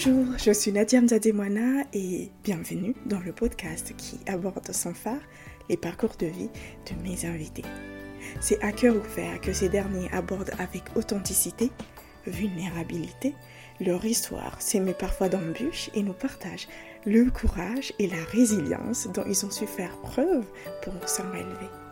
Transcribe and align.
Bonjour, 0.00 0.38
je 0.38 0.52
suis 0.52 0.70
Nadia 0.70 1.00
Mzademwana 1.00 1.82
et 1.92 2.30
bienvenue 2.44 2.94
dans 3.06 3.18
le 3.18 3.32
podcast 3.32 3.94
qui 3.96 4.20
aborde 4.28 4.70
sans 4.70 4.94
phare 4.94 5.18
les 5.68 5.76
parcours 5.76 6.14
de 6.20 6.26
vie 6.26 6.50
de 6.86 7.02
mes 7.02 7.26
invités. 7.26 7.64
C'est 8.40 8.62
à 8.62 8.70
cœur 8.70 8.94
ouvert 8.94 9.40
que 9.40 9.52
ces 9.52 9.68
derniers 9.68 10.08
abordent 10.12 10.52
avec 10.60 10.84
authenticité, 10.94 11.72
vulnérabilité, 12.28 13.34
leur 13.80 14.04
histoire 14.04 14.62
s'émet 14.62 14.94
parfois 14.94 15.28
d'embûches 15.28 15.90
et 15.94 16.04
nous 16.04 16.12
partagent 16.12 16.68
le 17.04 17.28
courage 17.32 17.92
et 17.98 18.06
la 18.06 18.22
résilience 18.30 19.08
dont 19.12 19.24
ils 19.26 19.44
ont 19.44 19.50
su 19.50 19.66
faire 19.66 19.96
preuve 20.02 20.46
pour 20.84 21.08
s'en 21.08 21.28
relever. 21.28 21.87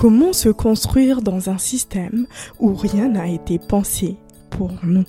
Comment 0.00 0.32
se 0.32 0.48
construire 0.48 1.20
dans 1.20 1.50
un 1.50 1.58
système 1.58 2.26
où 2.58 2.74
rien 2.74 3.10
n'a 3.10 3.28
été 3.28 3.58
pensé 3.58 4.16
pour 4.48 4.72
nous 4.82 5.04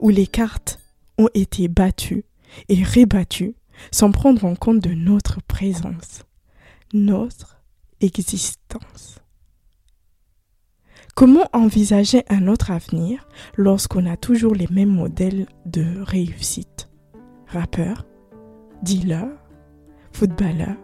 Où 0.00 0.08
les 0.08 0.26
cartes 0.26 0.80
ont 1.18 1.28
été 1.34 1.68
battues 1.68 2.24
et 2.68 2.82
rebattues 2.82 3.54
sans 3.92 4.10
prendre 4.10 4.44
en 4.44 4.56
compte 4.56 4.80
de 4.80 4.92
notre 4.92 5.40
présence, 5.40 6.24
notre 6.92 7.62
existence. 8.00 9.20
Comment 11.14 11.48
envisager 11.52 12.24
un 12.28 12.48
autre 12.48 12.72
avenir 12.72 13.28
lorsqu'on 13.56 14.04
a 14.06 14.16
toujours 14.16 14.56
les 14.56 14.68
mêmes 14.72 14.90
modèles 14.90 15.46
de 15.64 16.00
réussite? 16.00 16.90
Rappeur, 17.46 18.04
dealer, 18.82 19.28
footballeur, 20.10 20.74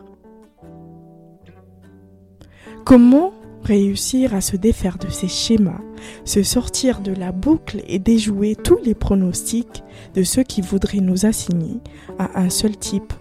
Comment 2.90 3.30
réussir 3.62 4.34
à 4.34 4.40
se 4.40 4.56
défaire 4.56 4.98
de 4.98 5.08
ces 5.08 5.28
schémas, 5.28 5.80
se 6.24 6.42
sortir 6.42 7.02
de 7.02 7.12
la 7.12 7.30
boucle 7.30 7.84
et 7.86 8.00
déjouer 8.00 8.56
tous 8.56 8.78
les 8.84 8.96
pronostics 8.96 9.84
de 10.16 10.24
ceux 10.24 10.42
qui 10.42 10.60
voudraient 10.60 10.98
nous 10.98 11.24
assigner 11.24 11.78
à 12.18 12.40
un 12.40 12.50
seul 12.50 12.76
type 12.76 13.12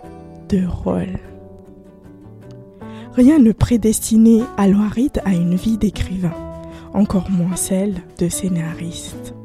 de 0.49 0.65
rôle? 0.65 1.19
Rien 3.13 3.37
ne 3.37 3.51
prédestinait 3.51 4.41
Aloharid 4.57 5.21
à 5.23 5.35
une 5.35 5.53
vie 5.53 5.77
d'écrivain, 5.77 6.33
encore 6.95 7.29
moins 7.29 7.55
celle 7.55 8.01
de 8.17 8.27
scénariste. 8.27 9.35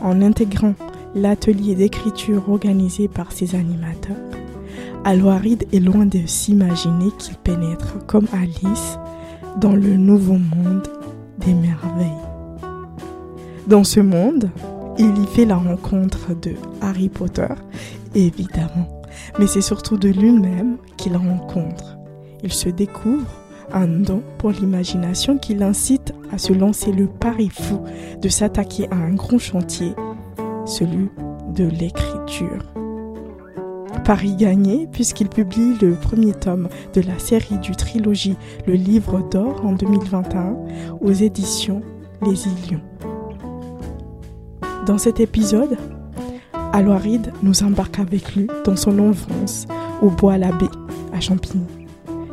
En 0.00 0.22
intégrant 0.22 0.72
l'atelier 1.14 1.74
d'écriture 1.74 2.48
organisé 2.48 3.06
par 3.06 3.32
ses 3.32 3.54
animateurs, 3.54 4.16
Aloharid 5.04 5.66
est 5.74 5.80
loin 5.80 6.06
de 6.06 6.20
s'imaginer 6.24 7.10
qu'il 7.18 7.36
pénètre 7.36 7.98
comme 8.06 8.28
Alice 8.32 8.98
dans 9.56 9.74
le 9.74 9.96
nouveau 9.96 10.34
monde 10.34 10.88
des 11.38 11.54
merveilles. 11.54 12.10
Dans 13.66 13.84
ce 13.84 14.00
monde, 14.00 14.50
il 14.98 15.18
y 15.18 15.26
fait 15.26 15.44
la 15.44 15.56
rencontre 15.56 16.34
de 16.40 16.54
Harry 16.80 17.08
Potter, 17.08 17.48
évidemment, 18.14 19.02
mais 19.38 19.46
c'est 19.46 19.60
surtout 19.60 19.96
de 19.96 20.08
lui-même 20.08 20.76
qu'il 20.96 21.16
rencontre. 21.16 21.96
Il 22.42 22.52
se 22.52 22.68
découvre 22.68 23.26
un 23.72 23.88
don 23.88 24.22
pour 24.38 24.50
l'imagination 24.50 25.38
qui 25.38 25.54
l'incite 25.54 26.14
à 26.32 26.38
se 26.38 26.52
lancer 26.52 26.92
le 26.92 27.06
pari 27.06 27.48
fou 27.48 27.80
de 28.20 28.28
s'attaquer 28.28 28.88
à 28.90 28.96
un 28.96 29.14
grand 29.14 29.38
chantier, 29.38 29.94
celui 30.64 31.10
de 31.54 31.64
l'écriture. 31.64 32.85
Paris 34.06 34.36
gagné 34.36 34.86
puisqu'il 34.92 35.28
publie 35.28 35.74
le 35.82 35.94
premier 35.94 36.32
tome 36.32 36.68
de 36.94 37.00
la 37.00 37.18
série 37.18 37.58
du 37.58 37.72
trilogie 37.72 38.36
Le 38.64 38.74
Livre 38.74 39.20
d'Or 39.32 39.60
en 39.64 39.72
2021 39.72 40.54
aux 41.00 41.10
éditions 41.10 41.82
Les 42.22 42.46
Ilions. 42.46 42.80
Dans 44.86 44.98
cet 44.98 45.18
épisode, 45.18 45.76
Aloiride 46.72 47.32
nous 47.42 47.64
embarque 47.64 47.98
avec 47.98 48.36
lui 48.36 48.46
dans 48.64 48.76
son 48.76 48.96
enfance 49.00 49.66
au 50.00 50.08
Bois 50.08 50.38
l'Abbé 50.38 50.66
à 51.12 51.18
Champigny. 51.18 51.66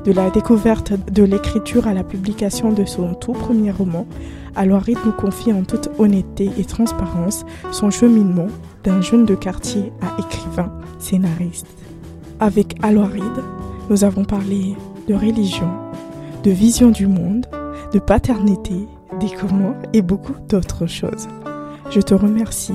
De 0.05 0.11
la 0.11 0.29
découverte 0.29 0.93
de 1.11 1.23
l'écriture 1.23 1.87
à 1.87 1.95
la 1.95 2.03
publication 2.03 2.71
de 2.71 2.85
son 2.85 3.15
tout 3.15 3.31
premier 3.31 3.71
roman, 3.71 4.05
Aloiride 4.55 4.99
nous 5.07 5.11
confie 5.11 5.51
en 5.51 5.63
toute 5.63 5.89
honnêteté 5.97 6.51
et 6.55 6.65
transparence 6.65 7.45
son 7.71 7.89
cheminement 7.89 8.47
d'un 8.83 9.01
jeune 9.01 9.25
de 9.25 9.33
quartier 9.33 9.91
à 10.03 10.21
écrivain 10.21 10.71
scénariste. 11.03 11.67
Avec 12.39 12.75
Aloiride, 12.81 13.43
nous 13.89 14.03
avons 14.03 14.23
parlé 14.23 14.75
de 15.07 15.13
religion, 15.13 15.69
de 16.43 16.51
vision 16.51 16.89
du 16.89 17.07
monde, 17.07 17.45
de 17.93 17.99
paternité, 17.99 18.87
des 19.19 19.29
comment 19.29 19.75
et 19.93 20.01
beaucoup 20.01 20.35
d'autres 20.49 20.87
choses. 20.87 21.27
Je 21.91 22.01
te 22.01 22.13
remercie 22.13 22.73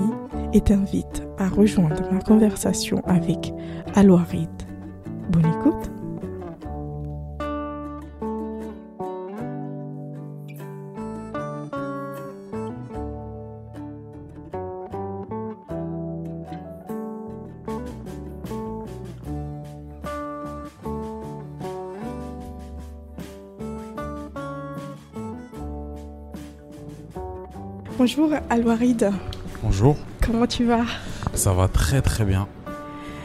et 0.53 0.61
t'invite 0.61 1.23
à 1.39 1.49
rejoindre 1.49 2.03
ma 2.13 2.21
conversation 2.21 3.03
avec 3.07 3.53
Aloiride. 3.95 4.49
Bonne 5.31 5.47
écoute 5.47 5.98
Bonjour 27.99 28.31
Alwaride. 28.49 29.11
Bonjour. 29.61 29.97
Comment 30.25 30.47
tu 30.47 30.65
vas? 30.65 30.85
Ça 31.35 31.53
va 31.53 31.67
très 31.67 32.01
très 32.01 32.25
bien. 32.25 32.47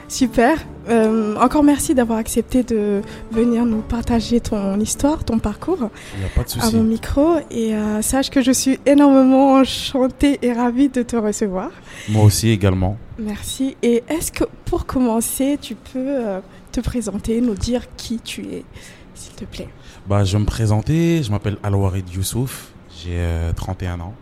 Super. 0.07 0.57
Euh, 0.89 1.35
encore 1.37 1.63
merci 1.63 1.93
d'avoir 1.93 2.17
accepté 2.17 2.63
de 2.63 3.01
venir 3.31 3.65
nous 3.65 3.81
partager 3.81 4.41
ton 4.41 4.79
histoire, 4.79 5.23
ton 5.23 5.37
parcours 5.37 5.89
Il 6.17 6.25
a 6.25 6.29
pas 6.29 6.43
de 6.43 6.49
souci. 6.49 6.65
à 6.65 6.71
mon 6.75 6.83
micro. 6.83 7.35
Et 7.51 7.75
euh, 7.75 8.01
sache 8.01 8.31
que 8.31 8.41
je 8.41 8.51
suis 8.51 8.79
énormément 8.87 9.53
enchantée 9.53 10.39
et 10.41 10.53
ravie 10.53 10.89
de 10.89 11.03
te 11.03 11.15
recevoir. 11.15 11.69
Moi 12.09 12.23
aussi 12.23 12.49
également. 12.49 12.97
Merci. 13.19 13.77
Et 13.83 14.03
est-ce 14.09 14.31
que 14.31 14.43
pour 14.65 14.87
commencer, 14.87 15.59
tu 15.61 15.75
peux 15.75 15.99
euh, 15.99 16.39
te 16.71 16.81
présenter, 16.81 17.41
nous 17.41 17.55
dire 17.55 17.83
qui 17.95 18.19
tu 18.19 18.41
es, 18.47 18.65
s'il 19.13 19.33
te 19.35 19.45
plaît? 19.45 19.69
Bah, 20.07 20.23
je 20.23 20.33
vais 20.35 20.41
me 20.41 20.47
présenter. 20.47 21.21
Je 21.21 21.29
m'appelle 21.31 21.57
Alouarid 21.61 22.09
Youssouf. 22.09 22.71
J'ai 23.03 23.23
31 23.55 23.99
ans. 23.99 24.13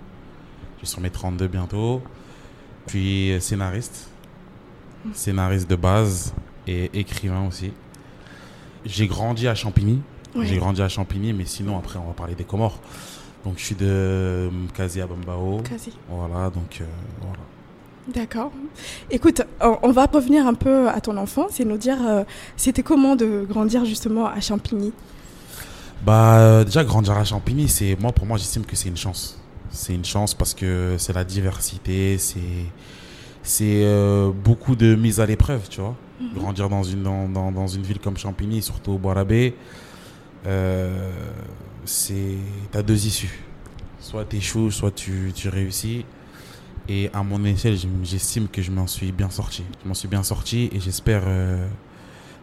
Je 0.81 0.87
suis 0.87 0.93
sur 0.93 1.01
mes 1.01 1.11
32 1.11 1.47
bientôt. 1.47 2.01
Je 2.87 2.91
suis 2.91 3.41
scénariste. 3.41 4.09
Scénariste 5.13 5.69
de 5.69 5.75
base 5.75 6.33
et 6.67 6.89
écrivain 6.99 7.47
aussi. 7.47 7.71
J'ai 8.85 9.07
grandi 9.07 9.47
à 9.47 9.53
Champigny. 9.53 10.01
J'ai 10.41 10.57
grandi 10.57 10.81
à 10.81 10.89
Champigny, 10.89 11.33
mais 11.33 11.45
sinon 11.45 11.77
après 11.77 11.99
on 11.99 12.07
va 12.07 12.13
parler 12.13 12.35
des 12.35 12.45
Comores. 12.45 12.79
Donc 13.45 13.55
je 13.57 13.65
suis 13.65 13.75
de 13.75 14.49
Mkazi 14.51 15.01
à 15.01 15.07
Bambao. 15.07 15.61
Voilà, 16.09 16.49
donc 16.49 16.79
euh, 16.81 16.85
voilà. 17.21 17.39
D'accord. 18.07 18.51
Écoute, 19.09 19.41
on 19.61 19.77
on 19.83 19.91
va 19.91 20.05
revenir 20.05 20.47
un 20.47 20.53
peu 20.53 20.89
à 20.89 21.01
ton 21.01 21.17
enfance 21.17 21.59
et 21.59 21.65
nous 21.65 21.77
dire 21.77 21.97
euh, 22.07 22.23
c'était 22.55 22.83
comment 22.83 23.15
de 23.15 23.45
grandir 23.47 23.85
justement 23.85 24.25
à 24.25 24.39
Champigny? 24.39 24.93
Bah 26.03 26.39
euh, 26.39 26.63
déjà 26.63 26.83
grandir 26.83 27.17
à 27.17 27.23
Champigny, 27.23 27.67
c'est 27.67 27.95
moi 27.99 28.11
pour 28.11 28.25
moi 28.25 28.37
j'estime 28.37 28.65
que 28.65 28.75
c'est 28.75 28.89
une 28.89 28.97
chance. 28.97 29.40
C'est 29.71 29.93
une 29.95 30.05
chance 30.05 30.33
parce 30.33 30.53
que 30.53 30.95
c'est 30.97 31.13
la 31.13 31.23
diversité, 31.23 32.17
c'est 32.17 32.39
c'est 33.43 33.83
euh, 33.85 34.29
beaucoup 34.31 34.75
de 34.75 34.95
mise 34.95 35.19
à 35.19 35.25
l'épreuve, 35.25 35.67
tu 35.69 35.81
vois. 35.81 35.95
Grandir 36.35 36.69
dans 36.69 36.83
une 36.83 37.01
dans, 37.03 37.27
dans, 37.27 37.51
dans 37.51 37.67
une 37.67 37.81
ville 37.81 37.97
comme 37.99 38.15
Champigny, 38.17 38.61
surtout 38.61 38.91
au 38.91 38.97
Bois-l'Abbé, 38.99 39.55
euh, 40.45 41.11
c'est 41.85 42.35
t'as 42.71 42.83
deux 42.83 43.05
issues. 43.07 43.43
Soit 43.99 44.25
tu 44.25 44.37
échoues, 44.37 44.71
soit 44.71 44.91
tu, 44.91 45.31
tu 45.33 45.49
réussis. 45.49 46.05
Et 46.89 47.09
à 47.13 47.23
mon 47.23 47.43
échelle, 47.45 47.77
j'estime 48.03 48.47
que 48.47 48.61
je 48.61 48.71
m'en 48.71 48.87
suis 48.87 49.11
bien 49.11 49.29
sorti. 49.29 49.63
Je 49.83 49.87
m'en 49.87 49.93
suis 49.93 50.07
bien 50.07 50.23
sorti 50.23 50.69
et 50.73 50.79
j'espère 50.79 51.23
euh, 51.25 51.65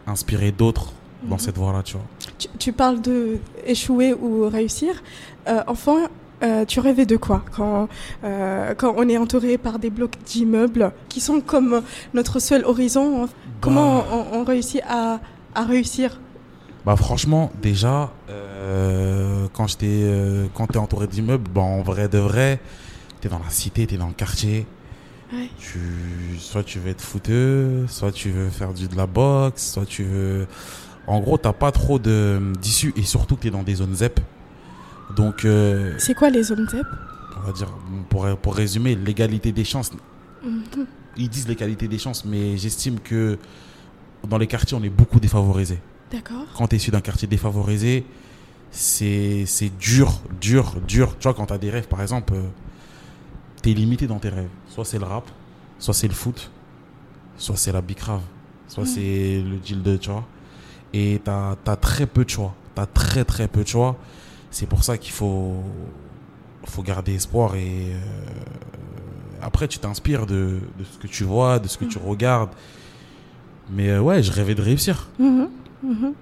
inspirer 0.07 0.51
d'autres 0.51 0.93
dans 1.23 1.35
Mhm. 1.35 1.39
cette 1.39 1.57
voie-là, 1.57 1.83
tu 1.83 1.93
vois. 1.93 2.05
Tu, 2.37 2.47
tu 2.57 2.71
parles 2.73 3.01
de 3.01 3.37
échouer 3.67 4.13
ou 4.13 4.47
réussir. 4.49 5.03
Euh, 5.47 5.61
enfant, 5.67 5.97
euh, 6.43 6.65
tu 6.65 6.79
rêvais 6.79 7.05
de 7.05 7.17
quoi 7.17 7.43
quand, 7.55 7.87
euh, 8.23 8.73
quand 8.75 8.93
on 8.97 9.07
est 9.09 9.17
entouré 9.17 9.57
par 9.57 9.79
des 9.79 9.89
blocs 9.89 10.15
d'immeubles 10.25 10.91
qui 11.09 11.19
sont 11.21 11.41
comme 11.41 11.81
notre 12.13 12.39
seul 12.39 12.63
horizon 12.65 13.23
hein. 13.25 13.29
Comment 13.61 13.99
Bah. 13.99 14.05
on, 14.33 14.39
on 14.39 14.43
réussit 14.43 14.81
à, 14.87 15.19
à 15.55 15.63
réussir? 15.65 16.19
Bah 16.85 16.95
franchement, 16.95 17.51
déjà, 17.61 18.09
euh, 18.29 19.47
quand 19.53 19.67
j'étais, 19.67 19.87
euh, 19.89 20.47
quand 20.53 20.67
t'es 20.67 20.77
entouré 20.77 21.07
d'immeubles, 21.07 21.49
bah 21.53 21.61
en 21.61 21.81
vrai 21.81 22.07
de 22.07 22.17
vrai, 22.17 22.59
t'es 23.19 23.27
dans 23.29 23.39
la 23.39 23.49
cité, 23.49 23.85
t'es 23.85 23.97
dans 23.97 24.07
le 24.07 24.13
quartier, 24.13 24.65
Ouais. 25.31 25.47
Tu, 25.59 25.77
soit 26.39 26.63
tu 26.63 26.79
veux 26.79 26.89
être 26.89 27.01
footeux, 27.03 27.85
soit 27.87 28.11
tu 28.11 28.31
veux 28.31 28.49
faire 28.49 28.73
du, 28.73 28.87
de 28.87 28.95
la 28.97 29.05
boxe, 29.05 29.73
soit 29.73 29.85
tu 29.85 30.03
veux. 30.03 30.47
En 31.05 31.19
gros, 31.19 31.37
t'as 31.37 31.53
pas 31.53 31.71
trop 31.71 31.99
de- 31.99 32.41
d'issue 32.59 32.93
et 32.95 33.03
surtout 33.03 33.35
que 33.35 33.41
tu 33.41 33.47
es 33.49 33.51
dans 33.51 33.61
des 33.61 33.75
zones 33.75 33.93
ZEP. 33.93 34.19
Donc, 35.15 35.45
euh, 35.45 35.93
C'est 35.97 36.13
quoi 36.13 36.29
les 36.29 36.43
zones 36.43 36.67
ZEP 36.69 36.85
on 37.37 37.47
va 37.47 37.51
dire, 37.53 37.69
pour, 38.09 38.27
pour 38.37 38.55
résumer, 38.55 38.95
l'égalité 38.95 39.51
des 39.51 39.63
chances. 39.63 39.91
Mhm. 40.43 40.85
Ils 41.17 41.29
disent 41.29 41.47
l'égalité 41.47 41.87
des 41.87 41.97
chances, 41.97 42.25
mais 42.25 42.57
j'estime 42.57 42.99
que 42.99 43.37
dans 44.27 44.37
les 44.37 44.47
quartiers, 44.47 44.77
on 44.77 44.83
est 44.83 44.89
beaucoup 44.89 45.19
défavorisés. 45.19 45.79
D'accord. 46.11 46.45
Quand 46.57 46.67
tu 46.67 46.75
es 46.75 46.77
issu 46.77 46.91
d'un 46.91 47.01
quartier 47.01 47.27
défavorisé, 47.27 48.05
c'est 48.71 49.45
dur, 49.79 50.21
dur, 50.41 50.75
dur. 50.87 51.15
Tu 51.17 51.23
vois, 51.23 51.33
quand 51.33 51.47
tu 51.47 51.53
as 51.53 51.57
des 51.57 51.69
rêves, 51.69 51.87
par 51.87 52.01
exemple, 52.01 52.33
tu 53.61 53.71
es 53.71 53.73
limité 53.73 54.07
dans 54.07 54.19
tes 54.19 54.29
rêves. 54.29 54.49
Soit 54.67 54.85
c'est 54.85 54.99
le 54.99 55.05
rap, 55.05 55.29
soit 55.77 55.93
c'est 55.93 56.07
le 56.07 56.13
foot, 56.13 56.51
soit 57.37 57.57
c'est 57.57 57.71
la 57.71 57.81
bicrave, 57.81 58.21
soit 58.67 58.83
Mm. 58.83 58.87
c'est 58.87 59.43
le 59.49 59.57
deal 59.57 59.81
de, 59.81 59.97
tu 59.97 60.09
vois. 60.09 60.25
Et 60.93 61.21
tu 61.23 61.29
as, 61.31 61.55
très 61.79 62.05
peu 62.05 62.25
de 62.25 62.29
choix. 62.29 62.53
Tu 62.75 62.81
as 62.81 62.85
très, 62.85 63.23
très 63.23 63.47
peu 63.47 63.63
de 63.63 63.67
choix. 63.67 63.97
C'est 64.51 64.65
pour 64.67 64.83
ça 64.83 64.97
qu'il 64.97 65.11
faut, 65.13 65.55
faut 66.65 66.81
garder 66.81 67.13
espoir 67.15 67.55
et 67.55 67.91
euh, 67.93 67.97
après, 69.41 69.67
tu 69.67 69.79
t'inspires 69.79 70.25
de, 70.25 70.59
de 70.77 70.83
ce 70.83 70.97
que 70.97 71.07
tu 71.07 71.23
vois, 71.23 71.59
de 71.59 71.67
ce 71.67 71.77
que 71.77 71.85
tu 71.85 71.97
regardes. 71.97 72.49
Mais 73.71 73.89
euh, 73.89 74.01
ouais, 74.01 74.23
je 74.23 74.31
rêvais 74.31 74.55
de 74.55 74.61
réussir. 74.61 75.07
Mhm, 75.19 75.49
mhm. 75.83 76.13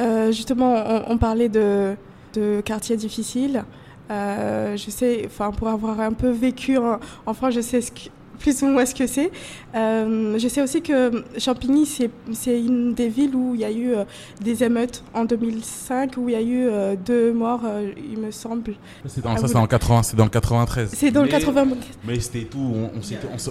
Euh, 0.00 0.32
justement, 0.32 0.72
on, 0.86 1.12
on 1.12 1.18
parlait 1.18 1.48
de, 1.48 1.94
de 2.34 2.60
quartiers 2.64 2.96
difficiles. 2.96 3.64
Euh, 4.10 4.76
je 4.76 4.90
sais, 4.90 5.22
enfin, 5.26 5.50
pour 5.52 5.68
avoir 5.68 6.00
un 6.00 6.12
peu 6.12 6.30
vécu 6.30 6.78
en, 6.78 6.98
en 7.26 7.34
France, 7.34 7.54
je 7.54 7.60
sais 7.60 7.80
ce 7.80 7.92
que- 7.92 8.08
plus 8.40 8.62
ou 8.62 8.66
moins 8.66 8.84
ce 8.86 8.94
que 8.94 9.06
c'est. 9.06 9.30
Euh, 9.74 10.38
je 10.38 10.48
sais 10.48 10.62
aussi 10.62 10.82
que 10.82 11.24
Champigny, 11.38 11.86
c'est 11.86 12.60
une 12.60 12.94
des 12.94 13.08
villes 13.08 13.34
où 13.36 13.54
il 13.54 13.60
y 13.60 13.64
a 13.64 13.70
eu 13.70 13.94
euh, 13.94 14.04
des 14.40 14.64
émeutes 14.64 15.04
en 15.14 15.24
2005, 15.24 16.16
où 16.16 16.28
il 16.28 16.32
y 16.32 16.36
a 16.36 16.40
eu 16.40 16.66
euh, 16.68 16.96
deux 16.96 17.32
morts, 17.32 17.60
euh, 17.64 17.92
il 18.12 18.18
me 18.18 18.30
semble. 18.30 18.74
C'est 19.06 19.22
dans, 19.22 19.30
Ah, 19.30 19.36
ça, 19.36 19.46
c'est 19.46 19.54
dans 19.54 19.60
le 19.62 19.66
80, 19.68 20.02
c'est 20.02 20.16
dans 20.16 20.24
le 20.24 20.30
93. 20.30 20.90
C'est 20.92 21.10
dans 21.10 21.20
le 21.20 21.26
Mais- 21.26 21.32
80. 21.32 21.66
Mais 22.04 22.18
c'était 22.18 22.44
tout, 22.46 22.58
on, 22.58 22.90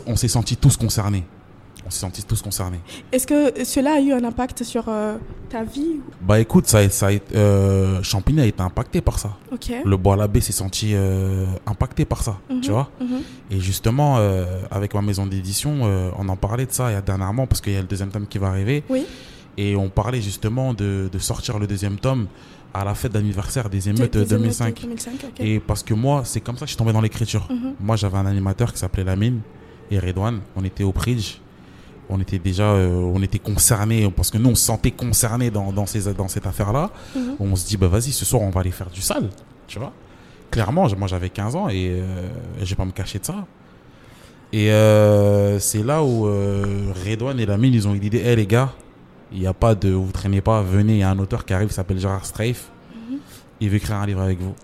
on 0.08 0.16
s'est 0.16 0.28
sentis 0.28 0.58
tous 0.58 0.76
concernés. 0.76 1.24
On 1.86 1.90
s'est 1.90 2.00
sentis 2.00 2.24
tous 2.24 2.42
concernés. 2.42 2.80
Est-ce 3.12 3.26
que 3.26 3.64
cela 3.64 3.94
a 3.94 4.00
eu 4.00 4.12
un 4.12 4.24
impact 4.24 4.64
sur 4.64 4.86
euh, 4.90 5.18
ta 5.50 5.64
vie 5.64 6.02
Bah 6.22 6.40
écoute, 6.40 6.68
ça, 6.68 6.80
a- 6.80 6.90
ça 6.90 7.08
a 7.08 7.12
euh, 7.36 8.04
Champigny 8.04 8.42
a 8.42 8.46
été 8.46 8.62
impacté 8.62 9.02
par 9.02 9.18
ça. 9.18 9.36
Ok. 9.52 9.72
Le 9.84 9.98
bois 9.98 10.16
l'abbé 10.16 10.42
s'est 10.42 10.52
senti 10.52 10.92
euh, 10.94 11.46
impacté 11.66 12.06
par 12.06 12.22
ça, 12.22 12.38
Mhm, 12.50 12.62
tu 12.62 12.72
vois? 12.72 12.90
mhm. 13.02 13.22
Et 13.52 13.60
justement, 13.60 14.18
avec 14.70 14.94
ma 14.94 15.02
maison 15.02 15.26
d'édition, 15.26 15.82
on 16.18 16.30
en 16.30 16.36
parlait 16.36 16.66
de 16.66 16.72
ça 16.72 16.92
il 16.92 16.94
y 16.94 16.98
a 16.98 17.02
dernièrement 17.02 17.48
parce 17.48 17.62
qu'il 17.62 17.74
y 17.74 17.78
a 17.78 17.82
le 17.82 17.88
deuxième 17.88 18.10
tome 18.10 18.28
qui 18.28 18.38
va 18.38 18.48
arriver. 18.50 18.84
Oui. 18.90 19.06
Et 19.58 19.76
on 19.76 19.90
parlait 19.90 20.22
justement 20.22 20.74
de, 20.74 21.10
de 21.12 21.20
sortir 21.20 21.60
le 21.60 21.66
deuxième 21.68 21.98
tome 21.98 22.28
à 22.74 22.86
la 22.86 22.94
fête 22.94 23.12
d'anniversaire 23.14 23.70
des 23.70 23.90
émeutes 23.90 24.14
de 24.14 24.20
des 24.24 24.34
émeutes 24.36 24.42
2005. 24.60 24.82
2005, 24.82 25.12
ok. 25.24 25.40
Et 25.40 25.60
parce 25.60 25.82
que 25.82 25.94
moi, 25.96 26.22
c'est 26.24 26.40
comme 26.40 26.56
ça 26.56 26.62
que 26.62 26.68
je 26.68 26.74
suis 26.74 26.78
tombé 26.78 26.94
dans 26.94 27.02
l'écriture. 27.02 27.48
Mhm. 27.50 27.74
Moi, 27.80 27.96
j'avais 27.96 28.18
un 28.18 28.26
animateur 28.28 28.72
qui 28.72 28.80
s'appelait 28.80 29.04
Lamine 29.04 29.40
et 29.90 29.98
Redouane. 29.98 30.42
On 30.56 30.64
était 30.64 30.84
au 30.84 30.92
Bridge. 30.92 31.40
On 32.10 32.20
était 32.20 32.40
déjà, 32.40 32.64
euh, 32.64 32.90
on 32.96 33.22
était 33.22 33.38
concernés 33.40 34.10
parce 34.16 34.32
que 34.32 34.38
nous, 34.38 34.50
on 34.50 34.56
se 34.56 34.66
sentait 34.66 34.92
concernés 34.92 35.52
dans, 35.52 35.72
dans, 35.72 35.86
ces, 35.86 36.12
dans 36.14 36.28
cette 36.28 36.48
affaire-là. 36.48 36.90
Mhm. 37.16 37.36
On 37.40 37.56
se 37.56 37.68
dit, 37.68 37.78
bah 37.78 37.88
vas-y, 37.88 38.12
ce 38.12 38.26
soir, 38.26 38.42
on 38.42 38.50
va 38.50 38.62
aller 38.62 38.72
faire 38.72 38.90
du 38.90 39.02
sale. 39.02 39.30
Tu 39.68 39.78
vois 39.80 39.94
Clairement, 40.52 40.88
moi, 40.98 41.08
j'avais 41.08 41.30
15 41.30 41.56
ans 41.56 41.70
et 41.70 41.90
euh, 42.02 42.28
je 42.60 42.66
vais 42.66 42.76
pas 42.76 42.86
me 42.86 42.92
cacher 42.92 43.20
de 43.20 43.26
ça. 43.26 43.46
Et 44.52 44.72
euh, 44.72 45.60
c'est 45.60 45.84
là 45.84 46.04
où 46.04 46.26
euh, 46.26 46.92
Redouane 47.06 47.40
et 47.40 47.46
Lamine, 47.46 47.74
ils 47.76 47.88
ont 47.88 47.94
eu 47.94 48.00
l'idée, 48.00 48.18
hé 48.18 48.36
les 48.36 48.48
gars, 48.48 48.72
il 49.32 49.40
n'y 49.40 49.46
a 49.46 49.54
pas 49.54 49.76
de, 49.76 49.92
vous 49.92 50.12
traînez 50.12 50.42
pas, 50.42 50.64
venez, 50.64 50.94
il 50.94 51.00
y 51.00 51.04
a 51.04 51.10
un 51.12 51.20
auteur 51.20 51.46
qui 51.46 51.54
arrive, 51.54 51.70
s'appelle 51.70 52.00
Gérard 52.00 52.26
Strafe. 52.26 52.72
Mhm. 52.96 53.18
Il 53.62 53.70
veut 53.70 53.76
écrire 53.78 53.98
un 53.98 54.08
livre 54.08 54.22
avec 54.22 54.40
vous. 54.42 54.56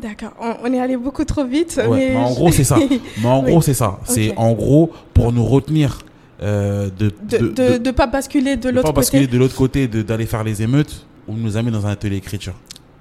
D'accord, 0.00 0.32
on, 0.40 0.54
on 0.64 0.72
est 0.72 0.80
allé 0.80 0.96
beaucoup 0.96 1.24
trop 1.26 1.44
vite. 1.44 1.74
Ouais, 1.76 1.88
mais 1.88 2.10
mais 2.10 2.16
en 2.16 2.32
gros, 2.32 2.50
c'est 2.52 2.64
ça. 2.64 2.78
Mais 3.22 3.26
en 3.28 3.42
Oui. 3.44 3.50
gros, 3.50 3.60
c'est 3.62 3.74
ça. 3.74 3.98
C'est 4.04 4.34
en 4.36 4.52
gros 4.52 4.90
pour 5.14 5.32
nous 5.32 5.44
retenir 5.44 5.98
euh, 6.42 6.90
de 6.90 7.12
de 7.28 7.48
de, 7.48 7.78
de, 7.78 7.90
pas 7.90 8.06
basculer 8.06 8.56
de 8.56 8.68
l'autre 8.68 8.88
pas 8.88 9.00
basculer 9.00 9.24
côté. 9.24 9.32
de 9.32 9.38
l'autre 9.38 9.56
côté, 9.56 9.88
d'aller 9.88 10.26
faire 10.26 10.44
les 10.44 10.62
émeutes. 10.62 11.06
On 11.28 11.34
nous 11.34 11.56
a 11.56 11.62
mis 11.62 11.70
dans 11.70 11.86
un 11.86 11.90
atelier 11.90 12.16
d'écriture, 12.16 12.54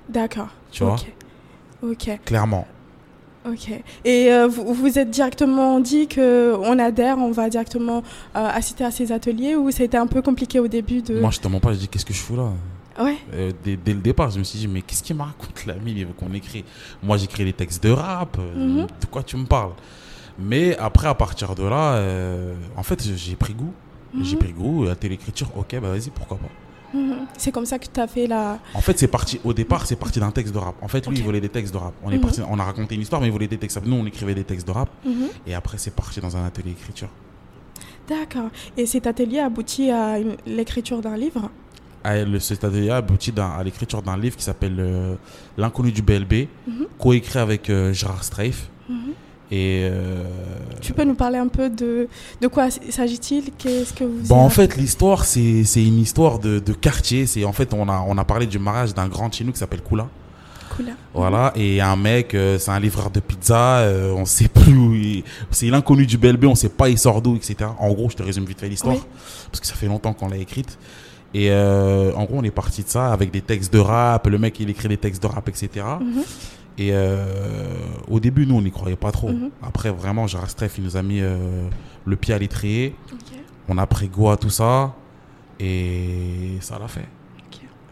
D'accord. 0.09 0.47
tu 0.71 0.83
vois, 0.83 0.95
Ok. 1.83 2.09
Clairement. 2.25 2.65
Ok. 3.47 3.69
Et 4.03 4.31
euh, 4.31 4.47
vous 4.47 4.73
vous 4.73 4.97
êtes 4.97 5.11
directement 5.11 5.79
dit 5.79 6.07
que 6.07 6.55
on 6.59 6.79
adhère, 6.79 7.17
on 7.19 7.29
va 7.31 7.47
directement 7.49 7.97
euh, 8.35 8.49
assister 8.51 8.83
à 8.83 8.89
ces 8.89 9.11
ateliers 9.11 9.55
ou 9.55 9.69
ça 9.69 9.83
a 9.83 9.85
été 9.85 9.97
un 9.97 10.07
peu 10.07 10.23
compliqué 10.23 10.59
au 10.59 10.67
début 10.67 11.03
de. 11.03 11.19
Moi, 11.19 11.29
je 11.29 11.39
te 11.39 11.47
mens 11.47 11.59
pas, 11.59 11.73
je 11.73 11.77
dis 11.79 11.87
qu'est-ce 11.87 12.05
que 12.05 12.13
je 12.13 12.19
fous 12.19 12.35
là? 12.35 12.49
Ouais. 12.99 13.17
Euh, 13.33 13.51
dès, 13.63 13.75
dès 13.75 13.93
le 13.93 13.99
départ, 13.99 14.31
je 14.31 14.39
me 14.39 14.43
suis 14.43 14.57
dit, 14.57 14.67
mais 14.67 14.81
qu'est-ce 14.81 15.03
qu'il 15.03 15.15
me 15.15 15.21
raconte 15.21 15.65
l'ami? 15.67 15.93
Il 15.95 16.05
veut 16.07 16.13
qu'on 16.13 16.33
écrit. 16.33 16.63
Moi, 17.03 17.17
j'écris 17.17 17.43
des 17.45 17.53
textes 17.53 17.83
de 17.83 17.91
rap. 17.91 18.37
Mhm. 18.37 18.87
De 19.01 19.05
quoi 19.11 19.21
tu 19.21 19.35
me 19.37 19.45
parles? 19.45 19.73
Mais 20.39 20.75
après, 20.77 21.07
à 21.07 21.13
partir 21.13 21.55
de 21.55 21.63
là, 21.63 21.93
euh, 21.95 22.53
en 22.75 22.83
fait, 22.83 23.01
j'ai 23.15 23.35
pris 23.35 23.53
goût. 23.53 23.73
J'ai 24.21 24.35
Mhm. 24.35 24.39
pris 24.39 24.53
goût 24.53 24.87
à 24.87 24.95
télécriture. 24.95 25.47
Ok, 25.57 25.73
bah 25.81 25.89
vas-y, 25.89 26.09
pourquoi 26.09 26.37
pas. 26.37 26.97
Mhm. 26.97 27.25
C'est 27.37 27.51
comme 27.51 27.65
ça 27.65 27.77
que 27.79 27.87
tu 27.93 27.99
as 27.99 28.07
fait 28.07 28.27
la. 28.27 28.59
En 28.73 28.79
fait, 28.81 28.97
c'est 28.97 29.07
parti. 29.09 29.39
Au 29.43 29.53
départ, 29.53 29.85
c'est 29.85 29.97
parti 29.97 30.19
d'un 30.19 30.31
texte 30.31 30.53
de 30.53 30.59
rap. 30.59 30.75
En 30.81 30.87
fait, 30.87 31.05
lui, 31.07 31.13
Ok. 31.15 31.19
il 31.19 31.23
voulait 31.25 31.41
des 31.41 31.49
textes 31.49 31.73
de 31.73 31.77
rap. 31.77 31.93
On 32.03 32.11
est 32.11 32.15
Mhm. 32.15 32.21
parti. 32.21 32.41
On 32.49 32.57
a 32.59 32.63
raconté 32.63 32.95
une 32.95 33.01
histoire, 33.01 33.19
mais 33.21 33.27
il 33.27 33.31
voulait 33.33 33.47
des 33.47 33.57
textes. 33.57 33.81
Nous, 33.85 33.95
on 33.95 34.05
écrivait 34.05 34.35
des 34.35 34.43
textes 34.45 34.65
de 34.67 34.71
rap. 34.71 34.89
Et 35.47 35.53
après, 35.53 35.77
c'est 35.77 35.93
parti 35.93 36.19
dans 36.21 36.35
un 36.37 36.45
atelier 36.45 36.71
d'écriture. 36.71 37.09
D'accord. 38.07 38.49
Et 38.77 38.85
cet 38.85 39.07
atelier 39.07 39.39
aboutit 39.39 39.89
à 39.89 40.17
l'écriture 40.45 41.01
d'un 41.01 41.17
livre? 41.17 41.49
Ah, 42.03 42.23
le- 42.23 42.39
Cet 42.39 42.63
atelier 42.63 42.91
a 42.91 42.97
abouti 42.97 43.31
d'un- 43.31 43.49
à 43.49 43.63
l'écriture 43.63 44.01
d'un 44.03 44.15
livre 44.15 44.35
qui 44.37 44.43
s'appelle 44.43 44.75
euh, 44.79 45.15
L'inconnu 45.57 45.91
du 45.91 46.03
BLB, 46.03 46.47
Mhm. 46.67 46.85
coécrit 46.99 47.39
avec 47.39 47.69
euh, 47.69 47.91
Gérard 47.93 48.23
Strafe. 48.23 48.69
Mhm. 48.87 49.13
Et 49.51 49.87
euh, 49.91 50.23
Tu 50.81 50.93
peux 50.93 51.03
nous 51.03 51.13
parler 51.13 51.37
un 51.37 51.47
peu 51.47 51.69
de 51.69 52.07
de 52.41 52.47
quoi 52.47 52.69
s'agit-il? 52.71 53.51
Qu'est-ce 53.57 53.93
que 53.93 54.03
vous. 54.03 54.27
Bon, 54.27 54.37
en 54.37 54.49
fait, 54.49 54.75
l'histoire, 54.75 55.23
c'est 55.25 55.61
une 55.75 55.99
histoire 55.99 56.39
de, 56.39 56.59
de 56.59 56.73
quartier. 56.73 57.25
En 57.45 57.53
fait, 57.53 57.73
on 57.73 57.87
a, 57.87 58.03
on 58.07 58.17
a 58.17 58.23
parlé 58.25 58.47
du 58.47 58.57
mariage 58.59 58.93
d'un 58.93 59.07
grand 59.07 59.31
chez 59.31 59.43
nous 59.43 59.51
qui 59.51 59.59
s'appelle 59.59 59.81
Kula. 59.81 60.07
Cool. 60.75 60.87
Voilà, 61.13 61.53
et 61.55 61.79
un 61.79 61.95
mec, 61.95 62.33
euh, 62.33 62.57
c'est 62.57 62.71
un 62.71 62.79
livreur 62.79 63.09
de 63.09 63.19
pizza, 63.21 63.77
euh, 63.77 64.11
on 64.11 64.25
sait 64.25 64.49
plus 64.49 64.75
où 64.75 64.93
il... 64.93 65.23
C'est 65.51 65.67
l'inconnu 65.67 66.05
du 66.05 66.17
BLB, 66.17 66.45
on 66.45 66.55
sait 66.55 66.67
pas 66.69 66.89
il 66.89 66.97
sort 66.97 67.21
d'où, 67.21 67.35
etc. 67.37 67.55
En 67.79 67.93
gros, 67.93 68.09
je 68.09 68.15
te 68.17 68.23
résume 68.23 68.43
vite 68.45 68.59
fait 68.59 68.67
l'histoire, 68.67 68.95
Oui. 68.95 69.01
parce 69.51 69.61
que 69.61 69.67
ça 69.67 69.75
fait 69.75 69.85
longtemps 69.87 70.13
qu'on 70.13 70.27
l'a 70.27 70.35
écrite. 70.37 70.77
Et 71.33 71.49
euh, 71.51 72.11
en 72.15 72.25
gros, 72.25 72.37
on 72.39 72.43
est 72.43 72.51
parti 72.51 72.83
de 72.83 72.89
ça 72.89 73.13
avec 73.13 73.31
des 73.31 73.41
textes 73.41 73.71
de 73.71 73.79
rap, 73.79 74.27
le 74.27 74.37
mec, 74.37 74.59
il 74.59 74.69
écrit 74.69 74.89
des 74.89 74.97
textes 74.97 75.21
de 75.21 75.27
rap, 75.27 75.47
etc. 75.47 75.69
Mhm. 76.01 76.23
Et 76.77 76.89
euh, 76.91 77.25
au 78.09 78.19
début, 78.19 78.45
nous, 78.45 78.55
on 78.55 78.61
n'y 78.61 78.71
croyait 78.71 78.95
pas 78.97 79.11
trop. 79.11 79.29
Mhm. 79.31 79.49
Après, 79.63 79.91
vraiment, 79.91 80.27
Gérard 80.27 80.49
Streff, 80.49 80.77
il 80.77 80.83
nous 80.83 80.97
a 80.97 81.01
mis 81.03 81.21
euh, 81.21 81.69
le 82.05 82.15
pied 82.17 82.33
à 82.33 82.37
l'étrier. 82.37 82.95
On 83.69 83.77
a 83.77 83.87
pris 83.87 84.09
goût 84.09 84.29
à 84.29 84.37
tout 84.37 84.49
ça, 84.49 84.93
et 85.59 86.57
ça 86.61 86.77
l'a 86.79 86.87
fait. 86.87 87.07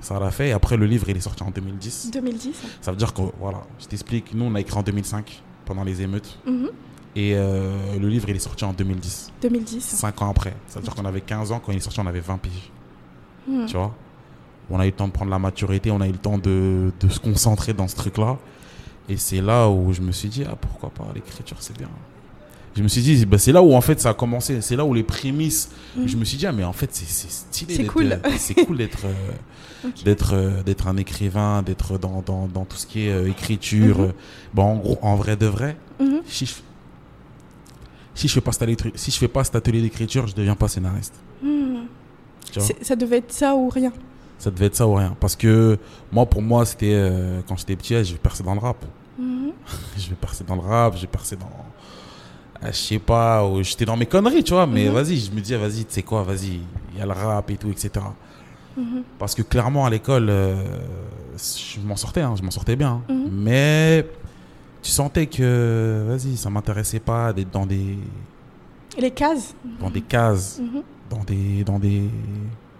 Ça 0.01 0.19
l'a 0.19 0.31
fait, 0.31 0.49
et 0.49 0.51
après, 0.51 0.75
le 0.75 0.85
livre, 0.85 1.05
il 1.07 1.15
est 1.15 1.21
sorti 1.21 1.43
en 1.43 1.49
2010. 1.49 2.11
2010. 2.11 2.61
Ça 2.81 2.91
veut 2.91 2.97
dire 2.97 3.13
que, 3.13 3.21
voilà, 3.39 3.61
je 3.79 3.85
t'explique, 3.85 4.33
nous 4.33 4.43
on 4.43 4.53
a 4.55 4.59
écrit 4.59 4.77
en 4.77 4.83
2005, 4.83 5.41
pendant 5.63 5.85
les 5.85 6.01
émeutes, 6.01 6.37
Mhm. 6.45 6.67
et 7.15 7.35
euh, 7.35 7.97
le 7.97 8.09
livre 8.09 8.25
il 8.27 8.35
est 8.35 8.39
sorti 8.39 8.65
en 8.65 8.73
2010, 8.73 9.31
2010. 9.41 9.81
5 9.81 10.21
ans 10.21 10.29
après. 10.29 10.53
Ça 10.67 10.79
veut 10.79 10.83
dire 10.83 10.93
qu'on 10.93 11.05
avait 11.05 11.21
15 11.21 11.53
ans, 11.53 11.61
quand 11.65 11.71
il 11.71 11.77
est 11.77 11.79
sorti 11.79 12.01
on 12.01 12.05
avait 12.07 12.19
20 12.19 12.37
piges, 12.37 12.69
Mhm. 13.47 13.65
tu 13.65 13.77
vois? 13.77 13.95
On 14.69 14.77
a 14.77 14.83
eu 14.85 14.89
le 14.89 14.95
temps 14.95 15.07
de 15.07 15.13
prendre 15.13 15.31
la 15.31 15.39
maturité, 15.39 15.89
on 15.89 16.01
a 16.01 16.07
eu 16.09 16.11
le 16.11 16.17
temps 16.17 16.37
de, 16.37 16.91
de 16.99 17.07
se 17.07 17.19
concentrer 17.21 17.71
dans 17.73 17.87
ce 17.87 17.95
truc-là. 17.95 18.37
Et 19.09 19.17
c'est 19.17 19.41
là 19.41 19.69
où 19.69 19.91
je 19.93 20.01
me 20.01 20.11
suis 20.11 20.29
dit, 20.29 20.43
ah 20.49 20.55
pourquoi 20.55 20.89
pas, 20.89 21.05
l'écriture 21.13 21.57
c'est 21.59 21.77
bien. 21.77 21.89
Je 22.75 22.81
me 22.81 22.87
suis 22.87 23.01
dit, 23.01 23.25
bah, 23.25 23.37
c'est 23.37 23.51
là 23.51 23.61
où 23.61 23.73
en 23.75 23.81
fait 23.81 23.99
ça 23.99 24.09
a 24.09 24.13
commencé, 24.15 24.61
c'est 24.61 24.75
là 24.75 24.83
où 24.85 24.93
les 24.93 25.03
prémices, 25.03 25.69
Mhm. 25.95 26.07
je 26.07 26.17
me 26.17 26.25
suis 26.25 26.37
dit, 26.37 26.47
ah 26.47 26.51
mais 26.51 26.63
en 26.63 26.73
fait 26.73 26.89
c'est 26.93 27.05
stylé. 27.29 27.75
C'est 27.75 27.85
cool. 27.85 28.19
C'est 28.37 28.55
cool 28.65 28.77
d'être... 28.77 29.05
euh, 29.05 29.13
Ok. 29.85 30.05
d'être 30.05 30.33
euh, 30.33 30.63
d'être 30.63 30.87
un 30.87 30.95
écrivain, 30.95 31.61
d'être 31.61 31.97
dans, 31.97 32.21
dans, 32.25 32.47
dans 32.47 32.63
tout 32.63 32.77
ce 32.77 32.87
qui 32.87 33.05
est 33.07 33.11
euh, 33.11 33.29
écriture. 33.29 34.13
Bon, 34.53 34.63
en 34.63 34.75
gros, 34.77 34.97
en 35.01 35.15
vrai 35.17 35.35
de 35.35 35.45
vrai, 35.45 35.75
Mhm. 35.99 36.21
si 36.25 36.45
je, 36.45 36.53
si 38.15 38.29
je 38.29 38.33
fais 38.33 38.39
pas 38.41 38.53
cet 38.53 38.61
atelier, 38.61 38.77
si 38.95 39.11
je 39.11 39.17
fais 39.17 39.27
pas 39.27 39.43
cet 39.43 39.55
atelier 39.57 39.81
d'écriture, 39.81 40.25
je 40.27 40.33
deviens 40.35 40.55
pas 40.55 40.69
scénariste. 40.69 41.13
C'est- 42.57 42.83
Ça 42.83 42.95
devait 42.95 43.17
être 43.17 43.31
ça 43.33 43.55
ou 43.55 43.67
rien? 43.69 43.91
Ça 44.39 44.51
devait 44.51 44.65
être 44.65 44.75
ça 44.75 44.87
ou 44.87 44.93
rien. 44.95 45.15
Parce 45.19 45.35
que 45.35 45.77
moi, 46.11 46.25
pour 46.25 46.41
moi, 46.41 46.65
c'était 46.65 46.93
euh, 46.93 47.41
quand 47.47 47.55
j'étais 47.57 47.75
petit, 47.75 48.03
je 48.03 48.13
vais 48.13 48.19
percer 48.19 48.43
dans 48.43 48.53
le 48.53 48.59
rap. 48.59 48.77
Mhm. 49.17 49.51
Je 49.97 50.09
vais 50.09 50.15
percer 50.15 50.43
dans 50.43 50.55
le 50.55 50.61
rap, 50.61 50.95
je 50.95 51.01
vais 51.01 51.07
percer 51.07 51.35
dans. 51.35 51.45
euh, 52.63 52.67
je 52.67 52.71
sais 52.77 52.99
pas, 52.99 53.45
ou 53.45 53.61
j'étais 53.63 53.85
dans 53.85 53.95
mes 53.95 54.05
conneries, 54.07 54.43
tu 54.43 54.53
vois, 54.53 54.65
mais 54.67 54.87
Mhm. 54.87 54.93
vas-y, 54.93 55.17
je 55.17 55.31
me 55.31 55.39
dis, 55.39 55.53
vas-y, 55.55 55.85
tu 55.85 55.93
sais 55.93 56.01
quoi, 56.03 56.23
vas-y, 56.23 56.59
il 56.93 56.97
y 56.99 57.01
a 57.01 57.05
le 57.05 57.11
rap 57.11 57.49
et 57.51 57.57
tout, 57.57 57.69
etc. 57.69 57.91
Mhm. 58.75 59.03
Parce 59.19 59.35
que 59.35 59.43
clairement, 59.43 59.85
à 59.85 59.89
l'école, 59.89 60.27
euh, 60.29 60.55
je 61.37 61.79
m'en 61.81 61.95
sortais, 61.95 62.21
hein, 62.21 62.33
je 62.35 62.41
m'en 62.43 62.51
sortais 62.51 62.75
bien. 62.75 63.01
hein. 63.09 63.15
Mais 63.31 64.05
tu 64.81 64.89
sentais 64.91 65.27
que, 65.27 66.03
vas-y, 66.07 66.35
ça 66.35 66.49
m'intéressait 66.49 66.99
pas 66.99 67.31
d'être 67.33 67.51
dans 67.51 67.65
des, 67.67 67.97
Les 68.99 69.11
cases? 69.11 69.55
Dans 69.79 69.89
des 69.91 70.01
cases, 70.01 70.59
dans 71.09 71.23
des, 71.23 71.63
dans 71.63 71.79
des, 71.79 72.09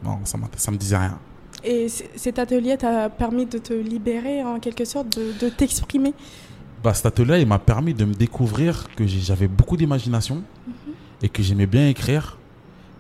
non, 0.03 0.19
ça, 0.25 0.38
ça 0.57 0.72
me 0.72 0.77
disait 0.77 0.98
rien. 0.98 1.17
Et 1.63 1.88
cet 1.88 2.39
atelier 2.39 2.77
t'a 2.77 3.10
permis 3.10 3.46
de 3.46 3.58
te 3.58 3.74
libérer 3.74 4.43
en 4.43 4.60
quelque 4.60 4.86
sorte, 4.86 5.17
de, 5.17 5.32
de 5.39 5.50
t'exprimer? 5.50 6.13
Bah, 6.84 6.93
cet 6.93 7.05
atelier, 7.05 7.39
il 7.41 7.48
m'a 7.48 7.60
permis 7.60 7.93
de 7.93 8.03
me 8.05 8.13
découvrir 8.13 8.88
que 8.96 9.08
j'avais 9.08 9.48
beaucoup 9.48 9.77
d'imagination 9.77 10.43
et 11.22 11.29
que 11.29 11.41
j'aimais 11.41 11.65
bien 11.67 11.88
écrire 11.88 12.38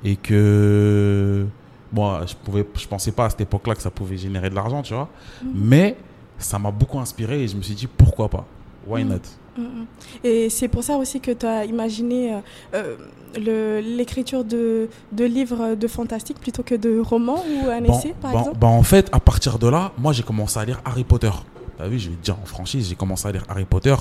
et 0.05 0.15
que 0.15 1.45
moi, 1.91 2.21
je 2.25 2.33
pouvais, 2.35 2.65
je 2.75 2.87
pensais 2.87 3.11
pas 3.11 3.25
à 3.25 3.29
cette 3.29 3.41
époque-là 3.41 3.75
que 3.75 3.81
ça 3.81 3.91
pouvait 3.91 4.17
générer 4.17 4.49
de 4.49 4.55
l'argent, 4.55 4.81
tu 4.81 4.93
vois. 4.93 5.09
Mais 5.53 5.97
ça 6.37 6.57
m'a 6.57 6.71
beaucoup 6.71 6.99
inspiré 6.99 7.43
et 7.43 7.47
je 7.47 7.55
me 7.57 7.61
suis 7.61 7.75
dit 7.75 7.87
pourquoi 7.87 8.29
pas, 8.29 8.45
why 8.87 9.03
Mhm. 9.03 9.09
not? 9.11 9.19
Mhm. 9.57 9.85
Et 10.23 10.49
c'est 10.49 10.67
pour 10.67 10.83
ça 10.83 10.97
aussi 10.97 11.19
que 11.19 11.31
tu 11.31 11.45
as 11.45 11.65
imaginé 11.65 12.33
euh, 12.73 12.95
euh, 13.37 13.81
l'écriture 13.81 14.43
de, 14.43 14.89
de 15.11 15.25
livres 15.25 15.75
de 15.75 15.87
fantastique 15.87 16.39
plutôt 16.39 16.63
que 16.63 16.75
de 16.75 16.99
romans 16.99 17.43
ou 17.49 17.69
un 17.69 17.81
Bon, 17.81 17.97
essai, 17.99 18.13
par 18.21 18.31
bon, 18.31 18.39
exemple? 18.39 18.57
bah, 18.59 18.67
en 18.67 18.83
fait, 18.83 19.09
à 19.11 19.19
partir 19.19 19.59
de 19.59 19.67
là, 19.67 19.91
moi 19.97 20.11
j'ai 20.13 20.23
commencé 20.23 20.57
à 20.59 20.65
lire 20.65 20.81
Harry 20.85 21.03
Potter. 21.03 21.31
T'as 21.77 21.87
vu, 21.87 21.99
je 21.99 22.09
vais 22.09 22.15
te 22.15 22.23
dire 22.23 22.37
en 22.41 22.45
franchise, 22.45 22.87
j'ai 22.89 22.95
commencé 22.95 23.27
à 23.27 23.31
lire 23.31 23.43
Harry 23.49 23.65
Potter 23.65 23.95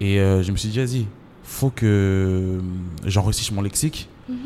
et 0.00 0.20
euh, 0.20 0.42
je 0.42 0.52
me 0.52 0.56
suis 0.56 0.68
dit, 0.68 0.78
vas-y, 0.78 1.06
faut 1.42 1.70
que 1.70 2.58
j'enrichisse 3.04 3.50
mon 3.52 3.62
lexique. 3.62 4.08
Mhm. 4.28 4.36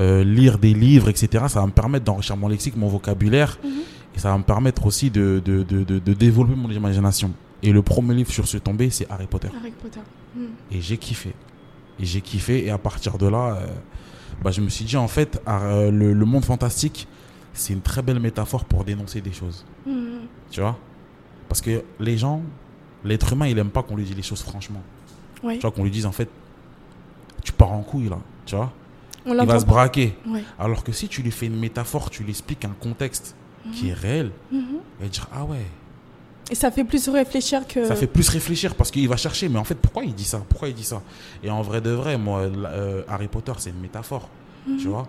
Euh, 0.00 0.24
lire 0.24 0.56
des 0.58 0.72
livres, 0.72 1.10
etc. 1.10 1.44
Ça 1.48 1.60
va 1.60 1.66
me 1.66 1.70
permettre 1.72 2.04
d'enrichir 2.06 2.34
mon 2.36 2.48
lexique, 2.48 2.76
mon 2.76 2.88
vocabulaire 2.88 3.58
Mhm. 3.62 3.70
et 4.16 4.18
ça 4.18 4.30
va 4.30 4.38
me 4.38 4.42
permettre 4.42 4.86
aussi 4.86 5.10
de, 5.10 5.42
de, 5.44 5.62
de- 5.62 5.84
de 5.98 6.12
développer 6.14 6.54
mon 6.56 6.70
imagination. 6.70 7.30
Et 7.62 7.72
le 7.72 7.82
premier 7.82 8.14
livre 8.14 8.30
sur 8.30 8.46
ce 8.48 8.56
tombé, 8.58 8.90
c'est 8.90 9.08
Harry 9.10 9.26
Potter. 9.26 9.48
Harry 9.56 9.70
Potter. 9.72 10.00
Mhm. 10.34 10.48
Et 10.72 10.80
j'ai 10.80 10.96
kiffé. 10.96 11.32
Et 12.00 12.04
j'ai 12.04 12.20
kiffé. 12.20 12.64
Et 12.66 12.70
à 12.70 12.78
partir 12.78 13.18
de 13.18 13.26
là, 13.26 13.54
euh, 13.56 13.66
bah, 14.42 14.50
je 14.50 14.60
me 14.60 14.68
suis 14.68 14.84
dit, 14.84 14.96
en 14.96 15.08
fait, 15.08 15.40
euh, 15.46 15.90
le, 15.90 16.12
le 16.12 16.24
monde 16.24 16.44
fantastique, 16.44 17.06
c'est 17.52 17.72
une 17.72 17.82
très 17.82 18.02
belle 18.02 18.18
métaphore 18.18 18.64
pour 18.64 18.84
dénoncer 18.84 19.20
des 19.20 19.32
choses. 19.32 19.64
Mhm. 19.86 20.22
Tu 20.50 20.60
vois? 20.60 20.76
Parce 21.48 21.60
que 21.60 21.82
les 22.00 22.16
gens, 22.18 22.42
l'être 23.04 23.32
humain, 23.32 23.46
il 23.46 23.58
aime 23.58 23.70
pas 23.70 23.82
qu'on 23.82 23.96
lui 23.96 24.04
dise 24.04 24.16
les 24.16 24.22
choses 24.22 24.42
franchement. 24.42 24.82
Ouais. 25.42 25.56
Tu 25.56 25.60
vois, 25.62 25.70
qu'on 25.70 25.84
lui 25.84 25.90
dise, 25.90 26.06
en 26.06 26.12
fait, 26.12 26.28
tu 27.44 27.52
pars 27.52 27.72
en 27.72 27.82
couille 27.82 28.08
là. 28.08 28.18
Tu 28.46 28.56
vois? 28.56 28.72
On 29.24 29.38
Il 29.38 29.46
va 29.46 29.60
se 29.60 29.66
braquer. 29.66 30.16
Ouais. 30.26 30.42
Alors 30.58 30.82
que 30.82 30.90
si 30.90 31.06
tu 31.08 31.22
lui 31.22 31.30
fais 31.30 31.46
une 31.46 31.58
métaphore, 31.58 32.10
tu 32.10 32.24
lui 32.24 32.30
expliques 32.30 32.64
un 32.64 32.74
contexte 32.80 33.36
qui 33.72 33.90
est 33.90 33.94
réel, 33.94 34.32
il 34.50 34.64
va 35.00 35.06
dire, 35.06 35.28
ah 35.32 35.44
ouais. 35.44 35.64
Et 36.50 36.54
ça 36.54 36.70
fait 36.70 36.84
plus 36.84 37.08
réfléchir 37.08 37.66
que. 37.66 37.86
Ça 37.86 37.94
fait 37.96 38.06
plus 38.06 38.28
réfléchir 38.28 38.74
parce 38.74 38.90
qu'il 38.90 39.08
va 39.08 39.16
chercher, 39.16 39.48
mais 39.48 39.58
en 39.58 39.64
fait, 39.64 39.76
pourquoi 39.76 40.04
il 40.04 40.14
dit 40.14 40.24
ça? 40.24 40.42
Pourquoi 40.48 40.68
il 40.68 40.74
dit 40.74 40.84
ça? 40.84 41.00
Et 41.42 41.50
en 41.50 41.62
vrai 41.62 41.80
de 41.80 41.90
vrai, 41.90 42.18
moi, 42.18 42.40
euh, 42.40 43.02
Harry 43.08 43.28
Potter, 43.28 43.52
c'est 43.58 43.70
une 43.70 43.80
métaphore. 43.80 44.28
Mhm. 44.66 44.76
Tu 44.78 44.88
vois? 44.88 45.08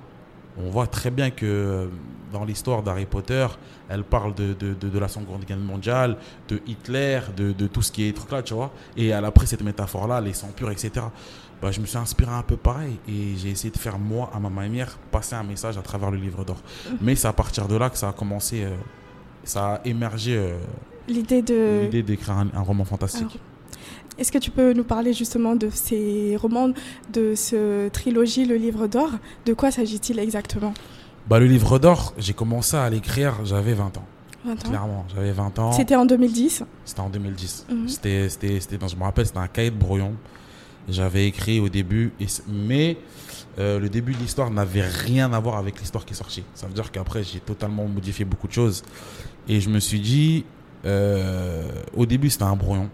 On 0.58 0.70
voit 0.70 0.86
très 0.88 1.10
bien 1.10 1.32
que 1.32 1.46
euh, 1.46 1.88
dans 2.32 2.46
l'histoire 2.46 2.84
d'Harry 2.84 3.08
Potter, 3.08 3.48
elle 3.90 4.04
parle 4.04 4.36
de, 4.36 4.54
de, 4.54 4.74
de, 4.74 4.90
de 4.90 5.00
la 5.00 5.08
Seconde 5.08 5.44
Guerre 5.46 5.58
mondiale, 5.58 6.18
de 6.48 6.62
Hitler, 6.68 7.20
de, 7.36 7.52
de 7.52 7.68
tout 7.68 7.82
ce 7.82 7.92
qui 7.92 8.08
est 8.08 8.13
truc 8.16 8.32
là, 8.32 8.44
tu 8.44 8.54
vois? 8.54 8.72
Et 8.96 9.08
elle 9.08 9.25
a 9.25 9.32
pris 9.32 9.48
cette 9.48 9.63
métaphore-là, 9.63 10.22
les 10.22 10.34
sangs 10.34 10.52
purs, 10.56 10.70
etc. 10.70 10.92
Bah, 11.62 11.72
je 11.72 11.80
me 11.80 11.86
suis 11.86 11.98
inspiré 11.98 12.32
un 12.32 12.44
peu 12.44 12.58
pareil 12.58 12.98
et 13.08 13.36
j'ai 13.38 13.50
essayé 13.50 13.72
de 13.72 13.78
faire, 13.78 13.98
moi, 13.98 14.30
à 14.34 14.40
ma 14.40 14.50
manière, 14.50 14.98
passer 15.12 15.34
un 15.36 15.44
message 15.44 15.78
à 15.78 15.82
travers 15.82 16.12
le 16.12 16.18
livre 16.18 16.44
d'or. 16.46 16.58
Mais 17.02 17.16
c'est 17.16 17.28
à 17.28 17.34
partir 17.34 17.68
de 17.68 17.75
là 17.75 17.90
que 17.90 17.98
ça 17.98 18.10
a 18.10 18.13
commencé, 18.13 18.63
euh, 18.63 18.75
ça 19.43 19.75
a 19.75 19.81
émergé 19.85 20.35
euh, 20.38 20.57
L'idée 21.07 21.41
de. 21.41 21.81
l'idée 21.83 22.03
d'écrire 22.03 22.35
un, 22.38 22.47
un 22.53 22.62
roman 22.62 22.85
fantastique. 22.85 23.23
Alors, 23.23 23.38
Est-ce 24.17 24.31
que 24.31 24.38
tu 24.38 24.51
peux 24.51 24.73
nous 24.73 24.83
parler 24.83 25.12
justement 25.13 25.55
de 25.55 25.69
ces 25.69 26.38
romans, 26.38 26.69
de 27.12 27.35
ce 27.35 27.89
trilogie, 27.89 28.45
le 28.45 28.55
livre 28.55 28.88
d'or? 28.88 29.09
De 29.45 29.53
quoi 29.53 29.71
s'agit-il 29.71 30.19
exactement? 30.19 30.73
Bah, 31.27 31.39
le 31.39 31.45
livre 31.45 31.79
d'or, 31.79 32.13
j'ai 32.17 32.33
commencé 32.33 32.75
à 32.75 32.89
l'écrire, 32.89 33.45
j'avais 33.45 33.73
20 33.73 33.97
ans. 33.97 34.05
20 34.45 34.51
ans. 34.51 34.69
Clairement, 34.69 35.05
j'avais 35.15 35.31
20 35.31 35.59
ans. 35.59 35.71
C'était 35.71 35.95
en 35.95 36.05
2010. 36.05 36.63
C'était 36.85 37.00
en 37.00 37.09
2010. 37.09 37.65
Mhm. 37.69 37.88
C'était, 37.88 38.29
c'était, 38.29 38.59
je 38.88 38.95
me 38.95 39.03
rappelle, 39.03 39.25
c'était 39.25 39.39
un 39.39 39.47
cahier 39.47 39.71
de 39.71 39.77
brouillon. 39.77 40.13
J'avais 40.89 41.27
écrit 41.27 41.62
au 41.62 41.69
début, 41.69 42.12
et, 42.19 42.25
mais 42.50 42.97
euh, 43.60 43.79
le 43.79 43.89
début 43.89 44.13
de 44.13 44.17
l'histoire 44.17 44.50
n'avait 44.50 44.81
rien 44.88 45.31
à 45.33 45.39
voir 45.39 45.57
avec 45.57 45.79
l'histoire 45.79 46.05
qui 46.05 46.13
est 46.13 46.17
sortie. 46.17 46.43
Ça 46.55 46.67
veut 46.67 46.74
dire 46.74 46.91
qu'après, 46.91 47.24
j'ai 47.24 47.39
totalement 47.39 47.86
modifié 47.88 48.25
beaucoup 48.25 48.48
de 48.48 48.53
choses. 48.53 48.83
Et 49.48 49.60
je 49.62 49.69
me 49.69 49.79
suis 49.79 50.00
dit, 50.00 50.45
euh, 50.86 51.67
au 51.95 52.05
début, 52.05 52.29
c'était 52.29 52.43
un 52.45 52.55
brouillon. 52.55 52.89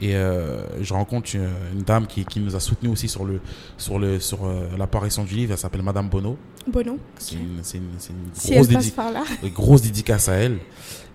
Et 0.00 0.14
euh, 0.14 0.62
je 0.80 0.94
rencontre 0.94 1.34
une, 1.34 1.48
une 1.74 1.82
dame 1.82 2.06
qui, 2.06 2.24
qui 2.24 2.38
nous 2.38 2.54
a 2.54 2.60
soutenus 2.60 2.92
aussi 2.92 3.08
sur, 3.08 3.24
le, 3.24 3.40
sur, 3.76 3.98
le, 3.98 4.20
sur 4.20 4.38
l'apparition 4.78 5.24
du 5.24 5.34
livre. 5.34 5.52
Elle 5.52 5.58
s'appelle 5.58 5.82
Madame 5.82 6.08
Bono. 6.08 6.38
Bono. 6.66 6.98
C'est 7.18 7.34
une, 7.34 7.58
c'est 7.62 7.78
une- 7.78 7.84
c'est 7.98 8.12
une 8.12 8.18
Si 8.32 8.52
grosse 8.54 8.68
elle 8.68 8.74
passe 8.74 8.86
dédi- 8.86 8.94
par 8.94 9.10
là. 9.12 9.24
une 9.42 9.48
grosse 9.52 9.82
dédicace 9.82 10.28
à 10.28 10.34
elle. 10.34 10.58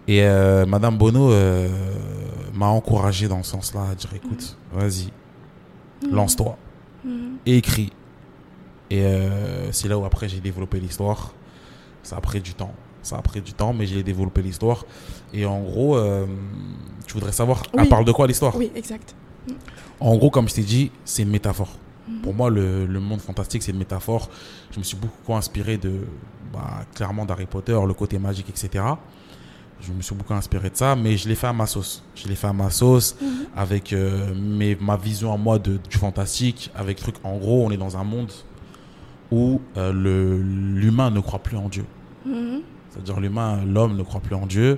Et 0.05 0.21
Madame 0.67 0.97
Bono 0.97 1.29
m'a 2.53 2.67
encouragé 2.67 3.29
dans 3.29 3.41
ce 3.41 3.51
sens-là 3.51 3.85
à 3.91 3.95
dire 3.95 4.09
écoute, 4.13 4.57
vas-y, 4.73 5.07
lance-toi, 6.12 6.57
Mhm. 7.05 7.38
et 7.45 7.57
écris. 7.57 7.92
Et 8.93 9.01
euh, 9.03 9.71
c'est 9.71 9.88
là 9.88 9.97
où 9.97 10.05
après 10.05 10.29
j'ai 10.29 10.39
développé 10.39 10.79
l'histoire. 10.79 11.33
Ça 12.03 12.17
a 12.17 12.21
pris 12.21 12.41
du 12.41 12.53
temps. 12.53 12.73
Ça 13.01 13.17
a 13.17 13.21
pris 13.21 13.41
du 13.41 13.53
temps, 13.53 13.73
mais 13.73 13.85
j'ai 13.88 14.03
développé 14.03 14.41
l'histoire. 14.43 14.85
Et 15.33 15.45
en 15.45 15.62
gros, 15.62 15.97
euh, 15.97 16.25
tu 17.07 17.13
voudrais 17.15 17.31
savoir, 17.31 17.63
elle 17.73 17.81
Oui. 17.81 17.89
parle 17.89 18.05
de 18.05 18.12
quoi 18.12 18.27
l'histoire? 18.27 18.55
Oui, 18.55 18.71
exact. 18.75 19.15
En 20.00 20.15
gros, 20.15 20.29
comme 20.29 20.47
je 20.47 20.53
t'ai 20.53 20.62
dit, 20.62 20.91
c'est 21.05 21.23
une 21.23 21.29
métaphore. 21.31 21.71
Mhm. 22.07 22.21
Pour 22.21 22.33
moi, 22.35 22.50
le, 22.51 22.85
le 22.85 23.00
monde 23.00 23.19
fantastique, 23.19 23.63
c'est 23.63 23.71
une 23.71 23.79
métaphore. 23.79 24.29
Je 24.71 24.77
me 24.79 24.83
suis 24.83 24.95
beaucoup 24.97 25.33
inspiré 25.35 25.77
de, 25.77 26.01
bah, 26.53 26.85
clairement, 26.93 27.25
d'Harry 27.25 27.45
Potter, 27.47 27.77
le 27.88 27.93
côté 27.93 28.19
magique, 28.19 28.50
etc. 28.50 28.83
Je 29.81 29.91
me 29.91 30.01
suis 30.01 30.15
beaucoup 30.15 30.33
inspiré 30.35 30.69
de 30.69 30.77
ça, 30.77 30.95
mais 30.95 31.17
je 31.17 31.27
l'ai 31.27 31.35
fait 31.35 31.47
à 31.47 31.53
ma 31.53 31.65
sauce. 31.65 32.03
Je 32.15 32.27
l'ai 32.27 32.35
fait 32.35 32.47
à 32.47 32.53
ma 32.53 32.69
sauce, 32.69 33.15
Mhm. 33.19 33.27
avec 33.55 33.91
euh, 33.91 34.33
mes, 34.35 34.75
ma 34.75 34.97
vision 34.97 35.33
à 35.33 35.38
moi 35.38 35.57
de, 35.59 35.79
du 35.89 35.97
fantastique, 35.97 36.69
avec 36.75 36.97
truc. 37.00 37.15
En 37.23 37.38
gros, 37.38 37.65
on 37.65 37.71
est 37.71 37.77
dans 37.77 37.97
un 37.97 38.03
monde 38.03 38.31
où 39.33 39.59
euh, 39.77 39.91
l'humain 39.91 41.09
ne 41.09 41.19
croit 41.19 41.39
plus 41.39 41.57
en 41.57 41.67
Dieu. 41.67 41.85
Mhm. 42.23 42.61
C'est-à-dire 42.89 43.19
l'humain, 43.19 43.65
l'homme 43.65 43.97
ne 43.97 44.03
croit 44.03 44.21
plus 44.21 44.35
en 44.35 44.45
Dieu, 44.45 44.77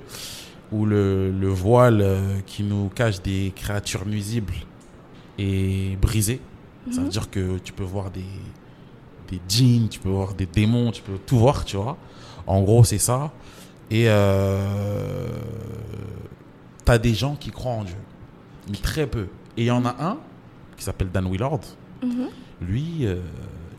où 0.72 0.86
le, 0.86 1.30
le 1.30 1.48
voile 1.48 2.00
euh, 2.00 2.40
qui 2.46 2.62
nous 2.62 2.88
cache 2.88 3.20
des 3.20 3.52
créatures 3.54 4.06
nuisibles 4.06 4.54
est 5.38 6.00
brisé. 6.00 6.40
Ça 6.90 7.02
veut 7.02 7.08
dire 7.08 7.28
que 7.30 7.58
tu 7.58 7.72
peux 7.72 7.84
voir 7.84 8.10
des, 8.12 8.24
des 9.28 9.40
djinns, 9.48 9.88
tu 9.88 9.98
peux 9.98 10.08
voir 10.08 10.34
des 10.34 10.46
démons, 10.46 10.92
tu 10.92 11.02
peux 11.02 11.18
tout 11.26 11.36
voir, 11.36 11.64
tu 11.64 11.76
vois. 11.76 11.98
En 12.46 12.62
gros, 12.62 12.84
c'est 12.84 12.98
ça. 12.98 13.32
Et 13.90 14.04
euh, 14.06 15.26
tu 16.84 16.92
as 16.92 16.98
des 16.98 17.12
gens 17.12 17.34
qui 17.34 17.50
croient 17.50 17.72
en 17.72 17.84
Dieu, 17.84 17.96
mais 18.70 18.78
très 18.78 19.06
peu. 19.06 19.26
Et 19.56 19.64
il 19.64 19.66
y 19.66 19.70
en 19.70 19.84
a 19.84 19.96
un 20.00 20.18
qui 20.76 20.84
s'appelle 20.84 21.10
Dan 21.10 21.28
Willard. 21.30 21.60
Mhm. 22.02 22.28
Lui, 22.62 23.06
euh, 23.06 23.16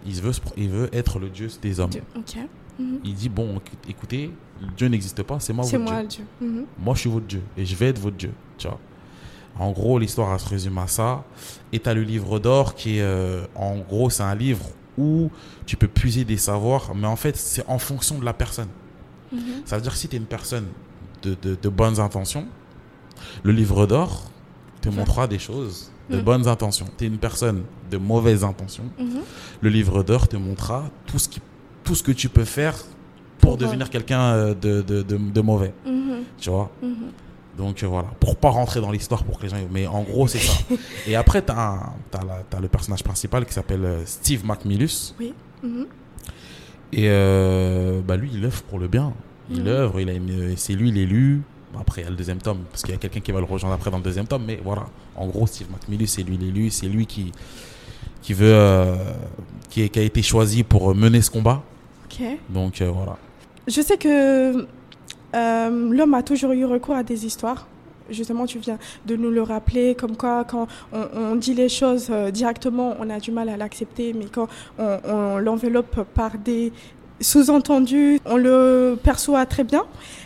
il, 0.07 0.21
veut, 0.21 0.31
il 0.57 0.89
être 0.93 1.19
le 1.19 1.29
Dieu 1.29 1.47
des 1.61 1.79
hommes. 1.79 1.89
Dieu. 1.89 2.03
Mhm. 2.79 2.99
Il 3.03 3.13
dit 3.15 3.29
bon, 3.29 3.59
écoutez, 3.89 4.31
Dieu 4.77 4.87
n'existe 4.87 5.23
pas, 5.23 5.39
c'est 5.39 5.53
moi 5.53 5.65
votre 5.65 5.77
moi 5.79 6.03
Dieu. 6.03 6.23
le 6.41 6.47
Dieu. 6.47 6.59
Mhm. 6.59 6.65
Moi, 6.79 6.95
je 6.95 6.99
suis 7.01 7.09
votre 7.09 7.25
Dieu 7.27 7.41
et 7.57 7.65
je 7.65 7.75
vais 7.75 7.87
être 7.89 7.99
votre 7.99 8.17
Dieu. 8.17 8.31
Tu 8.57 8.67
vois. 8.67 8.79
En 9.59 9.71
gros, 9.71 9.97
l'histoire 9.97 10.39
se 10.39 10.47
résume 10.47 10.77
à 10.77 10.87
ça. 10.87 11.23
Et 11.73 11.79
tu 11.79 11.89
as 11.89 11.93
le 11.95 12.03
livre 12.03 12.39
d'or 12.39 12.75
qui 12.75 12.97
est, 12.97 13.01
euh, 13.01 13.45
en 13.55 13.77
gros, 13.79 14.09
c'est 14.11 14.21
un 14.23 14.35
livre 14.35 14.65
où 14.99 15.29
tu 15.65 15.75
peux 15.77 15.87
puiser 15.87 16.25
des 16.25 16.37
savoirs, 16.37 16.93
mais 16.95 17.07
en 17.07 17.15
fait, 17.15 17.35
c'est 17.35 17.63
en 17.67 17.79
fonction 17.79 18.19
de 18.19 18.25
la 18.25 18.33
personne. 18.33 18.69
Mhm. 19.31 19.39
Ça 19.65 19.75
veut 19.75 19.81
dire 19.81 19.91
que 19.91 19.97
si 19.97 20.07
tu 20.07 20.15
es 20.15 20.19
une 20.19 20.25
personne 20.25 20.65
de, 21.23 21.35
de- 21.41 21.57
de 21.59 21.69
bonnes 21.69 21.99
intentions, 21.99 22.47
le 23.43 23.51
livre 23.51 23.87
d'or 23.87 24.29
te 24.81 24.89
Ouais. 24.89 24.95
montrera 24.95 25.27
des 25.27 25.39
choses 25.39 25.91
de 26.09 26.17
Mhm. 26.17 26.23
bonnes 26.23 26.47
intentions. 26.47 26.87
Tu 26.97 27.03
es 27.05 27.07
une 27.07 27.17
personne 27.17 27.63
de 27.91 27.97
mauvaises 27.97 28.43
intentions, 28.43 28.85
Mhm. 28.97 29.19
le 29.61 29.69
livre 29.69 30.03
d'or 30.03 30.27
te 30.27 30.37
montrera 30.37 30.85
tout 31.05 31.19
ce, 31.19 31.27
qui, 31.29 31.41
tout 31.83 31.95
ce 31.95 32.03
que 32.03 32.11
tu 32.11 32.29
peux 32.29 32.45
faire 32.45 32.75
pour, 33.39 33.57
devenir 33.57 33.89
quelqu'un 33.89 34.21
euh, 34.21 34.53
de, 34.53 34.81
de, 34.81 35.01
de, 35.03 35.17
de 35.17 35.41
mauvais. 35.41 35.73
Mhm. 35.85 36.23
Tu 36.37 36.49
vois? 36.49 36.69
Mhm. 36.81 36.95
Donc 37.57 37.81
euh, 37.81 37.87
voilà, 37.87 38.09
pour 38.19 38.35
pas 38.35 38.49
rentrer 38.49 38.81
dans 38.81 38.91
l'histoire 38.91 39.23
pour 39.23 39.37
que 39.37 39.43
les 39.43 39.49
gens. 39.49 39.57
Mais 39.71 39.87
en 39.87 40.03
gros, 40.03 40.27
c'est 40.27 40.37
ça. 40.39 40.53
Et 41.07 41.15
après, 41.15 41.41
tu 41.43 41.51
as, 41.51 41.91
le 42.61 42.67
personnage 42.67 43.03
principal 43.03 43.45
qui 43.45 43.53
s'appelle 43.53 43.83
euh, 43.85 44.05
Steve 44.05 44.45
McMillus. 44.45 45.13
Oui. 45.19 45.33
Et 46.93 47.09
euh, 47.09 48.01
bah 48.01 48.15
lui, 48.15 48.29
il 48.33 48.45
œuvre 48.45 48.61
pour 48.63 48.79
le 48.79 48.87
bien. 48.87 49.13
Il 49.49 49.67
œuvre, 49.67 49.99
c'est 50.55 50.73
lui 50.73 50.91
l'élu. 50.91 51.41
Après, 51.79 52.01
il 52.01 52.03
y 52.05 52.07
a 52.07 52.09
le 52.09 52.15
deuxième 52.15 52.39
tome, 52.39 52.59
parce 52.71 52.83
qu'il 52.83 52.91
y 52.91 52.95
a 52.95 52.99
quelqu'un 52.99 53.19
qui 53.19 53.31
va 53.31 53.39
le 53.39 53.45
rejoindre 53.45 53.75
après 53.75 53.91
dans 53.91 53.97
le 53.97 54.03
deuxième 54.03 54.27
tome. 54.27 54.43
Mais 54.45 54.59
voilà, 54.63 54.85
en 55.15 55.27
gros, 55.27 55.47
Steve 55.47 55.67
McMillus, 55.71 56.07
c'est 56.07 56.23
lui 56.23 56.37
l'élu. 56.37 56.69
C'est 56.69 56.87
lui 56.87 57.05
qui, 57.05 57.31
qui 58.21 58.33
veut. 58.33 58.53
euh, 58.53 58.95
qui, 59.69 59.99
a 59.99 60.01
été 60.01 60.21
choisi 60.21 60.63
pour 60.63 60.93
mener 60.95 61.21
ce 61.21 61.29
combat. 61.29 61.61
Ok. 62.05 62.25
Donc 62.49 62.81
euh, 62.81 62.89
voilà. 62.89 63.17
Je 63.67 63.81
sais 63.81 63.97
que 63.97 64.65
euh, 65.35 65.93
l'homme 65.93 66.13
a 66.13 66.23
toujours 66.23 66.51
eu 66.53 66.65
recours 66.65 66.95
à 66.95 67.03
des 67.03 67.25
histoires 67.25 67.67
justement 68.09 68.45
tu 68.45 68.57
viens 68.59 68.79
de 69.05 69.17
nous 69.17 69.29
le 69.29 69.41
rappeler, 69.41 69.93
comme 69.93 70.15
quoi 70.15 70.45
quand 70.45 70.65
on, 70.93 71.35
dit 71.35 71.53
les 71.53 71.67
choses 71.67 72.09
directement, 72.31 72.95
on 73.01 73.09
a 73.09 73.19
du 73.19 73.31
mal 73.31 73.49
à 73.49 73.57
l'accepter, 73.57 74.13
mais 74.13 74.27
quand 74.31 74.47
on, 74.79 75.39
l'enveloppe 75.39 76.03
par 76.13 76.37
des 76.37 76.71
sous-entendus, 77.19 78.19
on 78.25 78.37
le 78.37 78.97
perçoit 79.01 79.45
très 79.45 79.63
bien. 79.63 79.85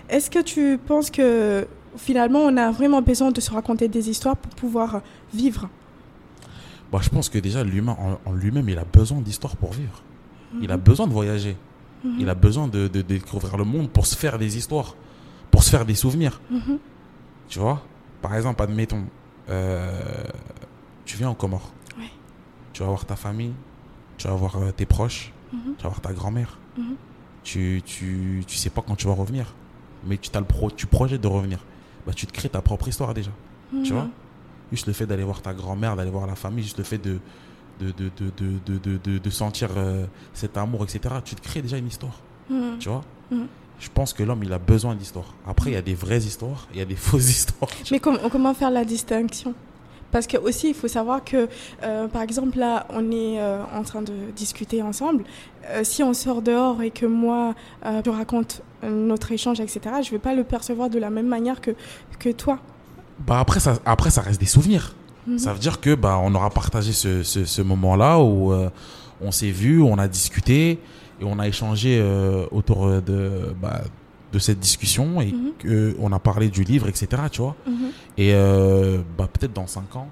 Est-ce 0.10 0.30
que 0.30 0.40
tu 0.40 0.78
penses 0.78 1.10
que 1.10 1.68
finalement 1.98 2.40
on 2.40 2.58
a 2.58 2.72
vraiment 2.72 3.02
besoin 3.02 3.32
de 3.32 3.42
se 3.42 3.52
raconter 3.52 3.88
des 3.88 4.10
histoires 4.10 4.36
pour 4.36 4.54
pouvoir 4.56 5.02
vivre? 5.34 5.70
Bah, 6.92 7.00
Je 7.02 7.10
pense 7.10 7.30
que 7.30 7.40
déjà 7.40 7.64
l'humain 7.64 7.96
en, 8.26 8.34
lui-même, 8.34 8.68
il 8.68 8.78
a 8.78 8.84
besoin 8.84 9.22
d'histoires 9.22 9.56
pour 9.56 9.72
vivre. 9.72 10.02
Il 10.62 10.72
a 10.72 10.78
mhm. 10.78 10.84
besoin 10.84 11.08
de 11.08 11.14
voyager. 11.14 11.56
Mhm. 12.04 12.16
Il 12.20 12.30
a 12.30 12.36
besoin 12.36 12.68
de, 12.68 12.88
découvrir 12.88 13.56
le 13.58 13.64
monde 13.64 13.90
pour 13.90 14.06
se 14.06 14.16
faire 14.18 14.38
des 14.38 14.58
histoires, 14.58 14.96
pour 15.50 15.64
se 15.64 15.70
faire 15.70 15.86
des 15.86 15.96
souvenirs. 15.96 16.42
Mhm. 16.50 16.78
Tu 17.48 17.60
vois? 17.60 17.82
Par 18.22 18.36
exemple, 18.36 18.62
admettons, 18.62 19.06
euh, 19.50 20.24
tu 21.06 21.18
viens 21.18 21.30
en 21.30 21.36
Comores. 21.36 21.72
Tu 22.74 22.84
vas 22.84 22.88
voir 22.88 23.06
ta 23.06 23.18
famille, 23.18 23.52
tu 24.18 24.30
vas 24.30 24.34
voir 24.34 24.56
euh, 24.58 24.72
tes 24.72 24.86
proches, 24.86 25.34
tu 25.52 25.84
vas 25.84 25.90
voir 25.90 26.02
ta 26.02 26.14
grand-mère. 26.14 26.58
Tu, 27.44 27.82
tu, 27.86 28.44
tu 28.48 28.56
sais 28.58 28.70
pas 28.70 28.82
quand 28.86 28.96
tu 28.96 29.08
vas 29.08 29.14
revenir, 29.14 29.54
mais 30.06 30.18
tu, 30.18 30.30
as 30.36 30.40
le 30.40 30.46
pro, 30.46 30.70
tu 30.70 30.86
projettes 30.86 31.22
de 31.22 31.28
revenir. 31.28 31.60
Bah, 32.06 32.14
tu 32.16 32.26
te 32.28 32.32
crées 32.34 32.50
ta 32.50 32.62
propre 32.62 32.88
histoire 32.88 33.14
déjà. 33.14 33.32
Tu 33.84 33.94
vois? 33.94 34.08
Juste 34.72 34.88
le 34.88 34.94
fait 34.94 35.06
d'aller 35.06 35.24
voir 35.24 35.42
ta 35.42 35.54
grand-mère, 35.54 35.96
d'aller 35.96 36.12
voir 36.12 36.28
la 36.28 36.36
famille, 36.36 36.64
juste 36.64 36.78
le 36.78 36.84
fait 36.84 36.98
de, 36.98 37.20
de, 37.80 37.92
de, 37.92 38.12
de, 38.38 38.78
de, 38.80 38.98
de, 38.98 39.18
de 39.18 39.30
sentir 39.30 39.70
euh, 39.76 40.06
cet 40.34 40.56
amour, 40.58 40.84
etc. 40.84 41.16
Tu 41.26 41.36
te 41.36 41.42
crées 41.42 41.62
déjà 41.62 41.78
une 41.78 41.88
histoire. 41.88 42.20
Tu 42.80 42.90
vois? 42.90 43.04
Je 43.80 43.90
pense 43.94 44.14
que 44.14 44.22
l'homme, 44.22 44.44
il 44.44 44.54
a 44.54 44.60
besoin 44.60 44.94
d'histoire. 44.94 45.34
Après, 45.48 45.72
il 45.72 45.74
y 45.74 45.78
a 45.78 45.82
des 45.82 45.96
vraies 45.96 46.20
histoires, 46.20 46.68
il 46.74 46.78
y 46.80 46.82
a 46.82 46.86
des 46.86 46.96
fausses 47.08 47.30
histoires. 47.30 47.72
Mais 47.92 48.00
comment 48.00 48.54
faire 48.54 48.70
la 48.72 48.86
distinction? 48.86 49.54
Parce 50.12 50.28
que 50.28 50.38
aussi, 50.38 50.70
il 50.70 50.74
faut 50.74 50.88
savoir 50.88 51.24
que, 51.24 51.48
euh, 51.84 52.08
par 52.08 52.22
exemple, 52.22 52.58
là, 52.58 52.86
on 52.90 53.12
est 53.12 53.40
euh, 53.40 53.62
en 53.76 53.84
train 53.84 54.02
de 54.02 54.14
discuter 54.36 54.82
ensemble. 54.82 55.24
si 55.84 56.04
on 56.04 56.14
sort 56.14 56.42
dehors 56.42 56.82
et 56.82 56.92
que 56.92 57.06
moi, 57.06 57.54
je 57.84 58.10
raconte 58.10 58.62
notre 58.84 59.32
échange, 59.32 59.60
etc., 59.60 59.80
je 60.02 60.08
ne 60.08 60.12
vais 60.12 60.20
pas 60.20 60.34
le 60.34 60.44
percevoir 60.44 60.90
de 60.90 61.00
la 61.00 61.10
même 61.10 61.28
manière 61.28 61.62
que, 61.62 61.72
que 62.20 62.30
toi. 62.30 62.60
Bah 63.28 63.40
après, 63.40 63.60
ça, 63.60 63.78
après, 63.86 64.10
ça 64.10 64.22
reste 64.22 64.40
des 64.40 64.48
souvenirs. 64.48 64.96
Mhm. 65.28 65.38
Ça 65.38 65.54
veut 65.54 65.60
dire 65.60 65.80
que 65.80 65.96
bah, 65.96 66.20
on 66.22 66.34
aura 66.34 66.50
partagé 66.50 66.92
ce, 66.92 67.24
ce, 67.24 67.62
moment-là 67.62 68.20
où 68.20 68.52
euh, 68.52 68.70
on 69.22 69.32
s'est 69.32 69.52
vu, 69.52 69.82
on 69.82 69.98
a 69.98 70.08
discuté 70.08 70.80
et 71.20 71.24
on 71.24 71.38
a 71.40 71.48
échangé 71.48 72.00
euh, 72.02 72.46
autour 72.52 72.88
de, 73.02 73.54
bah, 73.62 73.82
de 74.32 74.40
cette 74.40 74.60
discussion 74.60 75.22
et 75.22 75.32
mhm. 75.32 75.52
que 75.60 75.96
on 76.00 76.12
a 76.12 76.20
parlé 76.20 76.50
du 76.50 76.64
livre, 76.64 76.88
etc. 76.88 77.24
Tu 77.32 77.42
vois 77.42 77.56
mhm. 77.66 77.90
Et 78.18 78.34
euh, 78.34 79.00
bah, 79.18 79.28
peut-être 79.32 79.54
dans 79.54 79.68
5 79.68 79.96
ans, 79.96 80.08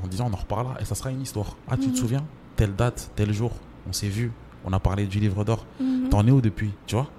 dans 0.00 0.06
10 0.06 0.20
ans, 0.20 0.28
on 0.30 0.34
en 0.34 0.40
reparlera 0.40 0.76
et 0.80 0.84
ça 0.84 0.94
sera 0.94 1.10
une 1.10 1.22
histoire. 1.22 1.56
Ah, 1.68 1.76
tu 1.76 1.90
te 1.90 1.98
souviens? 1.98 2.24
Telle 2.56 2.74
date, 2.74 3.10
tel 3.16 3.32
jour, 3.32 3.52
on 3.88 3.92
s'est 3.92 4.08
vu, 4.08 4.30
on 4.64 4.72
a 4.72 4.78
parlé 4.78 5.06
du 5.06 5.18
livre 5.18 5.44
d'or. 5.44 5.66
T'en 6.10 6.26
es 6.26 6.30
où 6.30 6.40
depuis 6.40 6.70
Tu 6.86 6.94
vois? 6.94 7.10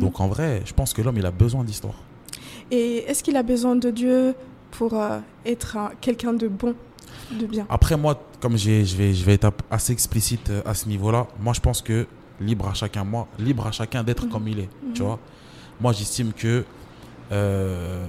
Donc 0.00 0.20
en 0.20 0.28
vrai, 0.28 0.62
je 0.64 0.72
pense 0.72 0.92
que 0.92 1.02
l'homme, 1.02 1.18
il 1.18 1.26
a 1.26 1.30
besoin 1.30 1.64
d'histoire. 1.64 1.94
Et 2.70 3.04
est-ce 3.06 3.22
qu'il 3.22 3.36
a 3.36 3.42
besoin 3.42 3.76
de 3.76 3.90
Dieu 3.90 4.34
pour 4.72 4.94
euh, 4.94 5.20
être 5.44 5.78
quelqu'un 6.00 6.32
de 6.32 6.48
bon, 6.48 6.74
de 7.30 7.46
bien? 7.46 7.66
Après, 7.68 7.96
moi, 7.96 8.20
comme 8.40 8.56
je 8.56 8.70
vais, 8.96 9.14
je 9.14 9.24
vais 9.24 9.34
être 9.34 9.52
assez 9.70 9.92
explicite 9.92 10.50
euh, 10.50 10.62
à 10.64 10.74
ce 10.74 10.88
niveau-là, 10.88 11.28
moi, 11.40 11.52
je 11.52 11.60
pense 11.60 11.80
que 11.80 12.06
libre 12.40 12.68
à 12.68 12.74
chacun, 12.74 13.04
moi, 13.04 13.28
libre 13.38 13.66
à 13.66 13.72
chacun 13.72 14.02
d'être 14.02 14.24
mhm. 14.24 14.30
comme 14.30 14.48
il 14.48 14.58
est, 14.58 14.68
tu 14.94 15.02
mhm. 15.02 15.08
vois? 15.08 15.18
Moi, 15.80 15.92
j'estime 15.92 16.32
que 16.32 16.64
euh, 17.32 18.06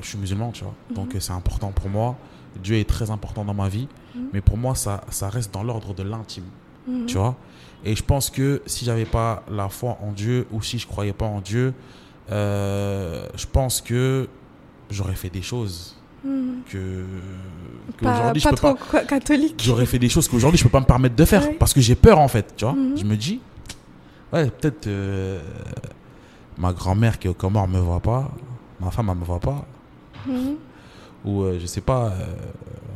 je 0.00 0.06
suis 0.06 0.18
musulman, 0.18 0.52
tu 0.52 0.64
vois. 0.64 0.74
Mhm. 0.90 0.96
Donc, 0.96 1.16
c'est 1.18 1.32
important 1.32 1.72
pour 1.72 1.88
moi. 1.88 2.16
Dieu 2.62 2.76
est 2.76 2.88
très 2.88 3.10
important 3.10 3.44
dans 3.44 3.54
ma 3.54 3.68
vie. 3.68 3.88
Mais 4.32 4.40
pour 4.42 4.58
moi, 4.58 4.74
ça, 4.74 5.02
ça 5.10 5.30
reste 5.30 5.52
dans 5.54 5.62
l'ordre 5.62 5.94
de 5.94 6.02
l'intime, 6.02 6.44
tu 7.06 7.16
vois. 7.16 7.34
Et 7.84 7.96
je 7.96 8.02
pense 8.02 8.28
que 8.28 8.60
si 8.66 8.84
j'avais 8.84 9.06
pas 9.06 9.42
la 9.50 9.68
foi 9.70 9.96
en 10.02 10.12
Dieu 10.12 10.46
ou 10.52 10.60
si 10.62 10.78
je 10.78 10.86
croyais 10.86 11.14
pas 11.14 11.24
en 11.24 11.40
Dieu, 11.40 11.72
je 12.28 13.46
pense 13.50 13.80
que 13.80 14.28
j'aurais 14.90 15.14
fait 15.14 15.30
des 15.30 15.40
choses 15.40 15.96
Hmm. 16.24 16.60
que, 16.70 17.04
pas, 18.00 18.32
je 18.32 18.48
trop 18.50 18.76
catholique. 19.08 19.60
J'aurais 19.60 19.86
fait 19.86 19.98
des 19.98 20.08
choses 20.08 20.28
qu'aujourd'hui 20.28 20.56
je 20.56 20.62
peux 20.62 20.70
pas 20.70 20.78
me 20.78 20.86
permettre 20.86 21.16
de 21.16 21.24
faire 21.24 21.58
parce 21.58 21.74
que 21.74 21.80
j'ai 21.80 21.96
peur 21.96 22.20
en 22.20 22.28
fait, 22.28 22.54
tu 22.56 22.64
vois. 22.64 22.76
Je 22.96 23.02
me 23.02 23.16
dis, 23.16 23.40
ouais, 24.32 24.46
peut-être 24.50 24.86
euh, 24.86 25.40
ma 26.62 26.72
grand-mère 26.72 27.18
qui 27.18 27.26
est 27.26 27.30
au 27.30 27.34
Comores 27.34 27.68
me 27.68 27.78
voit 27.78 28.00
pas, 28.00 28.30
ma 28.80 28.90
femme 28.90 29.08
elle 29.10 29.18
me 29.18 29.24
voit 29.24 29.40
pas, 29.40 29.66
hmm. 30.26 30.54
ou 31.24 31.42
euh, 31.42 31.58
je 31.60 31.66
sais 31.66 31.80
pas, 31.80 32.06
euh, 32.06 32.26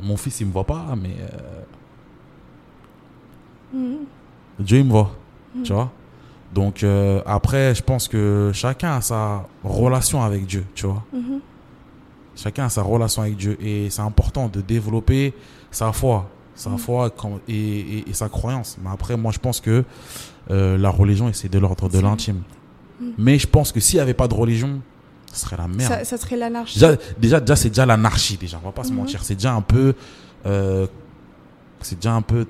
mon 0.02 0.16
fils 0.16 0.40
il 0.40 0.46
me 0.46 0.52
voit 0.52 0.64
pas, 0.64 0.94
mais 1.00 1.16
Dieu 4.60 4.78
il 4.78 4.84
me 4.84 4.90
voit, 4.90 5.10
tu 5.64 5.72
vois. 5.72 5.90
Donc 6.54 6.86
après, 7.26 7.74
je 7.74 7.82
pense 7.82 8.08
que 8.08 8.50
chacun 8.54 8.92
a 8.92 9.00
sa 9.02 9.46
relation 9.62 10.22
avec 10.22 10.46
Dieu, 10.46 10.64
tu 10.74 10.86
vois. 10.86 11.02
Chacun 12.36 12.66
a 12.66 12.68
sa 12.68 12.82
relation 12.82 13.22
avec 13.22 13.36
Dieu 13.36 13.56
et 13.60 13.90
c'est 13.90 14.02
important 14.02 14.48
de 14.48 14.60
développer 14.60 15.34
sa 15.70 15.92
foi, 15.92 16.28
sa 16.54 16.76
foi 16.76 17.10
et, 17.48 18.04
sa 18.12 18.28
croyance. 18.28 18.78
Mais 18.82 18.90
après, 18.90 19.16
moi, 19.16 19.32
je 19.32 19.38
pense 19.38 19.60
que 19.60 19.84
euh, 20.50 20.78
la 20.78 20.90
religion, 20.90 21.30
c'est 21.32 21.50
de 21.50 21.58
l'ordre 21.58 21.88
de 21.88 21.98
l'intime. 21.98 22.42
Mm. 23.00 23.10
Mais 23.18 23.38
je 23.38 23.46
pense 23.46 23.72
que 23.72 23.80
s'il 23.80 23.96
n'y 23.96 24.02
avait 24.02 24.14
pas 24.14 24.28
de 24.28 24.34
religion, 24.34 24.80
ce 25.32 25.40
serait 25.40 25.56
la 25.56 25.68
merde. 25.68 26.04
Ça, 26.04 26.16
serait 26.16 26.36
l'anarchie. 26.36 26.78
Déjà, 27.18 27.40
déjà, 27.40 27.56
c'est 27.56 27.68
déjà 27.68 27.86
l'anarchie, 27.86 28.36
déjà. 28.36 28.58
On 28.62 28.66
va 28.66 28.72
pas 28.72 28.84
se 28.84 28.90
mm-hmm. 28.90 28.94
mentir. 28.94 29.24
C'est 29.24 29.34
déjà 29.34 29.52
un 29.52 29.62
peu. 29.62 29.94
Euh, 30.46 30.86
c'est 31.80 31.96
déjà 31.96 32.14
un 32.14 32.22
peu 32.22 32.46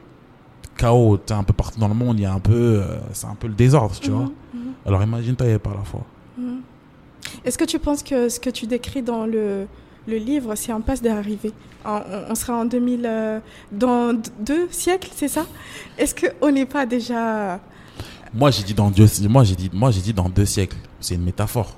chaos. 0.77 1.19
Un 1.31 1.43
peu 1.43 1.53
partout 1.53 1.81
dans 1.81 1.89
le 1.89 1.95
monde, 1.95 2.19
il 2.19 2.23
y 2.23 2.27
a 2.27 2.33
un 2.33 2.41
peu. 2.41 2.83
Euh, 2.83 2.99
c'est 3.13 3.27
un 3.27 3.35
peu 3.35 3.49
le 3.49 3.55
désordre, 3.55 3.95
tu 3.99 4.11
mm-hmm. 4.11 4.15
vois. 4.15 4.27
Mm-hmm. 4.27 4.87
Alors 4.87 5.03
imagine-toi, 5.03 5.47
il 5.47 5.51
n'y 5.51 5.55
avait 5.55 5.63
pas 5.63 5.75
la 5.75 5.85
foi. 5.85 6.03
Est-ce 7.45 7.59
que 7.59 7.65
tu 7.65 7.79
penses 7.79 8.03
que 8.03 8.29
ce 8.29 8.39
que 8.39 8.51
tu 8.51 8.67
décris 8.67 9.03
dans 9.03 9.27
le, 9.27 9.67
le 10.07 10.17
livre, 10.17 10.55
c'est 10.55 10.73
en 10.73 10.81
passe 10.81 11.03
d'arriver 11.03 11.53
on, 11.87 12.35
sera 12.35 12.55
en 12.55 12.65
2000, 12.65 13.03
euh, 13.05 13.41
dans 13.73 14.13
deux 14.41 14.69
siècles, 14.71 15.11
c'est 15.15 15.29
ça? 15.29 15.47
Est-ce 15.99 16.15
qu'on 16.15 16.51
n'est 16.51 16.67
pas 16.67 16.87
déjà... 16.87 17.61
Moi, 18.35 18.51
j'ai 18.51 18.62
dit 18.62 18.75
dans 18.75 18.91
deux, 18.91 19.07
moi, 19.29 19.45
j'ai 19.45 19.57
dit, 19.57 19.71
moi, 19.73 19.91
j'ai 19.91 20.01
dit 20.01 20.12
dans 20.12 20.29
deux 20.29 20.47
siècles. 20.47 20.77
C'est 21.01 21.15
une 21.15 21.25
métaphore. 21.25 21.77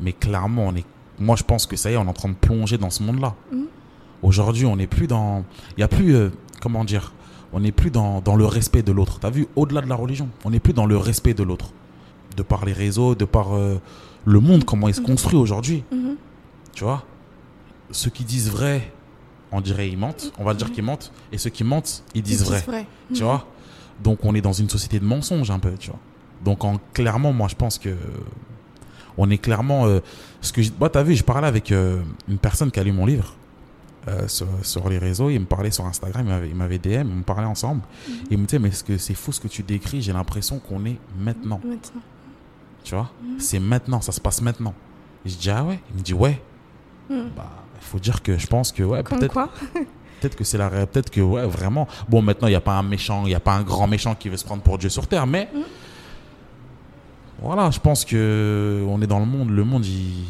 Mais 0.00 0.12
clairement, 0.12 0.66
on 0.68 0.74
est, 0.76 0.84
moi, 1.18 1.36
je 1.36 1.42
pense 1.42 1.66
que 1.66 1.76
ça 1.76 1.90
y 1.90 1.94
est, 1.94 1.96
on 1.96 2.04
est 2.04 2.08
en 2.08 2.12
train 2.12 2.28
de 2.28 2.34
plonger 2.34 2.78
dans 2.78 2.90
ce 2.90 3.02
monde-là. 3.02 3.34
Mmh. 3.52 3.64
Aujourd'hui, 4.22 4.66
on 4.66 4.76
n'est 4.76 4.86
plus 4.86 5.06
dans, 5.06 5.44
il 5.76 5.80
y 5.80 5.82
a 5.82 5.88
plus, 5.88 6.14
euh, 6.14 6.30
comment 6.60 6.84
dire, 6.84 7.12
on 7.52 7.60
n'est 7.60 7.72
plus 7.72 7.90
dans, 7.90 8.20
dans, 8.20 8.36
le 8.36 8.44
respect 8.44 8.82
de 8.82 8.92
l'autre. 8.92 9.20
Tu 9.20 9.26
as 9.26 9.30
vu, 9.30 9.46
au-delà 9.56 9.80
de 9.80 9.88
la 9.88 9.94
religion, 9.94 10.28
on 10.44 10.50
n'est 10.50 10.60
plus 10.60 10.72
dans 10.72 10.86
le 10.86 10.96
respect 10.96 11.34
de 11.34 11.42
l'autre. 11.42 11.72
De 12.36 12.42
par 12.42 12.64
les 12.64 12.72
réseaux, 12.72 13.14
de 13.14 13.24
par 13.24 13.56
euh, 13.56 13.80
le 14.24 14.40
monde, 14.40 14.64
comment 14.64 14.88
il 14.88 14.94
se 14.94 15.00
mhm. 15.00 15.06
construit 15.06 15.38
aujourd'hui. 15.38 15.84
Mhm. 15.90 16.16
Tu 16.74 16.84
vois? 16.84 17.04
Ceux 17.90 18.10
qui 18.10 18.24
disent 18.24 18.50
vrai, 18.50 18.92
on 19.50 19.60
dirait 19.60 19.88
ils 19.88 19.96
mentent. 19.96 20.32
On 20.38 20.44
va 20.44 20.54
dire 20.54 20.68
mhm. 20.68 20.74
qu'ils 20.74 20.84
mentent. 20.84 21.12
Et 21.32 21.38
ceux 21.38 21.50
qui 21.50 21.64
mentent, 21.64 22.04
ils 22.14 22.22
disent 22.22 22.44
vrai. 22.44 22.86
Tu 23.14 23.22
vois? 23.22 23.46
Donc 24.02 24.24
on 24.24 24.34
est 24.34 24.40
dans 24.40 24.52
une 24.52 24.68
société 24.68 24.98
de 25.00 25.04
mensonges 25.04 25.50
un 25.50 25.58
peu, 25.58 25.72
tu 25.78 25.90
vois. 25.90 25.98
Donc 26.44 26.64
en, 26.64 26.78
clairement, 26.92 27.32
moi 27.32 27.48
je 27.48 27.56
pense 27.56 27.78
que 27.78 27.94
on 29.16 29.28
est 29.30 29.38
clairement 29.38 29.86
euh, 29.86 30.00
ce 30.40 30.52
que 30.52 30.60
bah, 30.78 30.88
tu 30.88 30.98
as 30.98 31.02
vu 31.02 31.14
je 31.14 31.24
parlais 31.24 31.48
avec 31.48 31.72
euh, 31.72 32.00
une 32.28 32.38
personne 32.38 32.70
qui 32.70 32.78
a 32.78 32.84
lu 32.84 32.92
mon 32.92 33.04
livre 33.04 33.34
euh, 34.06 34.28
sur, 34.28 34.88
les 34.88 34.98
réseaux 34.98 35.28
il 35.28 35.40
me 35.40 35.44
parlait 35.44 35.72
sur 35.72 35.84
Instagram 35.86 36.44
il 36.48 36.54
m'avait 36.54 36.78
DM 36.78 37.10
on 37.10 37.16
me 37.16 37.22
parlait 37.24 37.48
ensemble 37.48 37.80
il 38.30 38.38
me 38.38 38.46
disait 38.46 38.60
mais 38.60 38.70
que 38.70 38.96
c'est 38.96 39.14
fou 39.14 39.32
ce 39.32 39.40
que 39.40 39.48
tu 39.48 39.64
décris? 39.64 40.02
J'ai 40.02 40.12
l'impression 40.12 40.60
qu'on 40.60 40.84
est 40.84 40.98
maintenant. 41.18 41.60
maintenant 41.64 42.00
tu 42.88 42.94
vois? 42.94 43.10
Mhm. 43.22 43.38
C'est 43.38 43.60
maintenant, 43.60 44.00
ça 44.00 44.12
se 44.12 44.20
passe 44.20 44.40
maintenant. 44.40 44.74
je 45.26 45.34
dis, 45.36 45.50
ah 45.50 45.62
ouais? 45.62 45.80
Il 45.90 45.96
me 45.96 46.02
dit, 46.02 46.14
ouais. 46.14 46.40
Mhm. 47.10 47.30
Bah, 47.36 47.50
il 47.76 47.84
faut 47.84 47.98
dire 47.98 48.22
que 48.22 48.38
je 48.38 48.46
pense 48.46 48.72
que, 48.72 48.82
ouais, 48.82 49.02
peut-être. 49.02 49.32
quoi? 49.32 49.50
Peut-être 50.20 50.36
que 50.36 50.44
c'est 50.44 50.58
la 50.58 50.68
peut-être 50.86 51.10
que 51.10 51.20
ouais 51.20 51.46
vraiment. 51.46 51.86
Bon 52.08 52.22
maintenant 52.22 52.48
il 52.48 52.52
n'y 52.52 52.56
a 52.56 52.60
pas 52.60 52.74
un 52.74 52.82
méchant, 52.82 53.22
il 53.24 53.28
n'y 53.28 53.34
a 53.34 53.40
pas 53.40 53.54
un 53.54 53.62
grand 53.62 53.86
méchant 53.86 54.14
qui 54.14 54.28
veut 54.28 54.36
se 54.36 54.44
prendre 54.44 54.62
pour 54.62 54.78
Dieu 54.78 54.88
sur 54.88 55.06
terre, 55.06 55.26
mais 55.26 55.48
mhm. 55.54 55.62
voilà, 57.40 57.70
je 57.70 57.80
pense 57.80 58.04
que 58.04 58.84
on 58.88 59.00
est 59.02 59.06
dans 59.06 59.20
le 59.20 59.26
monde, 59.26 59.50
le 59.50 59.64
monde 59.64 59.84
il, 59.86 60.24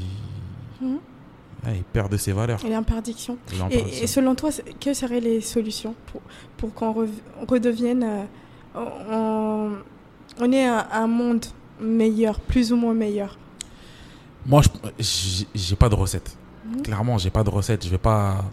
il 1.66 1.82
perd 1.92 2.10
de 2.10 2.16
ses 2.16 2.32
valeurs. 2.32 2.60
Il 2.64 2.72
est 2.72 2.76
en 2.76 2.82
perdition. 2.82 3.38
Et, 3.70 4.06
selon 4.06 4.34
toi, 4.34 4.50
que 4.80 4.94
seraient 4.94 5.20
les 5.20 5.40
solutions 5.40 5.94
pour, 6.06 6.22
pour 6.56 6.74
qu'on 6.74 7.06
redevienne, 7.46 8.04
euh, 8.04 8.84
on, 9.10 9.72
on 10.40 10.52
ait 10.52 10.66
un 10.66 11.06
monde 11.06 11.46
meilleur, 11.80 12.40
plus 12.40 12.72
ou 12.72 12.76
moins 12.76 12.94
meilleur? 12.94 13.36
Moi, 14.46 14.62
j'ai 15.54 15.76
pas 15.76 15.88
de 15.88 15.94
recette. 15.94 16.36
Mhm. 16.64 16.82
Clairement, 16.82 17.18
j'ai 17.18 17.30
pas 17.30 17.44
de 17.44 17.50
recette. 17.50 17.84
Je 17.84 17.90
vais 17.90 17.98
pas. 17.98 18.44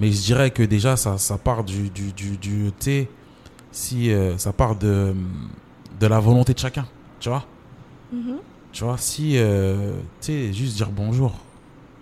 Mais 0.00 0.10
je 0.10 0.22
dirais 0.22 0.50
que 0.50 0.62
déjà, 0.62 0.96
ça, 0.96 1.18
ça 1.18 1.36
part 1.36 1.62
du, 1.62 1.90
du, 1.90 2.10
du, 2.12 2.38
du 2.38 2.72
si 3.70 4.10
euh, 4.10 4.38
ça 4.38 4.52
part 4.52 4.74
de, 4.74 5.14
de 6.00 6.06
la 6.06 6.18
volonté 6.18 6.54
de 6.54 6.58
chacun, 6.58 6.86
tu 7.20 7.28
vois? 7.28 7.44
Mhm. 8.10 8.38
Tu 8.72 8.82
vois, 8.82 8.96
si, 8.96 9.34
euh, 9.36 9.92
tu 10.20 10.26
sais, 10.32 10.52
juste 10.54 10.76
dire 10.76 10.90
bonjour. 10.90 11.34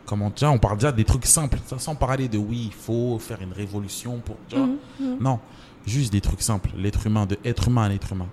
Comment 0.06 0.30
déjà, 0.30 0.50
on 0.50 0.58
parle 0.58 0.76
déjà 0.76 0.92
des 0.92 1.04
trucs 1.04 1.26
simples, 1.26 1.58
ça, 1.66 1.78
sans 1.78 1.96
parler 1.96 2.28
de 2.28 2.38
oui, 2.38 2.66
il 2.68 2.72
faut 2.72 3.18
faire 3.18 3.42
une 3.42 3.52
révolution 3.52 4.20
pour. 4.24 4.36
Tu 4.48 4.56
vois? 4.56 4.66
Mhm, 4.66 4.76
mhm, 5.00 5.16
Non, 5.20 5.40
juste 5.84 6.12
des 6.12 6.20
trucs 6.20 6.40
simples. 6.40 6.70
L'être 6.76 7.04
humain, 7.04 7.26
de 7.26 7.36
être 7.44 7.66
humain 7.66 7.82
à 7.82 7.88
l'être 7.88 8.12
humain. 8.12 8.28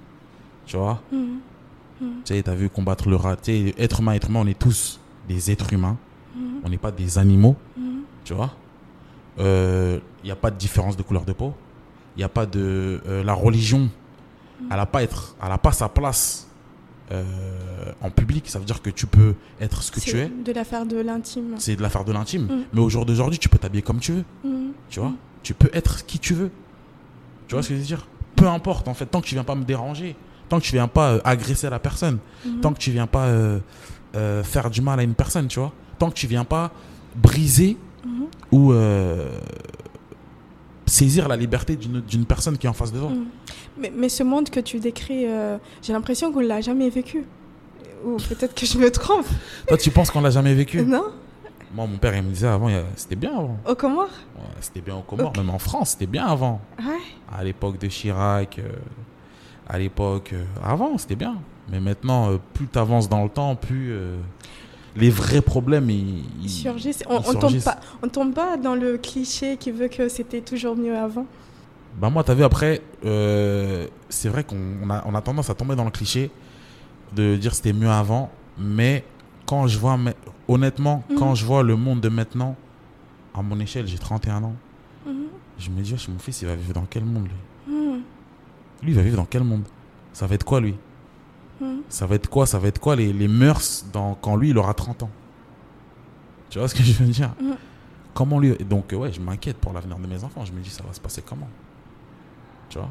Tu 0.68 0.78
vois? 0.78 1.02
Mhm, 1.12 1.40
Tu 2.00 2.08
sais, 2.36 2.44
t'as 2.44 2.54
vu 2.56 2.70
combattre 2.70 3.10
le 3.10 3.16
rat. 3.16 3.36
Tu 3.38 3.74
être 3.80 4.00
humain, 4.02 4.14
être 4.14 4.30
humain, 4.30 4.42
on 4.44 4.48
est 4.48 4.58
tous 4.60 5.00
des 5.28 5.50
êtres 5.50 5.74
humains. 5.74 5.98
On 6.64 6.70
n'est 6.70 6.78
pas 6.78 6.92
des 6.92 7.18
animaux. 7.18 7.56
Tu 8.24 8.34
vois? 8.34 8.52
Il 9.38 10.02
n'y 10.24 10.32
a 10.32 10.36
pas 10.36 10.52
de 10.52 10.58
différence 10.58 10.96
de 10.98 11.04
couleur 11.04 11.26
de 11.26 11.34
peau. 11.34 11.54
Il 12.16 12.20
n'y 12.20 12.24
a 12.24 12.30
pas 12.30 12.46
de. 12.46 13.02
euh, 13.08 13.24
la 13.24 13.34
religion, 13.34 13.90
elle 14.72 14.78
n'a 14.78 14.86
pas, 14.86 15.04
être- 15.04 15.36
elle 15.44 15.52
a 15.52 15.58
pas 15.58 15.74
sa 15.74 15.90
place 15.90 16.48
euh, 17.12 17.24
en 18.02 18.10
public. 18.10 18.48
Ça 18.48 18.58
veut 18.60 18.66
dire 18.66 18.82
que 18.82 18.90
tu 18.90 19.06
peux 19.06 19.36
être 19.60 19.84
ce 19.84 19.92
que 19.92 20.00
tu 20.00 20.18
es. 20.18 20.32
C'est 20.36 20.44
de 20.44 20.52
l'affaire 20.54 20.86
de 20.86 20.98
l'intime. 20.98 21.56
C'est 21.58 21.76
de 21.76 21.82
l'affaire 21.82 22.06
de 22.06 22.14
l'intime. 22.14 22.44
Mm. 22.44 22.64
Mais 22.74 22.80
au 22.82 22.90
jour 22.90 23.06
d'aujourd'hui, 23.06 23.38
tu 23.38 23.50
peux 23.50 23.58
t'habiller 23.58 23.82
comme 23.84 24.00
tu 24.00 24.14
veux. 24.14 24.24
Mhm, 24.44 24.72
Tu 24.90 25.00
vois? 25.00 25.12
Tu 25.44 25.54
peux 25.54 25.70
être 25.74 26.06
qui 26.06 26.18
tu 26.20 26.34
veux. 26.34 26.50
Tu 27.48 27.54
vois 27.56 27.62
ce 27.62 27.70
que 27.70 27.76
je 27.76 27.80
veux 27.82 27.86
dire? 27.86 28.08
Peu 28.36 28.48
importe, 28.48 28.88
en 28.88 28.94
fait, 28.94 29.06
tant 29.06 29.22
que 29.22 29.28
tu 29.28 29.36
viens 29.36 29.44
pas 29.44 29.56
me 29.56 29.64
déranger, 29.66 30.16
tant 30.50 30.60
que 30.60 30.64
tu 30.66 30.72
viens 30.74 30.88
pas 30.88 31.12
euh, 31.12 31.20
agresser 31.26 31.70
la 31.70 31.80
personne, 31.80 32.18
mhm. 32.46 32.62
tant 32.62 32.74
que 32.74 32.80
tu 32.80 32.92
viens 32.92 33.08
pas 33.08 33.26
euh, 33.26 33.60
euh, 34.16 34.44
faire 34.44 34.70
du 34.70 34.82
mal 34.82 35.00
à 35.00 35.04
une 35.04 35.14
personne, 35.16 35.48
tu 35.48 35.60
vois? 35.60 35.74
Tant 36.00 36.10
que 36.10 36.16
tu 36.16 36.28
viens 36.28 36.46
pas 36.46 36.72
briser 37.16 37.78
Mhm, 38.06 38.28
ou 38.52 38.72
euh, 38.72 39.40
saisir 40.86 41.28
la 41.28 41.36
liberté 41.36 41.76
d'une 41.76 42.26
personne 42.26 42.58
qui 42.58 42.68
est 42.68 42.70
en 42.70 42.74
face 42.74 42.92
de 42.92 43.00
toi. 43.00 43.10
mhm. 43.10 43.26
Mais, 43.78 43.92
mais 43.94 44.08
ce 44.10 44.24
monde 44.24 44.50
que 44.50 44.60
tu 44.62 44.80
décris, 44.80 45.26
euh, 45.28 45.58
j'ai 45.82 45.92
l'impression 45.92 46.32
qu'on 46.32 46.42
ne 46.42 46.48
l'a 46.48 46.62
jamais 46.62 46.90
vécu. 46.90 47.26
Ou 48.06 48.18
peut-être 48.18 48.54
que 48.54 48.66
je 48.66 48.78
me 48.78 48.90
trompe. 48.92 49.26
Toi, 49.68 49.78
tu 49.78 49.90
penses 49.92 50.12
qu'on 50.12 50.22
l'a 50.22 50.30
jamais 50.30 50.54
vécu? 50.54 50.82
Non 50.84 51.06
Moi, 51.74 51.88
mon 51.88 51.98
père, 51.98 52.16
il 52.16 52.22
me 52.24 52.30
disait 52.30 52.48
avant, 52.48 52.70
c'était 52.96 53.16
bien 53.16 53.32
avant. 53.36 53.58
Au 53.68 53.74
Comores? 53.76 54.06
Ouais, 54.38 54.44
c'était 54.62 54.82
bien 54.82 54.96
au 54.96 55.02
Comores, 55.02 55.34
même 55.36 55.50
en 55.50 55.58
France, 55.60 55.92
c'était 55.92 56.06
bien 56.06 56.26
avant. 56.26 56.62
Ouais. 56.80 57.00
À 57.36 57.44
l'époque 57.44 57.80
de 57.80 57.88
Chirac, 57.88 58.60
euh, 58.60 58.70
à 59.68 59.80
l'époque. 59.80 60.30
euh, 60.34 60.46
avant, 60.64 60.98
c'était 61.00 61.16
bien. 61.16 61.36
Mais 61.72 61.80
maintenant, 61.80 62.30
euh, 62.32 62.38
plus 62.54 62.68
tu 62.68 62.78
avances 62.78 63.10
dans 63.10 63.24
le 63.24 63.30
temps, 63.30 63.56
plus 63.56 63.92
les 64.96 65.10
vrais 65.10 65.42
problèmes 65.42 65.90
ils, 65.90 66.50
surgissent. 66.50 67.04
On, 67.08 67.16
ils 67.20 67.30
on 67.30 67.32
tombe 67.34 67.40
surgissent. 67.42 67.64
pas, 67.66 67.80
on 68.02 68.08
tombe 68.08 68.34
pas 68.34 68.58
dans 68.58 68.76
le 68.76 68.98
cliché 68.98 69.58
qui 69.58 69.72
veut 69.72 69.88
que 69.88 70.08
c'était 70.10 70.42
toujours 70.42 70.76
mieux 70.76 70.96
avant. 70.98 71.26
Bah 72.00 72.10
moi, 72.10 72.24
t'as 72.24 72.34
vu 72.34 72.44
après, 72.44 72.82
euh, 73.06 73.88
c'est 74.10 74.30
vrai 74.30 74.44
qu'on 74.44 74.58
on 74.84 74.90
a, 74.90 75.04
on 75.06 75.16
a 75.16 75.22
tendance 75.22 75.50
à 75.50 75.56
tomber 75.56 75.76
dans 75.76 75.86
le 75.86 75.92
cliché 75.92 76.30
de 77.16 77.36
dire 77.36 77.54
c'était 77.56 77.72
mieux 77.74 77.90
avant, 77.90 78.30
mais 78.58 79.04
quand 79.46 79.68
je 79.68 79.78
vois, 79.80 79.98
mais- 79.98 80.16
honnêtement, 80.48 81.04
Mhm. 81.10 81.18
quand 81.18 81.36
je 81.36 81.46
vois 81.46 81.64
le 81.64 81.76
monde 81.76 82.02
de 82.02 82.10
maintenant, 82.10 82.56
à 83.34 83.42
mon 83.42 83.60
échelle, 83.60 83.88
j'ai 83.88 83.98
31 83.98 84.44
ans, 84.44 84.56
Mhm, 85.06 85.14
je 85.60 85.70
me 85.70 85.82
dis, 85.82 85.92
Wesh, 85.94 86.08
mon 86.10 86.20
fils, 86.20 86.42
il 86.42 86.48
va 86.48 86.56
vivre 86.56 86.74
dans 86.74 86.86
quel 86.90 87.06
monde 87.06 87.28
lui 87.68 87.74
mhm, 87.76 88.02
Lui, 88.84 88.92
il 88.92 88.96
va 88.96 89.02
vivre 89.02 89.18
dans 89.18 89.26
quel 89.26 89.44
monde? 89.44 89.64
Ça 90.14 90.26
va 90.28 90.36
être 90.36 90.44
quoi 90.46 90.60
lui? 90.60 90.76
Ça 91.90 92.06
va 92.06 92.16
être 92.16 92.30
quoi 92.30 92.46
Ça 92.46 92.60
va 92.60 92.68
être 92.68 92.80
quoi 92.80 92.96
les, 92.96 93.14
les 93.14 93.28
mœurs 93.28 93.86
dans, 93.94 94.16
quand 94.16 94.36
lui, 94.36 94.50
il 94.50 94.58
aura 94.58 94.74
30 94.74 95.04
ans? 95.04 95.10
Tu 96.50 96.60
vois 96.60 96.68
ce 96.68 96.76
que 96.76 96.84
je 96.84 96.94
veux 96.94 97.10
dire? 97.10 97.34
Mhm. 97.42 97.56
Comment 98.14 98.40
lui... 98.40 98.56
Donc, 98.56 98.94
ouais, 98.94 99.12
je 99.12 99.20
m'inquiète 99.20 99.58
pour 99.58 99.74
l'avenir 99.74 99.98
de 99.98 100.08
mes 100.08 100.24
enfants. 100.24 100.46
Je 100.46 100.54
me 100.54 100.62
dis, 100.62 100.70
ça 100.70 100.84
va 100.84 100.94
se 100.94 101.02
passer 101.02 101.22
comment? 101.22 101.50
Tu 102.70 102.78
vois? 102.78 102.90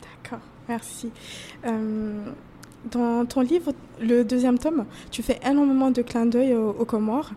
D'accord, 0.00 0.40
merci. 0.68 1.10
Euh, 1.66 2.24
dans 2.90 3.26
ton 3.26 3.40
livre, 3.42 3.72
le 4.00 4.22
deuxième 4.24 4.58
tome, 4.58 4.86
tu 5.10 5.22
fais 5.22 5.38
énormément 5.44 5.90
de 5.90 6.02
clins 6.02 6.26
d'œil 6.26 6.54
aux, 6.54 6.70
aux 6.70 6.84
Comores. 6.84 7.32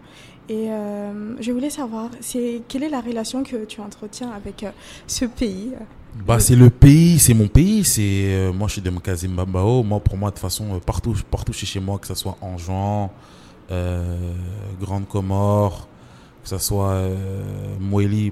Et 0.49 0.71
euh, 0.71 1.41
je 1.41 1.51
voulais 1.51 1.69
savoir, 1.69 2.09
c'est 2.19 2.61
quelle 2.67 2.83
est 2.83 2.89
la 2.89 3.01
relation 3.01 3.43
que 3.43 3.63
tu 3.65 3.79
entretiens 3.79 4.31
avec 4.31 4.63
euh, 4.63 4.71
ce 5.07 5.25
pays 5.25 5.71
Bah, 6.25 6.39
c'est 6.39 6.55
le 6.55 6.69
pays, 6.69 7.17
c'est 7.19 7.33
mon 7.33 7.47
pays. 7.47 7.83
C'est 7.83 8.01
euh, 8.33 8.53
moi, 8.53 8.67
je 8.67 8.73
suis 8.73 8.81
de 8.81 8.89
Mkazimbabao. 8.89 9.83
Moi, 9.83 9.99
pour 9.99 10.17
moi, 10.17 10.29
de 10.29 10.35
toute 10.35 10.41
façon, 10.41 10.75
euh, 10.75 10.79
partout, 10.79 11.15
partout 11.29 11.53
chez 11.53 11.65
chez 11.65 11.79
moi, 11.79 11.97
que 11.99 12.07
ce 12.07 12.13
soit 12.15 12.37
Anjouan, 12.41 13.11
euh, 13.71 14.33
Grande 14.79 15.07
Comore, 15.07 15.87
que 16.43 16.49
ce 16.49 16.57
soit 16.57 16.91
euh, 16.91 17.77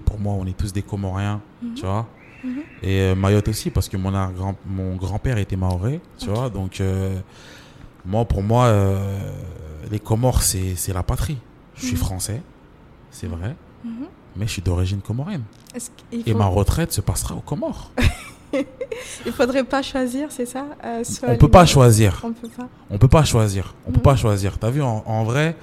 pour 0.06 0.20
moi, 0.20 0.34
on 0.34 0.46
est 0.46 0.56
tous 0.58 0.72
des 0.72 0.84
Comoriens, 0.84 1.42
Mhm. 1.62 1.74
tu 1.74 1.86
vois. 1.86 2.08
Mhm. 2.44 2.62
Et 2.84 3.16
Mayotte 3.16 3.48
aussi, 3.50 3.70
parce 3.72 3.90
que 3.90 3.98
mon, 3.98 4.12
grand, 4.12 4.56
mon 4.66 4.96
grand-père 4.96 5.38
était 5.38 5.56
maoré, 5.56 6.02
tu 6.18 6.28
vois. 6.30 6.50
Donc, 6.50 6.82
moi, 8.06 8.26
pour 8.26 8.42
moi, 8.44 8.72
les 9.92 10.00
Comores, 10.00 10.42
c'est 10.44 10.94
la 10.94 11.04
patrie. 11.04 11.38
Je 11.76 11.86
suis 11.86 11.96
Mhm. 11.96 12.00
français, 12.00 12.42
c'est 13.12 13.28
vrai. 13.28 13.56
Mais 14.36 14.48
je 14.48 14.52
suis 14.52 14.62
d'origine 14.62 15.02
comorienne. 15.02 15.44
Et 16.26 16.34
ma 16.34 16.46
retraite 16.46 16.92
se 16.92 17.02
passera 17.02 17.36
aux 17.36 17.42
Comores. 17.42 17.92
il 19.26 19.32
faudrait 19.32 19.64
pas 19.64 19.82
choisir, 19.82 20.32
c'est 20.32 20.46
ça 20.46 20.66
euh, 20.84 21.04
On 21.28 21.38
peut 21.38 21.48
pas 21.50 21.66
choisir. 21.66 22.22
On 22.24 22.34
peut 22.34 22.50
pas. 22.50 22.68
On 22.90 22.98
peut 22.98 23.08
pas 23.08 23.24
choisir. 23.24 23.74
On 23.88 23.92
peut 23.92 23.98
Mhm. 23.98 24.04
pas 24.04 24.16
choisir. 24.16 24.58
T'as 24.60 24.70
vu, 24.70 24.82
en, 24.82 25.04
en 25.06 25.24
vrai, 25.24 25.56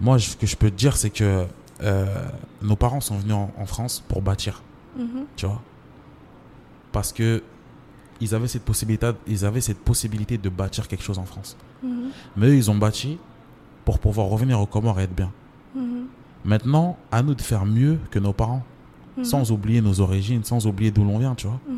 moi, 0.00 0.18
ce 0.18 0.36
que 0.36 0.46
je 0.46 0.56
peux 0.56 0.70
te 0.70 0.76
dire, 0.76 0.96
c'est 0.96 1.10
que 1.10 1.44
euh, 1.82 2.06
nos 2.62 2.76
parents 2.76 3.00
sont 3.00 3.18
venus 3.18 3.34
en, 3.34 3.52
en 3.58 3.66
France 3.66 4.02
pour 4.08 4.22
bâtir, 4.22 4.62
Mhm. 4.96 5.24
tu 5.36 5.46
vois? 5.46 5.60
Parce 6.92 7.12
que 7.12 7.42
ils 8.20 8.34
avaient 8.34 8.46
cette 8.48 8.62
possibilité, 8.64 9.10
ils 9.26 9.44
avaient 9.44 9.60
cette 9.60 9.80
possibilité 9.80 10.38
de 10.38 10.48
bâtir 10.48 10.86
quelque 10.88 11.02
chose 11.02 11.18
en 11.18 11.24
France. 11.24 11.56
Mhm. 11.82 12.10
Mais 12.36 12.46
eux, 12.48 12.54
ils 12.56 12.70
ont 12.70 12.76
bâti 12.76 13.18
pour 13.84 13.98
pouvoir 13.98 14.28
revenir 14.28 14.60
aux 14.60 14.66
Comores 14.66 15.00
et 15.00 15.04
être 15.04 15.14
bien. 15.14 15.32
Maintenant, 16.44 16.96
à 17.10 17.22
nous 17.22 17.34
de 17.34 17.42
faire 17.42 17.64
mieux 17.66 17.98
que 18.10 18.18
nos 18.18 18.32
parents, 18.32 18.64
Mhm. 19.16 19.24
sans 19.24 19.52
oublier 19.52 19.80
nos 19.82 20.00
origines, 20.00 20.42
sans 20.44 20.66
oublier 20.66 20.90
d'où 20.90 21.04
l'on 21.04 21.18
vient, 21.18 21.34
tu 21.34 21.46
vois. 21.46 21.60
Mhm. 21.68 21.76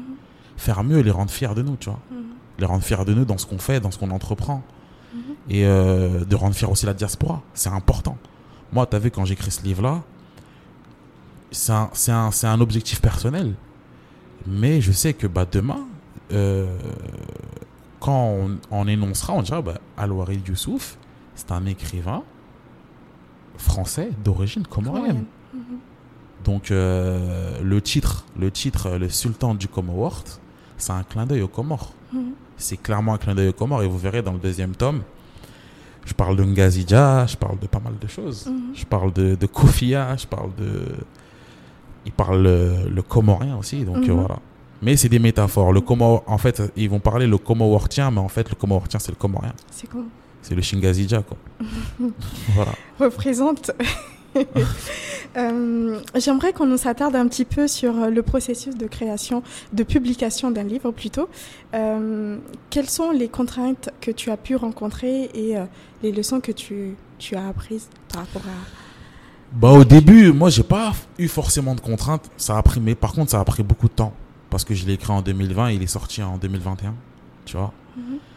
Faire 0.56 0.84
mieux 0.84 0.98
et 0.98 1.02
les 1.02 1.10
rendre 1.10 1.30
fiers 1.30 1.54
de 1.54 1.62
nous, 1.62 1.76
tu 1.76 1.90
vois. 1.90 1.98
Mhm. 2.10 2.16
Les 2.60 2.66
rendre 2.66 2.82
fiers 2.84 3.04
de 3.04 3.12
nous 3.12 3.24
dans 3.24 3.38
ce 3.38 3.46
qu'on 3.46 3.58
fait, 3.58 3.80
dans 3.80 3.90
ce 3.90 3.98
qu'on 3.98 4.10
entreprend. 4.10 4.62
Et 5.50 5.64
euh, 5.66 6.24
de 6.24 6.34
rendre 6.36 6.54
fier 6.54 6.70
aussi 6.70 6.86
la 6.86 6.94
diaspora. 6.94 7.42
C'est 7.52 7.68
important. 7.68 8.16
Moi, 8.72 8.86
tu 8.86 8.96
as 8.96 8.98
vu, 8.98 9.10
quand 9.10 9.24
j'écris 9.24 9.50
ce 9.50 9.62
livre-là, 9.62 10.02
c'est 11.50 11.72
un, 11.72 11.90
un, 12.08 12.30
un 12.44 12.60
objectif 12.60 13.00
personnel. 13.00 13.54
Mais 14.46 14.80
je 14.80 14.90
sais 14.92 15.12
que 15.14 15.26
bah, 15.26 15.46
demain, 15.50 15.80
euh, 16.32 16.66
quand 18.00 18.28
on, 18.28 18.58
on 18.70 18.88
énoncera, 18.88 19.34
on 19.34 19.42
dira 19.42 19.62
bah, 19.62 19.74
Alouari 19.96 20.40
Youssouf, 20.46 20.98
c'est 21.34 21.52
un 21.52 21.66
écrivain 21.66 22.22
français 23.56 24.10
d'origine 24.24 24.66
comorienne. 24.66 25.24
Mhm. 25.54 25.60
Donc, 26.44 26.70
euh, 26.70 27.60
le 27.62 27.80
titre, 27.80 28.24
le 28.38 28.50
titre, 28.50 28.90
le 28.98 29.08
sultan 29.08 29.54
du 29.54 29.66
Commonwealth, 29.68 30.40
c'est 30.76 30.92
un 30.92 31.02
clin 31.02 31.24
d'œil 31.26 31.42
aux 31.42 31.48
Comores 31.48 31.92
Mhm. 32.12 32.32
c'est 32.56 32.76
clairement 32.76 33.14
un 33.14 33.18
clin 33.18 33.34
d'œil 33.34 33.48
aux 33.48 33.52
Comores 33.52 33.82
et 33.82 33.88
vous 33.88 33.98
verrez 33.98 34.22
dans 34.22 34.32
le 34.32 34.38
deuxième 34.38 34.74
tome 34.76 35.02
je 36.04 36.12
parle 36.12 36.36
de 36.36 36.44
Ngazidja 36.44 37.26
je 37.26 37.36
parle 37.36 37.58
de 37.58 37.66
pas 37.66 37.80
mal 37.80 37.94
de 37.98 38.06
choses 38.06 38.46
Mhm. 38.46 38.74
je 38.74 38.84
parle 38.84 39.12
de, 39.12 39.34
de 39.34 39.46
Kofia 39.46 40.16
je 40.16 40.26
parle 40.26 40.54
de 40.56 40.82
il 42.06 42.12
parle 42.12 42.42
le, 42.42 42.88
le 42.88 43.02
comorien 43.02 43.56
aussi 43.56 43.84
donc 43.84 44.08
euh, 44.08 44.12
voilà 44.12 44.38
mais 44.82 44.96
c'est 44.96 45.08
des 45.08 45.18
métaphores 45.18 45.72
le 45.72 45.80
Comor 45.80 46.22
en 46.26 46.38
fait 46.38 46.62
ils 46.76 46.88
vont 46.90 47.00
parler 47.00 47.26
le 47.26 47.38
comortien 47.38 48.10
mais 48.10 48.20
en 48.20 48.28
fait 48.28 48.48
le 48.50 48.54
comortien 48.56 49.00
c'est 49.00 49.12
le 49.12 49.16
comorien 49.16 49.52
C'est 49.70 49.88
comme 49.88 50.08
c'est 50.44 50.54
le 50.54 50.62
Shingazidja 50.62 51.22
quoi 51.22 51.36
voilà 52.54 52.72
représente. 52.98 53.70
Euh, 55.36 55.98
J'aimerais 56.14 56.52
qu'on 56.52 56.66
nous 56.66 56.76
s'attarde 56.76 57.16
un 57.16 57.26
petit 57.26 57.44
peu 57.44 57.66
sur 57.66 57.98
euh, 57.98 58.08
le 58.08 58.22
processus 58.22 58.76
de 58.76 58.86
création, 58.86 59.42
de 59.72 59.82
publication 59.82 60.52
d'un 60.52 60.62
livre 60.62 60.92
plutôt. 60.92 61.28
Euh, 61.74 62.38
quelles 62.70 62.88
sont 62.88 63.10
les 63.10 63.26
contraintes 63.26 63.90
que 64.00 64.12
tu 64.12 64.30
as 64.30 64.36
pu 64.36 64.54
rencontrer 64.54 65.30
et 65.34 65.56
euh, 65.56 65.64
les 66.04 66.12
leçons 66.12 66.40
que 66.40 66.52
tu, 66.52 66.94
tu 67.18 67.34
as 67.34 67.48
apprises 67.48 67.88
par 68.12 68.22
rapport 68.22 68.42
à... 68.42 69.56
Bah 69.56 69.70
au 69.70 69.82
début, 69.82 70.32
moi 70.32 70.50
j'ai 70.50 70.62
pas 70.62 70.92
eu 71.18 71.26
forcément 71.26 71.74
de 71.74 71.80
contraintes. 71.80 72.30
Ça 72.36 72.56
a 72.56 72.62
pris, 72.62 72.78
mais 72.78 72.94
par 72.94 73.12
contre 73.12 73.32
ça 73.32 73.40
a 73.40 73.44
pris 73.44 73.64
beaucoup 73.64 73.88
de 73.88 73.94
temps 73.94 74.14
parce 74.50 74.64
que 74.64 74.74
je 74.74 74.86
l'ai 74.86 74.92
écrit 74.92 75.10
en 75.10 75.20
2020, 75.20 75.72
il 75.72 75.82
est 75.82 75.88
sorti 75.88 76.22
en 76.22 76.38
2021, 76.38 76.94
tu 77.44 77.56
vois. 77.56 77.72
Mhm. 77.96 78.04
Et 78.14 78.33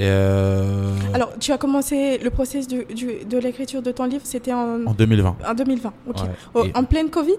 euh, 0.00 0.94
Alors, 1.14 1.32
tu 1.38 1.52
as 1.52 1.58
commencé 1.58 2.18
le 2.18 2.30
processus 2.30 2.68
de 2.68 3.38
l'écriture 3.38 3.82
de 3.82 3.90
ton 3.90 4.04
livre, 4.04 4.22
c'était 4.24 4.52
en, 4.52 4.86
en 4.86 4.92
2020. 4.94 5.36
en 5.46 5.54
2020, 5.54 5.92
ok. 6.08 6.16
ouais. 6.16 6.22
Oh, 6.54 6.64
Et- 6.64 6.72
En 6.76 6.84
pleine 6.84 7.10
Covid? 7.10 7.38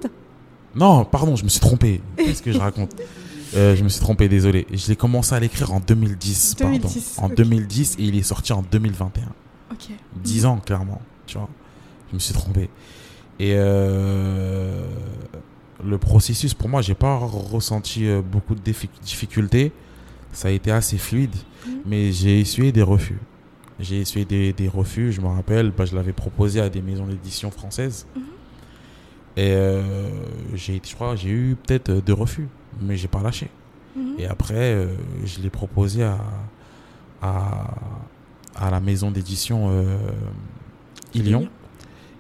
Non, 0.76 1.04
pardon, 1.06 1.36
je 1.36 1.43
me 1.43 1.50
suis 1.50 1.60
trompé. 1.60 2.02
Qu'est-ce 2.17 2.41
que 2.43 2.52
je 2.52 2.60
raconte? 2.60 2.91
Euh, 3.56 3.76
Je 3.76 3.84
me 3.84 3.89
suis 3.89 4.00
trompé, 4.02 4.28
désolé. 4.30 4.67
Je 4.72 4.88
l'ai 4.88 4.95
commencé 4.95 5.34
à 5.34 5.39
l'écrire 5.39 5.74
en 5.74 5.80
2010, 5.80 6.56
2010, 6.60 7.15
pardon. 7.15 7.28
En 7.28 7.32
ok. 7.32 7.38
2010 7.38 7.95
et 7.98 8.04
il 8.04 8.15
est 8.17 8.22
sorti 8.24 8.54
en 8.54 8.62
2021. 8.62 9.24
Ok. 9.72 9.88
10 10.17 10.45
ans, 10.45 10.58
clairement. 10.63 11.02
Tu 11.26 11.38
vois, 11.38 11.50
je 12.10 12.15
me 12.15 12.19
suis 12.19 12.34
trompé. 12.34 12.69
Et 13.39 13.54
euh, 13.56 14.84
le 15.84 15.98
processus, 15.98 16.54
pour 16.54 16.69
moi, 16.69 16.82
j'ai 16.82 16.93
pas 16.93 17.15
ressenti 17.17 18.08
beaucoup 18.32 18.54
de 18.54 18.62
difficultés. 19.02 19.72
Ça 20.34 20.50
a 20.50 20.52
été 20.52 20.72
assez 20.72 20.98
fluide. 21.00 21.36
Mais 21.86 22.12
j'ai 22.12 22.39
essuyé 22.39 22.72
des 22.72 22.82
refus. 22.82 23.19
J'ai 23.80 24.02
essuyé 24.02 24.26
des, 24.26 24.52
des 24.52 24.67
refus, 24.67 25.12
je 25.13 25.22
me 25.22 25.28
rappelle. 25.28 25.72
Bah, 25.72 25.86
je 25.86 25.95
l'avais 25.95 26.13
proposé 26.13 26.60
à 26.60 26.69
des 26.69 26.82
maisons 26.82 27.08
d'édition 27.08 27.50
françaises. 27.50 28.06
Mhm. 28.15 28.24
Et 29.38 29.52
euh, 29.54 30.10
j'ai, 30.54 30.82
je 30.86 30.95
crois, 30.95 31.15
j'ai 31.15 31.30
eu 31.30 31.56
peut-être 31.56 31.91
deux 31.93 32.13
refus, 32.13 32.50
mais 32.82 32.98
j'ai 32.98 33.08
pas 33.08 33.22
lâché. 33.22 33.50
Mhm. 33.95 34.15
Et 34.17 34.28
après, 34.28 34.74
euh, 34.74 34.88
je 35.24 35.39
l'ai 35.39 35.50
proposé 35.50 36.04
à, 36.04 36.17
à, 37.22 37.76
à 38.56 38.69
la 38.69 38.80
maison 38.82 39.12
d'édition 39.12 39.69
euh, 39.72 39.98
Ilion. 41.13 41.48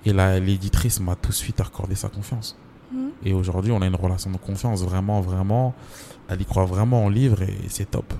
Et 0.05 0.13
l'éditrice 0.13 1.01
m'a 1.01 1.15
tout 1.15 1.29
de 1.31 1.35
suite 1.35 1.59
accordé 1.59 1.93
sa 1.95 2.07
confiance. 2.07 2.57
Mhm. 2.93 3.09
Et 3.25 3.33
aujourd'hui, 3.33 3.73
on 3.73 3.81
a 3.81 3.85
une 3.85 3.95
relation 3.95 4.31
de 4.31 4.37
confiance 4.37 4.81
vraiment, 4.81 5.19
vraiment. 5.19 5.75
Elle 6.29 6.41
y 6.41 6.45
croit 6.45 6.65
vraiment 6.65 7.05
en 7.05 7.09
livre 7.09 7.41
et 7.41 7.57
c'est 7.67 7.91
top. 7.91 8.13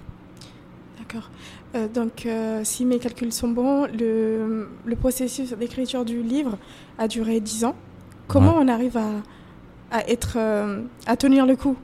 D'accord. 1.12 1.30
Euh, 1.76 1.88
donc, 1.88 2.26
euh, 2.26 2.62
si 2.64 2.86
mes 2.86 3.00
calculs 3.00 3.34
sont 3.34 3.48
bons, 3.48 3.88
le, 3.88 4.70
le 4.86 4.96
processus 4.96 5.54
d'écriture 5.54 6.06
du 6.06 6.22
livre 6.22 6.58
a 7.00 7.08
duré 7.08 7.40
10 7.40 7.66
ans. 7.66 7.76
Comment 8.28 8.58
Ouais. 8.58 8.64
on 8.64 8.68
arrive 8.68 8.96
à, 8.98 9.10
à 9.92 10.08
être, 10.08 10.34
euh, 10.38 10.82
à 11.08 11.18
tenir 11.18 11.48
le 11.48 11.56
coup 11.56 11.76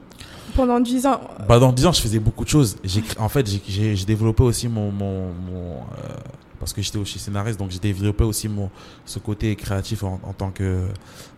pendant 0.54 0.78
10 0.78 1.06
ans? 1.06 1.20
Bah, 1.48 1.58
dans 1.58 1.72
10 1.72 1.86
ans, 1.86 1.92
je 1.92 2.00
faisais 2.00 2.20
beaucoup 2.20 2.44
de 2.44 2.48
choses. 2.48 2.76
En 3.18 3.28
fait, 3.28 3.48
j'ai, 3.68 3.96
développé 4.04 4.44
aussi 4.44 4.68
mon. 4.68 4.92
mon, 4.92 5.32
mon, 5.32 5.72
euh, 5.78 6.14
parce 6.58 6.72
que 6.72 6.82
j'étais 6.82 6.98
aussi 6.98 7.18
scénariste, 7.18 7.58
donc 7.58 7.70
j'ai 7.70 7.78
développé 7.78 8.24
aussi 8.24 8.48
mon, 8.48 8.70
ce 9.04 9.18
côté 9.18 9.54
créatif 9.56 10.02
en, 10.04 10.20
en 10.22 10.32
tant, 10.32 10.50
que, 10.50 10.86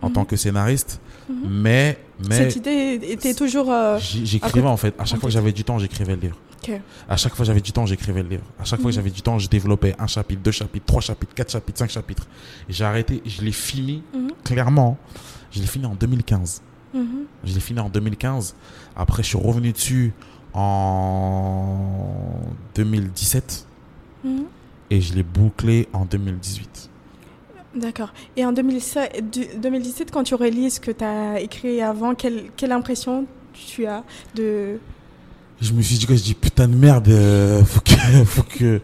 en 0.02 0.09
Mhm. 0.09 0.12
tant 0.14 0.24
que 0.24 0.37
scénariste. 0.37 1.00
Mhm. 1.28 1.37
Mais, 1.50 1.98
mais 2.28 2.37
Cette 2.37 2.57
idée 2.57 2.98
était 3.02 3.35
toujours. 3.35 3.70
euh, 3.70 3.98
j'écrivais 4.00 4.66
en 4.66 4.76
fait. 4.76 4.94
À 4.98 5.04
chaque 5.04 5.18
en 5.18 5.20
fois 5.20 5.28
que 5.28 5.35
j'avais 5.35 5.52
du 5.52 5.64
temps, 5.64 5.78
j'écrivais 5.78 6.14
le 6.16 6.20
livre. 6.22 6.37
À 7.09 7.16
chaque 7.16 7.35
fois 7.35 7.44
que 7.44 7.46
j'avais 7.46 7.61
du 7.62 7.72
temps, 7.72 7.87
j'écrivais 7.87 8.22
le 8.22 8.28
livre. 8.28 8.42
À 8.61 8.64
chaque 8.64 8.81
fois 8.81 8.90
que 8.90 8.94
Mhm. 8.96 9.00
j'avais 9.00 9.11
du 9.11 9.22
temps, 9.22 9.38
je 9.38 9.48
développais 9.48 9.94
un 9.98 10.07
chapitre, 10.07 10.42
deux 10.42 10.50
chapitres, 10.50 10.85
trois 10.87 11.00
chapitres, 11.00 11.33
quatre 11.35 11.50
chapitres, 11.52 11.78
cinq 11.78 11.88
chapitres. 11.90 12.26
J'ai 12.68 12.85
arrêté, 12.85 13.22
je 13.24 13.40
l'ai 13.42 13.52
fini, 13.52 14.02
Mhm. 14.12 14.31
clairement, 14.44 14.98
je 15.50 15.61
l'ai 15.61 15.66
fini 15.66 15.87
en 15.87 15.94
2015. 15.94 16.61
Mhm. 16.92 17.24
Je 17.44 17.54
l'ai 17.54 17.61
fini 17.61 17.81
en 17.81 17.88
2015. 17.88 18.54
Après, 18.96 19.22
je 19.22 19.28
suis 19.28 19.38
revenu 19.38 19.72
dessus 19.72 20.12
en 20.52 22.40
2017 22.74 23.66
Mhm. 24.24 24.44
Et 24.90 25.01
je 25.01 25.14
l'ai 25.14 25.22
bouclé 25.22 25.88
en 25.92 26.05
2018. 26.05 26.90
D'accord. 27.74 28.12
Et 28.37 28.44
en 28.44 28.53
2017, 28.53 29.31
du- 29.31 29.46
2017, 29.61 30.11
quand 30.11 30.22
tu 30.24 30.35
relises 30.35 30.74
ce 30.77 30.81
que 30.81 30.90
tu 30.90 31.05
as 31.05 31.40
écrit 31.40 31.81
avant, 31.83 32.14
quelle, 32.14 32.44
quelle 32.57 32.72
impression 32.72 33.27
tu 33.53 33.87
as 33.87 34.05
de. 34.35 34.79
Je 35.61 35.72
me 35.72 35.83
suis 35.83 35.98
dit 35.98 36.07
que 36.07 36.14
je 36.16 36.22
dis 36.22 36.35
putain 36.35 36.66
de 36.68 36.74
merde, 36.74 37.09
euh, 37.09 37.64
faut 37.64 37.81
que, 37.81 37.90
faut 38.24 38.42
que, 38.42 38.81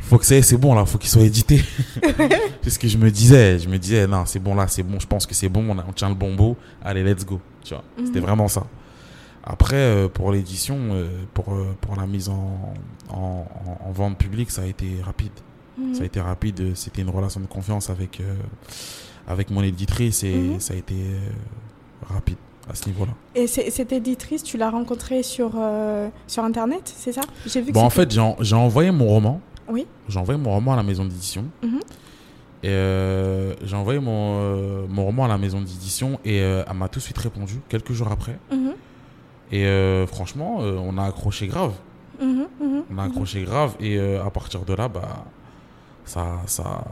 faut 0.00 0.18
que 0.18 0.26
ça 0.26 0.40
c'est 0.42 0.56
bon 0.56 0.74
là, 0.74 0.84
faut 0.84 0.98
qu'il 0.98 1.08
soit 1.10 1.22
édité. 1.22 1.62
c'est 2.62 2.70
ce 2.70 2.78
que 2.78 2.88
je 2.88 2.98
me 2.98 3.10
disais. 3.10 3.58
Je 3.58 3.68
me 3.68 3.78
disais 3.78 4.06
non, 4.06 4.24
c'est 4.26 4.40
bon 4.40 4.54
là, 4.54 4.66
c'est 4.68 4.82
bon. 4.82 4.98
Je 5.00 5.06
pense 5.06 5.26
que 5.26 5.34
c'est 5.34 5.48
bon. 5.48 5.64
On, 5.70 5.78
a- 5.78 5.84
on 5.88 5.92
tient 5.92 6.08
le 6.08 6.14
bon 6.14 6.34
bout. 6.34 6.56
Allez, 6.84 7.02
let's 7.02 7.24
go. 7.24 7.40
Tu 7.64 7.72
vois, 7.74 7.82
c'était 8.04 8.18
Mhm. 8.20 8.26
vraiment 8.26 8.48
ça. 8.48 8.64
Après, 9.44 9.76
euh, 9.76 10.08
pour 10.08 10.30
l'édition, 10.32 10.76
euh, 10.92 11.08
pour, 11.34 11.52
euh, 11.52 11.74
pour 11.80 11.96
la 11.96 12.06
mise 12.06 12.28
en, 12.28 12.74
en, 13.10 13.16
en- 13.16 13.88
en 13.88 13.92
vente 13.92 14.16
publique, 14.18 14.50
ça 14.50 14.62
a 14.62 14.66
été 14.66 14.88
rapide. 15.02 15.32
Mhm. 15.78 15.94
Ça 15.94 16.02
a 16.02 16.06
été 16.06 16.20
rapide. 16.20 16.74
C'était 16.76 17.02
une 17.02 17.10
relation 17.10 17.40
de 17.40 17.46
confiance 17.46 17.90
avec, 17.90 18.20
euh, 18.20 18.34
avec 19.26 19.50
mon 19.50 19.62
éditrice 19.62 20.22
et 20.22 20.34
Mhm. 20.34 20.60
ça 20.60 20.74
a 20.74 20.76
été 20.76 20.94
euh, 20.94 21.18
rapide 22.14 22.36
à 22.70 22.74
ce 22.76 22.86
niveau-là. 22.86 23.12
Et 23.34 23.46
cette 23.48 23.92
éditrice, 23.92 24.44
tu 24.44 24.56
l'as 24.56 24.70
rencontrée 24.70 25.22
sur, 25.24 25.50
euh, 25.56 26.08
sur 26.28 26.44
Internet, 26.44 26.92
c'est 26.96 27.12
ça? 27.12 27.22
J'ai 27.46 27.60
vu 27.60 27.68
que 27.68 27.72
Bon, 27.72 27.82
en 27.82 27.90
fait, 27.90 28.10
j'ai 28.12 28.20
en- 28.20 28.36
j'ai 28.40 28.54
envoyé 28.54 28.92
mon 28.92 29.06
roman. 29.08 29.40
Oui. 29.68 29.86
J'ai 30.08 30.18
envoyé 30.20 30.40
mon 30.40 30.50
roman 30.52 30.74
à 30.74 30.76
la 30.76 30.82
maison 30.84 31.04
d'édition. 31.04 31.46
Mhm. 31.64 31.80
Et 32.64 32.68
euh, 32.68 33.54
j'ai 33.64 33.74
envoyé 33.74 33.98
mon, 33.98 34.38
euh, 34.40 34.86
mon 34.88 35.04
roman 35.06 35.24
à 35.24 35.28
la 35.28 35.38
maison 35.38 35.58
d'édition 35.58 36.20
et 36.24 36.40
euh, 36.42 36.62
elle 36.70 36.76
m'a 36.76 36.86
tout 36.88 37.00
de 37.00 37.04
suite 37.04 37.18
répondu 37.18 37.60
quelques 37.68 37.92
jours 37.92 38.12
après. 38.12 38.38
Et 39.52 39.66
euh, 39.66 40.06
franchement, 40.06 40.62
euh, 40.62 40.78
on 40.78 40.96
a 40.96 41.04
accroché 41.04 41.46
grave. 41.46 41.74
Mhm. 42.20 42.46
Mhm. 42.60 42.82
On 42.90 42.98
a 42.98 43.04
accroché 43.04 43.42
grave 43.42 43.76
et 43.78 43.98
euh, 43.98 44.24
à 44.24 44.30
partir 44.30 44.64
de 44.64 44.72
là, 44.72 44.88
bah, 44.88 45.26
ça, 46.06 46.40
ça, 46.46 46.84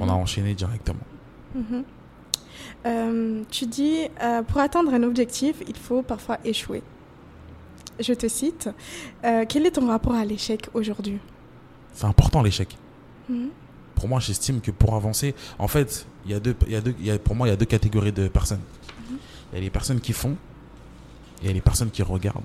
on 0.00 0.08
a 0.08 0.12
enchaîné 0.12 0.54
directement. 0.54 1.04
Mhm. 1.54 1.84
Tu 3.50 3.66
dis, 3.66 4.08
pour 4.46 4.60
atteindre 4.60 4.94
un 4.94 5.02
objectif, 5.02 5.56
il 5.68 5.76
faut 5.76 6.00
parfois 6.00 6.38
échouer. 6.42 6.82
Je 8.00 8.14
te 8.14 8.28
cite. 8.28 8.70
Quel 9.22 9.66
est 9.66 9.72
ton 9.72 9.88
rapport 9.88 10.14
à 10.14 10.24
l'échec 10.24 10.70
aujourd'hui? 10.72 11.18
C'est 11.92 12.06
important 12.06 12.42
l'échec. 12.42 12.78
Mhm. 13.28 13.50
Pour 13.94 14.08
moi, 14.08 14.20
j'estime 14.20 14.62
que 14.62 14.70
pour 14.70 14.94
avancer, 14.94 15.34
en 15.58 15.68
fait, 15.68 16.06
il 16.24 16.30
y 16.30 16.34
a 16.34 16.40
deux, 16.40 16.56
il 16.66 16.72
y 16.72 16.76
a 16.76 16.80
deux, 16.80 16.94
il 16.98 17.06
y 17.06 17.10
a, 17.10 17.18
pour 17.18 17.34
moi, 17.34 17.46
il 17.46 17.50
y 17.50 17.52
a 17.52 17.56
deux 17.56 17.66
catégories 17.66 18.12
de 18.12 18.28
personnes. 18.28 18.62
Il 19.52 19.56
y 19.56 19.58
a 19.58 19.60
les 19.60 19.70
personnes 19.70 20.00
qui 20.00 20.14
font 20.14 20.36
et 21.40 21.44
il 21.44 21.46
y 21.46 21.50
a 21.50 21.52
les 21.54 21.60
personnes 21.60 21.90
qui 21.90 22.02
regardent 22.02 22.42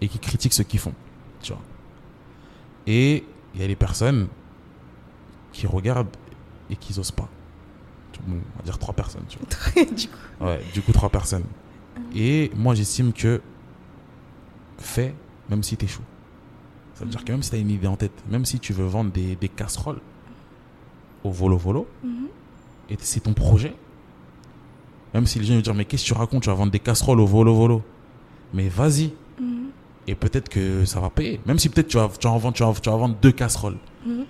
et 0.00 0.08
qui 0.08 0.18
critiquent 0.18 0.52
ce 0.54 0.62
qu'ils 0.62 0.80
font. 0.80 0.92
Tu 1.42 1.52
vois. 1.52 1.62
Et 2.86 3.24
il 3.54 3.60
y 3.60 3.64
a 3.64 3.66
les 3.66 3.76
personnes 3.76 4.28
qui 5.52 5.66
regardent 5.66 6.14
et 6.70 6.76
qui 6.76 6.96
n'osent 6.96 7.10
pas. 7.10 7.28
Bon, 8.26 8.36
on 8.54 8.58
va 8.58 8.64
dire 8.64 8.78
trois 8.78 8.94
personnes. 8.94 9.22
Tu 9.28 9.38
vois. 9.38 9.84
du 9.94 10.08
coup. 10.08 10.16
Ouais, 10.44 10.60
du 10.74 10.82
coup, 10.82 10.92
trois 10.92 11.08
personnes. 11.08 11.44
Et 12.14 12.50
moi, 12.56 12.74
j'estime 12.74 13.12
que 13.12 13.40
fais, 14.78 15.14
même 15.48 15.62
si 15.62 15.76
t'échoues. 15.76 16.02
Ça 16.94 17.04
veut 17.04 17.10
dire 17.10 17.24
que 17.24 17.30
même 17.30 17.42
si 17.42 17.50
tu 17.50 17.56
as 17.56 17.60
une 17.60 17.70
idée 17.70 17.86
en 17.86 17.96
tête, 17.96 18.12
même 18.28 18.44
si 18.44 18.58
tu 18.58 18.72
veux 18.72 18.86
vendre 18.86 19.12
des, 19.12 19.36
des 19.36 19.48
casseroles 19.48 20.00
au 21.24 21.30
volo-volo, 21.30 21.86
Mhm. 22.02 22.26
et 22.90 22.96
c'est 23.00 23.20
ton 23.20 23.34
projet, 23.34 23.74
même 25.14 25.26
si 25.26 25.38
les 25.38 25.44
gens 25.46 25.54
vont 25.54 25.60
dire, 25.60 25.74
mais 25.74 25.84
qu'est-ce 25.84 26.02
que 26.04 26.08
tu 26.08 26.14
racontes, 26.14 26.42
tu 26.42 26.48
vas 26.48 26.54
vendre 26.54 26.72
des 26.72 26.78
casseroles 26.78 27.20
au 27.20 27.26
volo-volo. 27.26 27.82
Mais 28.54 28.68
vas-y, 28.68 29.12
Mhm. 29.40 29.68
et 30.06 30.14
peut-être 30.14 30.48
que 30.48 30.84
ça 30.84 31.00
va 31.00 31.10
payer. 31.10 31.40
Même 31.46 31.58
si 31.58 31.68
peut-être 31.68 31.88
tu 31.88 31.96
vas, 31.96 32.08
tu, 32.18 32.26
vas 32.26 32.36
vendre, 32.38 32.54
tu, 32.54 32.62
vas, 32.62 32.72
tu 32.74 32.90
vas 32.90 32.96
vendre 32.96 33.16
deux 33.20 33.32
casseroles. 33.32 33.76
Mhm. 34.06 34.24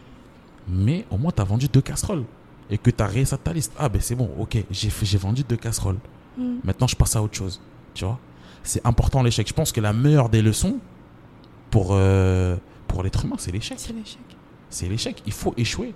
Mais 0.70 1.04
au 1.10 1.16
moins, 1.16 1.32
tu 1.34 1.40
as 1.40 1.44
vendu 1.44 1.68
deux 1.68 1.80
casseroles. 1.80 2.24
Et 2.70 2.76
que 2.76 2.90
tu 2.90 3.02
as 3.02 3.06
réussi 3.06 3.34
ta 3.42 3.52
liste. 3.54 3.72
Ah, 3.78 3.88
ben 3.88 4.00
c'est 4.00 4.14
bon, 4.14 4.28
ok, 4.38 4.58
j'ai 4.70 5.18
vendu 5.18 5.42
deux 5.42 5.56
casseroles. 5.56 5.96
Mhm. 6.36 6.58
Maintenant, 6.64 6.86
je 6.86 6.94
passe 6.96 7.16
à 7.16 7.22
autre 7.22 7.34
chose. 7.36 7.60
Tu 7.94 8.04
vois? 8.04 8.18
C'est 8.62 8.84
important 8.86 9.22
l'échec. 9.22 9.48
Je 9.48 9.54
pense 9.54 9.72
que 9.72 9.80
la 9.80 9.92
meilleure 9.94 10.28
des 10.28 10.42
leçons 10.42 10.78
pour, 11.70 11.88
euh, 11.92 12.56
pour 12.86 13.02
l'être 13.02 13.24
humain, 13.24 13.36
c'est 13.38 13.52
l'échec. 13.52 13.78
C'est 13.80 13.94
l'échec. 13.94 14.18
C'est 14.68 14.88
l'échec. 14.88 15.22
Il 15.24 15.32
faut 15.32 15.54
échouer. 15.56 15.94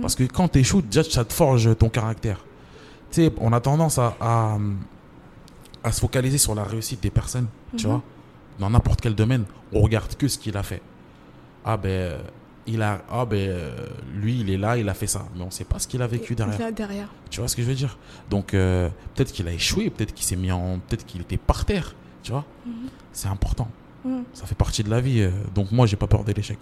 Parce 0.00 0.14
que 0.14 0.24
quand 0.24 0.48
tu 0.48 0.60
échoues, 0.60 0.80
déjà, 0.80 1.02
ça 1.04 1.24
te 1.24 1.32
forge 1.34 1.76
ton 1.76 1.88
caractère. 1.90 2.42
Tu 3.10 3.22
sais, 3.24 3.32
on 3.38 3.52
a 3.52 3.60
tendance 3.60 3.98
à, 3.98 4.16
à, 4.20 4.58
à 5.84 5.92
se 5.92 6.00
focaliser 6.00 6.38
sur 6.38 6.54
la 6.54 6.64
réussite 6.64 7.02
des 7.02 7.10
personnes. 7.10 7.46
Tu 7.76 7.86
Mhm. 7.86 7.92
vois 7.92 8.02
Dans 8.58 8.70
n'importe 8.70 9.00
quel 9.00 9.14
domaine, 9.14 9.44
on 9.72 9.80
regarde 9.80 10.14
que 10.16 10.26
ce 10.28 10.36
qu'il 10.38 10.56
a 10.56 10.62
fait. 10.62 10.82
Ah 11.64 11.76
ben, 11.76 12.18
il 12.66 12.82
a, 12.82 13.02
ah 13.10 13.24
ben, 13.24 13.36
euh, 13.36 13.86
lui, 14.14 14.40
il 14.40 14.50
est 14.50 14.56
là, 14.56 14.76
il 14.76 14.88
a 14.88 14.94
fait 14.94 15.06
ça. 15.06 15.24
Mais 15.36 15.42
on 15.42 15.50
sait 15.50 15.64
pas 15.64 15.78
ce 15.78 15.86
qu'il 15.86 16.02
a 16.02 16.06
vécu 16.06 16.34
derrière. 16.34 16.58
Là, 16.58 16.72
derrière. 16.72 17.08
Tu 17.30 17.40
vois 17.40 17.48
ce 17.48 17.54
que 17.56 17.62
je 17.62 17.68
veux 17.68 17.74
dire? 17.74 17.96
Donc 18.30 18.52
euh, 18.54 18.88
peut-être 19.14 19.32
qu'il 19.32 19.46
a 19.48 19.52
échoué, 19.52 19.90
peut-être 19.90 20.12
qu'il 20.12 20.24
s'est 20.26 20.36
mis 20.36 20.50
en, 20.52 20.78
peut-être 20.80 21.06
qu'il 21.06 21.20
était 21.20 21.36
par 21.36 21.64
terre. 21.64 21.94
Tu 22.22 22.32
vois 22.32 22.44
Mhm. 22.66 22.72
C'est 23.12 23.28
important. 23.28 23.68
Mhm. 24.04 24.24
Ça 24.34 24.44
fait 24.46 24.54
partie 24.56 24.82
de 24.82 24.90
la 24.90 25.00
vie. 25.00 25.20
euh, 25.22 25.30
donc 25.54 25.70
moi, 25.72 25.86
j'ai 25.86 25.96
pas 25.96 26.06
peur 26.08 26.24
de 26.24 26.32
l'échec. 26.32 26.58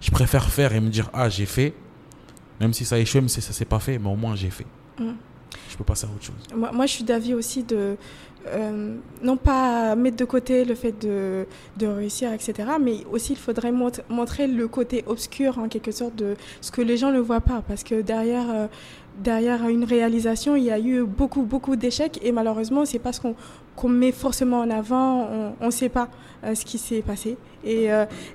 Je 0.00 0.10
préfère 0.12 0.44
faire 0.50 0.72
et 0.72 0.80
me 0.80 0.88
dire 0.88 1.10
ah 1.14 1.28
j'ai 1.28 1.46
fait, 1.46 1.74
même 2.60 2.72
si 2.74 2.84
ça 2.84 2.94
a 2.94 2.98
échoué, 2.98 3.20
même 3.20 3.28
si 3.28 3.40
ça 3.40 3.52
s'est 3.52 3.64
pas 3.64 3.80
fait, 3.80 3.98
mais 3.98 4.08
au 4.08 4.14
moins 4.14 4.36
j'ai 4.36 4.50
fait. 4.50 4.66
Je 5.70 5.76
peux 5.76 5.84
passer 5.84 6.06
à 6.06 6.10
autre 6.10 6.24
chose. 6.24 6.36
Moi, 6.72 6.86
je 6.86 6.92
suis 6.92 7.04
d'avis 7.04 7.34
aussi 7.34 7.62
de 7.64 7.96
euh, 8.46 8.96
non 9.22 9.36
pas 9.38 9.94
mettre 9.96 10.16
de 10.18 10.24
côté 10.26 10.64
le 10.66 10.74
fait 10.74 10.92
de, 11.00 11.46
de 11.78 11.86
réussir, 11.86 12.30
etc., 12.32 12.52
mais 12.80 12.98
aussi 13.10 13.32
il 13.32 13.38
faudrait 13.38 13.72
mont- 13.72 13.90
montrer 14.10 14.46
le 14.46 14.68
côté 14.68 15.02
obscur 15.06 15.58
en 15.58 15.68
quelque 15.68 15.92
sorte 15.92 16.14
de 16.16 16.36
ce 16.60 16.70
que 16.70 16.82
les 16.82 16.98
gens 16.98 17.10
ne 17.10 17.20
voient 17.20 17.40
pas, 17.40 17.62
parce 17.66 17.82
que 17.82 18.02
derrière 18.02 18.44
euh, 18.50 18.66
derrière 19.18 19.66
une 19.68 19.84
réalisation, 19.84 20.56
il 20.56 20.64
y 20.64 20.70
a 20.70 20.78
eu 20.78 21.04
beaucoup 21.04 21.42
beaucoup 21.42 21.74
d'échecs 21.76 22.18
et 22.22 22.32
malheureusement 22.32 22.84
c'est 22.84 22.98
pas 22.98 23.12
ce 23.14 23.20
qu'on 23.76 23.88
met 23.88 24.12
forcément 24.12 24.58
en 24.58 24.68
avant, 24.70 25.26
on 25.60 25.66
ne 25.66 25.70
sait 25.70 25.88
pas 25.88 26.08
euh, 26.44 26.54
ce 26.54 26.64
qui 26.66 26.76
s'est 26.78 27.00
passé. 27.00 27.38
Et 27.64 27.86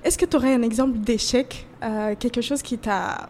est-ce 0.02 0.18
que 0.18 0.24
tu 0.26 0.36
aurais 0.36 0.54
un 0.54 0.62
exemple 0.62 0.98
d'échec, 0.98 1.68
quelque 2.18 2.40
chose 2.40 2.62
qui 2.62 2.78
t'a 2.78 3.28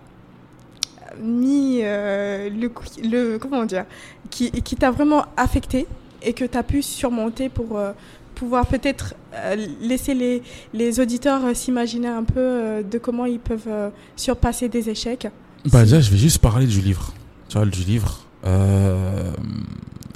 mis 1.22 1.80
euh, 1.82 2.48
le, 2.50 3.38
comment 3.38 3.64
dire 3.64 3.84
qui, 4.30 4.50
qui 4.50 4.76
t'a 4.76 4.90
vraiment 4.90 5.24
affecté 5.36 5.86
et 6.22 6.32
que 6.32 6.44
tu 6.44 6.56
as 6.58 6.62
pu 6.62 6.82
surmonter 6.82 7.48
pour 7.48 7.78
euh, 7.78 7.92
pouvoir 8.34 8.66
peut-être 8.66 9.14
euh, 9.34 9.56
laisser 9.80 10.14
les, 10.14 10.42
les 10.72 11.00
auditeurs 11.00 11.40
s'imaginer 11.54 12.08
un 12.08 12.24
peu 12.24 12.82
de 12.88 12.98
comment 12.98 13.26
ils 13.26 13.40
peuvent 13.40 13.90
surpasser 14.16 14.68
des 14.68 14.88
échecs. 14.90 15.28
Bah 15.70 15.82
déjà, 15.82 16.00
je 16.00 16.10
vais 16.10 16.16
juste 16.16 16.38
parler 16.38 16.66
du 16.66 16.80
livre. 16.80 17.12
Tu 17.48 17.56
vois, 17.58 17.66
du 17.66 17.80
livre, 17.82 18.24
euh, 18.46 19.32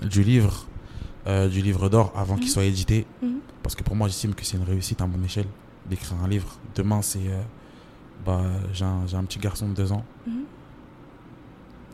du 0.09 0.23
livre, 0.23 0.67
euh, 1.27 1.49
du 1.49 1.61
livre 1.61 1.89
d'or 1.89 2.13
avant 2.17 2.37
qu'il 2.37 2.45
Mhm. 2.47 2.51
soit 2.51 2.65
édité. 2.65 3.07
Mhm. 3.23 3.39
Parce 3.63 3.75
que 3.75 3.83
pour 3.83 3.97
moi, 3.97 4.09
j'estime 4.09 4.35
que 4.35 4.45
c'est 4.45 4.57
une 4.57 4.63
réussite 4.65 5.01
à 5.03 5.07
mon 5.07 5.23
échelle 5.25 5.47
d'écrire 5.89 6.17
un 6.25 6.29
livre. 6.29 6.57
Demain, 6.75 7.03
c'est 7.03 7.19
euh, 7.19 7.41
bah, 8.25 8.41
j'ai 8.73 8.85
un, 8.85 9.05
un 9.19 9.25
petit 9.25 9.39
garçon 9.39 9.69
de 9.69 9.75
deux 9.75 9.91
ans. 9.93 10.05
Mhm. 10.27 10.45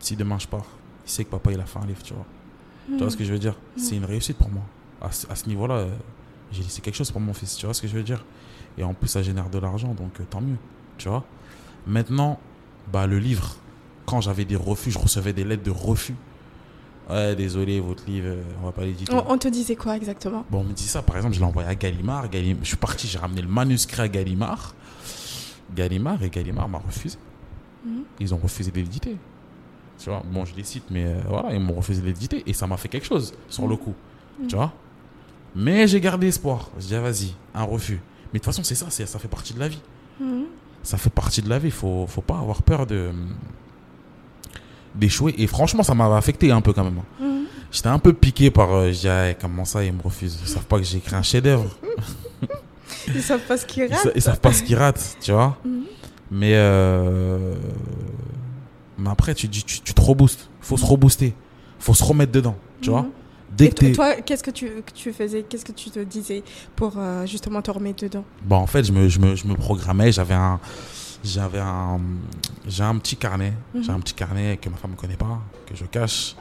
Si 0.00 0.16
demain 0.16 0.38
je 0.38 0.46
pars, 0.48 0.66
il 1.06 1.10
sait 1.10 1.24
que 1.24 1.30
papa 1.30 1.52
il 1.52 1.60
a 1.60 1.64
fait 1.66 1.78
un 1.78 1.86
livre, 1.86 2.02
tu 2.02 2.14
vois. 2.14 2.26
Tu 2.88 2.96
vois 2.98 3.10
ce 3.10 3.16
que 3.16 3.24
je 3.24 3.32
veux 3.32 3.38
dire? 3.38 3.54
C'est 3.76 3.94
une 3.96 4.04
réussite 4.04 4.36
pour 4.36 4.48
moi. 4.50 4.62
À, 5.00 5.12
ce- 5.12 5.26
à 5.30 5.36
ce 5.36 5.46
niveau-là, 5.48 5.74
euh, 5.74 5.90
j'ai 6.50 6.62
laissé 6.62 6.80
quelque 6.80 6.96
chose 6.96 7.10
pour 7.12 7.20
mon 7.20 7.32
fils, 7.32 7.56
tu 7.56 7.64
vois 7.66 7.74
ce 7.74 7.80
que 7.82 7.86
je 7.88 7.94
veux 7.94 8.02
dire? 8.02 8.24
Et 8.78 8.82
en 8.82 8.94
plus, 8.94 9.06
ça 9.08 9.22
génère 9.22 9.48
de 9.50 9.58
l'argent, 9.58 9.94
donc 9.94 10.18
euh, 10.20 10.24
tant 10.28 10.40
mieux, 10.40 10.56
tu 10.98 11.08
vois. 11.08 11.24
Maintenant, 11.86 12.40
bah, 12.92 13.06
le 13.06 13.18
livre, 13.18 13.56
quand 14.06 14.20
j'avais 14.20 14.44
des 14.44 14.56
refus, 14.56 14.90
je 14.90 14.98
recevais 14.98 15.32
des 15.32 15.44
lettres 15.44 15.62
de 15.62 15.70
refus. 15.70 16.14
Ouais, 17.08 17.34
désolé, 17.36 17.80
votre 17.80 18.04
livre, 18.06 18.26
euh, 18.28 18.42
on 18.62 18.66
va 18.66 18.72
pas 18.72 18.82
l'éditer. 18.84 19.12
On, 19.14 19.32
on 19.32 19.38
te 19.38 19.48
disait 19.48 19.76
quoi 19.76 19.96
exactement? 19.96 20.44
Bon, 20.50 20.60
on 20.60 20.64
me 20.64 20.72
dit 20.72 20.84
ça, 20.86 21.02
par 21.02 21.16
exemple, 21.16 21.34
je 21.34 21.40
l'ai 21.40 21.46
envoyé 21.46 21.68
à 21.68 21.74
Gallimard. 21.74 22.28
Gallim- 22.28 22.58
Je 22.62 22.68
suis 22.68 22.76
parti, 22.76 23.06
j'ai 23.08 23.18
ramené 23.18 23.42
le 23.42 23.48
manuscrit 23.48 24.02
à 24.02 24.08
Gallimard. 24.08 24.74
Gallimard, 25.74 26.22
et 26.22 26.30
Gallimard 26.30 26.68
m'a 26.68 26.78
refusé. 26.78 27.18
Mhm. 27.84 28.02
Ils 28.20 28.34
ont 28.34 28.38
refusé 28.38 28.70
de 28.70 28.76
l'éditer. 28.76 29.16
Tu 30.02 30.08
vois, 30.08 30.22
bon, 30.24 30.44
je 30.46 30.54
les 30.56 30.64
cite, 30.64 30.84
mais 30.90 31.04
euh, 31.04 31.20
voilà, 31.28 31.52
ils 31.54 31.60
m'ont 31.60 31.74
refusé 31.74 32.00
l'éditer. 32.00 32.42
Et 32.46 32.52
ça 32.54 32.66
m'a 32.66 32.76
fait 32.78 32.88
quelque 32.88 33.06
chose 33.06 33.34
sur 33.50 33.68
le 33.68 33.76
coup. 33.76 33.92
Mhm. 34.40 34.46
Tu 34.48 34.56
vois 34.56 34.72
Mais 35.54 35.86
j'ai 35.86 36.00
gardé 36.00 36.28
espoir. 36.28 36.70
Je 36.78 36.86
dis, 36.86 36.94
ah, 36.94 37.00
vas-y, 37.00 37.34
un 37.54 37.64
refus. 37.64 38.00
Mais 38.32 38.38
de 38.38 38.44
toute 38.44 38.46
façon, 38.46 38.62
c'est 38.64 38.74
ça, 38.74 38.86
c'est- 38.88 39.04
ça 39.06 39.18
fait 39.18 39.28
partie 39.28 39.52
de 39.52 39.58
la 39.60 39.68
vie. 39.68 39.80
Mhm. 40.18 40.44
Ça 40.82 40.96
fait 40.96 41.10
partie 41.10 41.42
de 41.42 41.50
la 41.50 41.58
vie. 41.58 41.68
Il 41.68 41.72
faut, 41.72 42.06
faut 42.08 42.22
pas 42.22 42.38
avoir 42.38 42.62
peur 42.62 42.86
de 42.86 43.10
d'échouer. 44.94 45.34
Et 45.38 45.46
franchement, 45.46 45.82
ça 45.82 45.94
m'avait 45.94 46.16
affecté 46.16 46.50
un 46.50 46.60
peu 46.60 46.72
quand 46.72 46.84
même. 46.84 47.02
Mhm. 47.20 47.44
J'étais 47.70 47.88
un 47.88 47.98
peu 47.98 48.12
piqué 48.12 48.50
par. 48.50 48.72
euh, 48.72 48.90
je 48.92 49.00
dis, 49.00 49.08
ah, 49.08 49.34
comment 49.34 49.64
ça, 49.64 49.84
ils 49.84 49.92
me 49.92 50.02
refusent? 50.02 50.38
Ils 50.42 50.48
savent 50.48 50.64
pas 50.66 50.78
que 50.78 50.84
j'ai 50.84 50.96
écrit 50.98 51.14
un 51.14 51.22
chef-d'œuvre. 51.22 51.68
Ils 53.14 53.22
savent 53.22 53.40
pas 53.46 53.56
ce 53.56 53.64
qu'ils 53.66 53.84
Ils, 53.84 53.94
ratent. 53.94 54.12
ils 54.14 54.20
savent 54.22 54.40
pas 54.40 54.52
ce 54.52 54.62
qu'ils 54.62 54.76
ratent, 54.76 55.16
tu 55.20 55.32
vois. 55.32 55.56
Mais, 56.30 56.52
euh, 56.54 57.54
mais 59.00 59.10
après, 59.10 59.34
tu, 59.34 59.48
dis- 59.48 59.64
tu, 59.64 59.80
tu 59.80 59.94
te 59.94 60.00
reboostes. 60.00 60.48
faut 60.60 60.76
se 60.76 60.84
rebooster. 60.84 61.34
faut 61.78 61.94
se 61.94 62.04
remettre 62.04 62.32
dedans, 62.32 62.56
tu 62.80 62.90
vois. 62.90 63.02
Mhm. 63.02 63.10
Dès 63.56 63.66
Et 63.66 63.70
que 63.70 63.94
toi, 63.94 64.14
qu'est-ce 64.16 64.42
que 64.44 64.50
tu, 64.52 64.66
que 64.86 64.92
tu 64.94 65.12
faisais? 65.12 65.42
Qu'est-ce 65.42 65.64
que 65.64 65.72
tu 65.72 65.90
te 65.90 65.98
disais 65.98 66.44
pour 66.76 66.92
euh, 66.96 67.26
justement 67.26 67.60
te 67.62 67.70
remettre 67.70 68.04
dedans? 68.04 68.24
Bon, 68.44 68.56
en 68.56 68.66
fait, 68.66 68.84
je 68.84 68.92
me, 68.92 69.08
je 69.08 69.18
me, 69.18 69.34
je 69.34 69.46
me 69.46 69.54
programmais. 69.54 70.12
J'avais 70.12 70.34
un. 70.34 70.60
J'avais 71.24 71.58
un. 71.58 72.00
J'ai 72.68 72.84
un 72.84 72.96
petit 72.98 73.16
carnet. 73.16 73.52
Mhm. 73.74 73.82
J'ai 73.82 73.90
un 73.90 73.98
petit 74.00 74.14
carnet 74.14 74.56
que 74.60 74.68
ma 74.68 74.76
femme 74.76 74.92
ne 74.92 74.96
connaît 74.96 75.16
pas, 75.16 75.40
que 75.66 75.74
je 75.74 75.84
cache. 75.84 76.36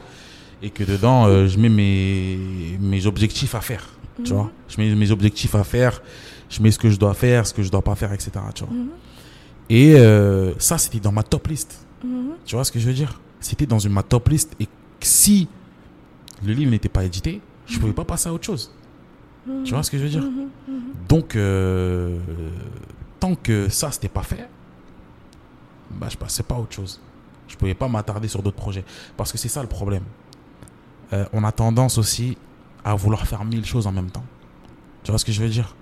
Et 0.61 0.69
que 0.69 0.83
dedans, 0.83 1.25
euh, 1.25 1.47
je 1.47 1.57
mets 1.57 1.69
mes, 1.69 2.77
mes 2.79 3.05
objectifs 3.07 3.55
à 3.55 3.61
faire. 3.61 3.89
Tu 4.23 4.31
Mhm. 4.33 4.37
vois 4.39 4.51
Je 4.67 4.79
mets 4.81 4.93
mes 4.93 5.09
objectifs 5.11 5.55
à 5.55 5.63
faire. 5.63 6.01
Je 6.49 6.61
mets 6.61 6.71
ce 6.71 6.77
que 6.79 6.89
je 6.89 6.97
dois 6.99 7.13
faire, 7.13 7.47
ce 7.47 7.53
que 7.53 7.63
je 7.63 7.71
dois 7.71 7.81
pas 7.81 7.95
faire, 7.95 8.13
etc. 8.13 8.31
Tu 8.53 8.63
vois 8.65 8.73
Mhm. 8.73 8.89
Et 9.71 9.95
euh, 9.95 10.53
ça, 10.59 10.77
c'était 10.77 10.99
dans 10.99 11.11
ma 11.11 11.23
top 11.23 11.47
list. 11.47 11.85
Mhm. 12.03 12.31
Tu 12.45 12.55
vois 12.55 12.63
ce 12.63 12.71
que 12.71 12.79
je 12.79 12.88
veux 12.88 12.93
dire? 12.93 13.19
C'était 13.39 13.65
dans 13.65 13.79
une, 13.79 13.91
ma 13.93 14.03
top 14.03 14.27
list. 14.29 14.55
Et 14.59 14.67
si 15.01 15.47
le 16.43 16.53
livre 16.53 16.71
n'était 16.71 16.89
pas 16.89 17.03
édité, 17.03 17.41
je 17.65 17.75
Mhm. 17.75 17.79
pouvais 17.81 17.93
pas 17.93 18.05
passer 18.05 18.29
à 18.29 18.33
autre 18.33 18.45
chose. 18.45 18.71
Tu 19.65 19.73
vois 19.73 19.81
ce 19.83 19.89
que 19.89 19.97
je 19.97 20.03
veux 20.03 20.09
dire? 20.09 20.21
Mhm. 20.23 20.49
Mhm. 20.67 20.81
Donc, 21.07 21.35
euh, 21.35 22.19
tant 23.19 23.33
que 23.35 23.67
ça, 23.69 23.91
c'était 23.91 24.07
pas 24.09 24.21
fait, 24.21 24.47
bah, 25.91 26.07
je 26.09 26.17
passais 26.17 26.43
pas 26.43 26.55
à 26.55 26.59
autre 26.59 26.73
chose. 26.73 26.99
Je 27.47 27.55
pouvais 27.55 27.73
pas 27.73 27.88
m'attarder 27.88 28.27
sur 28.27 28.43
d'autres 28.43 28.57
projets. 28.57 28.85
Parce 29.17 29.31
que 29.31 29.38
c'est 29.39 29.47
ça 29.49 29.62
le 29.63 29.67
problème. 29.67 30.03
Euh, 31.13 31.25
on 31.33 31.43
a 31.43 31.51
tendance 31.51 31.97
aussi 31.97 32.38
à 32.83 32.93
vouloir 32.93 33.25
faire 33.25 33.43
mille 33.43 33.65
choses 33.65 33.88
en 33.88 33.91
même 33.91 34.12
temps. 34.12 34.23
Tu 35.03 35.12
vois 35.12 35.17
ce 35.17 35.25
que 35.25 35.31
je 35.31 35.41
veux 35.41 35.49
dire? 35.49 35.75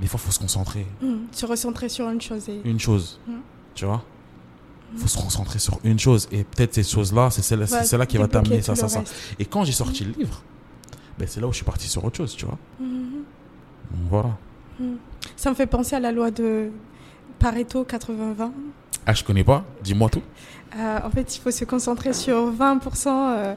Des 0.00 0.06
fois, 0.06 0.18
il 0.18 0.24
faut 0.26 0.32
se 0.32 0.38
concentrer. 0.38 0.86
Mhm. 1.02 1.26
Se 1.32 1.44
recentrer 1.44 1.88
sur 1.90 2.08
une 2.08 2.20
chose. 2.22 2.48
Et... 2.48 2.60
Une 2.64 2.80
chose. 2.80 3.20
Mhm. 3.28 3.40
Tu 3.74 3.84
vois? 3.84 4.02
Faut 4.96 5.08
se 5.08 5.18
concentrer 5.18 5.58
sur 5.58 5.78
une 5.84 5.98
chose. 5.98 6.28
Et 6.32 6.44
peut-être 6.44 6.74
cette 6.74 6.88
chose-là, 6.88 7.30
c'est 7.30 7.42
celle- 7.42 7.66
c'est 7.68 7.74
Va 7.76 7.84
celle-là 7.84 8.06
qui 8.06 8.18
va 8.18 8.28
t'amener 8.28 8.62
ça, 8.62 8.74
ça, 8.74 8.88
ça. 8.88 9.02
Et 9.38 9.44
quand 9.44 9.64
j'ai 9.64 9.72
sorti 9.72 10.04
le 10.04 10.12
livre, 10.12 10.42
ben, 11.18 11.26
c'est 11.28 11.40
là 11.40 11.46
où 11.46 11.52
je 11.52 11.56
suis 11.56 11.64
parti 11.64 11.88
sur 11.88 12.04
autre 12.04 12.16
chose, 12.16 12.34
tu 12.36 12.44
vois 12.46 12.58
Mhm. 12.80 12.88
Donc, 13.90 14.10
Voilà. 14.10 14.30
Ça 15.36 15.50
me 15.50 15.54
fait 15.54 15.66
penser 15.66 15.94
à 15.94 16.00
la 16.00 16.10
loi 16.12 16.30
de 16.30 16.70
Pareto 17.38 17.84
80-20. 17.84 18.52
Ah, 19.06 19.12
je 19.14 19.22
connais 19.24 19.44
pas 19.44 19.64
Dis-moi 19.82 20.08
tout. 20.08 20.22
Euh, 20.76 20.98
en 21.04 21.10
fait, 21.10 21.36
il 21.36 21.40
faut 21.40 21.50
se 21.50 21.64
concentrer 21.64 22.12
sur 22.12 22.50
20% 22.52 23.08
euh, 23.36 23.54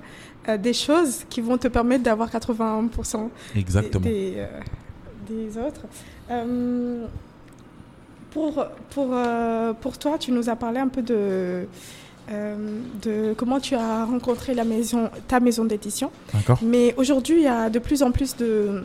euh, 0.49 0.57
des 0.57 0.73
choses 0.73 1.23
qui 1.29 1.39
vont 1.41 1.57
te 1.57 1.67
permettre 1.67 2.03
d'avoir 2.03 2.29
81% 2.29 3.29
des- 3.53 3.59
Exactement. 3.61 4.03
Des, 4.05 4.33
euh, 4.37 4.59
des 5.27 5.57
autres. 5.57 5.81
Euh, 6.29 7.05
pour, 8.35 8.65
pour, 8.89 9.07
euh, 9.13 9.71
pour 9.71 9.97
toi, 9.97 10.17
tu 10.19 10.31
nous 10.33 10.49
as 10.49 10.57
parlé 10.57 10.79
un 10.79 10.89
peu 10.89 11.01
de, 11.01 11.65
euh, 12.29 12.79
de 13.01 13.33
comment 13.37 13.61
tu 13.61 13.75
as 13.75 14.03
rencontré 14.03 14.53
la 14.53 14.65
maison, 14.65 15.09
ta 15.29 15.39
maison 15.39 15.63
d'édition. 15.63 16.11
Mais 16.61 16.93
aujourd'hui, 16.97 17.37
il 17.37 17.43
y 17.43 17.47
a 17.47 17.69
de 17.69 17.79
plus 17.79 18.03
en 18.03 18.11
plus 18.11 18.35
de, 18.35 18.83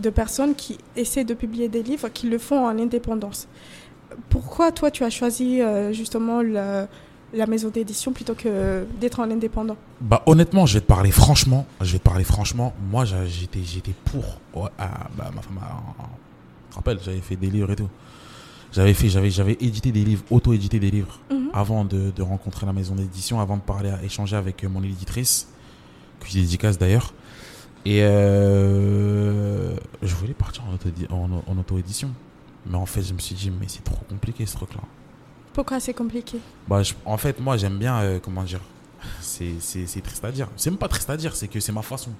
de 0.00 0.10
personnes 0.10 0.56
qui 0.56 0.78
essaient 0.96 1.22
de 1.22 1.34
publier 1.34 1.68
des 1.68 1.84
livres 1.84 2.08
qui 2.08 2.28
le 2.28 2.38
font 2.38 2.66
en 2.66 2.76
indépendance. 2.76 3.46
Pourquoi 4.28 4.72
toi, 4.72 4.90
tu 4.90 5.04
as 5.04 5.10
choisi 5.10 5.60
euh, 5.62 5.92
justement 5.92 6.42
le- 6.42 6.86
la 7.34 7.46
maison 7.46 7.68
d'édition 7.68 8.10
plutôt 8.12 8.34
que 8.34 8.84
d'être 9.00 9.20
en 9.20 9.30
indépendant? 9.30 9.76
Bah 10.00 10.22
honnêtement, 10.26 10.66
je 10.66 10.74
vais 10.74 10.80
te 10.80 10.86
parler 10.86 11.12
franchement. 11.12 11.66
Je 11.80 11.92
vais 11.92 11.98
te 11.98 12.04
parler 12.04 12.24
franchement. 12.24 12.74
Moi, 12.90 13.04
j'étais, 13.04 13.60
j'étais 13.64 13.94
pour. 14.06 14.24
Ouais, 14.60 14.70
ah, 14.78 15.06
bah, 15.16 15.30
ma 15.34 15.40
femme, 15.40 15.58
a- 15.62 16.02
tu 16.02 16.70
te 16.70 16.74
rappelles, 16.74 16.98
j'avais 17.04 17.20
fait 17.20 17.36
des 17.36 17.46
livres 17.48 17.70
et 17.70 17.76
tout. 17.76 17.88
J'avais 18.72 18.94
fait, 18.94 19.08
j'avais, 19.08 19.30
j'avais 19.30 19.52
édité 19.60 19.92
des 19.92 20.04
livres, 20.04 20.24
auto-édité 20.30 20.78
des 20.80 20.90
livres 20.90 21.18
Mhm. 21.30 21.50
avant 21.52 21.84
de, 21.84 22.10
de 22.10 22.22
rencontrer 22.22 22.64
la 22.66 22.72
maison 22.72 22.94
d'édition, 22.94 23.40
avant 23.40 23.56
de 23.56 23.62
parler, 23.62 23.90
à, 23.90 24.02
échanger 24.02 24.34
avec 24.36 24.64
euh, 24.64 24.68
mon 24.68 24.82
éditrice, 24.82 25.48
que 26.20 26.26
je 26.28 26.34
dédicace 26.34 26.78
d'ailleurs. 26.78 27.12
Et 27.84 28.02
euh, 28.02 29.74
je 30.02 30.14
voulais 30.14 30.34
partir 30.34 30.62
en, 30.64 30.74
auto, 30.74 30.88
en, 31.10 31.42
en 31.46 31.58
auto-édition. 31.58 32.10
Mais 32.66 32.76
en 32.76 32.86
fait, 32.86 33.02
je 33.02 33.12
me 33.12 33.18
suis 33.18 33.34
dit, 33.34 33.50
mais 33.50 33.66
c'est 33.68 33.82
trop 33.84 33.98
compliqué 34.08 34.46
ce 34.46 34.54
truc-là. 34.56 34.80
Pourquoi 35.52 35.80
c'est 35.80 35.92
compliqué? 35.94 36.38
Bah, 36.68 36.82
je- 36.82 36.94
en 37.04 37.18
fait, 37.18 37.40
moi, 37.40 37.56
j'aime 37.56 37.78
bien, 37.78 37.96
euh, 38.00 38.18
comment 38.22 38.44
dire, 38.44 38.60
c'est 39.20 39.54
c'est- 39.60 39.86
c'est 39.86 40.00
triste 40.00 40.24
à 40.24 40.30
dire. 40.32 40.48
C'est 40.56 40.70
même 40.70 40.78
pas 40.78 40.88
triste 40.88 41.10
à 41.10 41.16
dire, 41.16 41.34
c'est 41.34 41.48
que 41.48 41.60
c'est 41.60 41.72
ma 41.72 41.82
façon. 41.82 42.12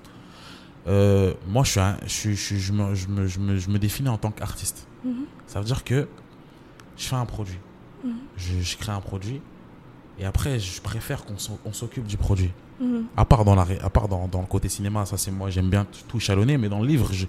Euh, 0.88 1.32
moi, 1.48 1.62
je, 1.64 1.70
suis 1.70 1.80
un- 1.80 1.96
je, 2.06 2.30
je, 2.30 2.34
suis- 2.34 2.58
je, 2.60 2.72
me, 2.72 2.94
je, 2.94 3.06
me, 3.08 3.26
je, 3.26 3.38
me, 3.38 3.56
je 3.56 3.70
me 3.70 3.78
définis 3.78 4.08
en 4.08 4.18
tant 4.18 4.32
qu'artiste. 4.32 4.86
Mhm. 5.04 5.24
Ça 5.46 5.60
veut 5.60 5.64
dire 5.66 5.84
que 5.84 6.08
je 6.96 7.04
fais 7.06 7.16
un 7.16 7.24
produit. 7.26 7.58
Mhm. 8.04 8.12
Je, 8.36 8.60
je 8.60 8.76
crée 8.76 8.92
un 8.92 9.00
produit. 9.00 9.40
Et 10.18 10.24
après, 10.24 10.58
je 10.58 10.80
préfère 10.82 11.24
qu'on 11.24 11.72
s'occupe 11.72 12.06
du 12.06 12.16
produit. 12.16 12.50
Mhm. 12.80 13.04
À 13.16 13.24
part 13.24 13.44
dans, 13.44 13.54
la, 13.54 13.66
à 13.82 13.90
part 13.90 14.08
dans, 14.08 14.28
dans 14.28 14.40
le 14.40 14.46
côté 14.46 14.68
cinéma, 14.68 15.06
ça 15.06 15.16
c'est 15.16 15.30
moi, 15.30 15.50
j'aime 15.50 15.70
bien 15.70 15.86
tout 16.08 16.18
chalonner, 16.20 16.58
mais 16.58 16.68
dans 16.68 16.80
le 16.80 16.86
livre, 16.86 17.08
je, 17.12 17.26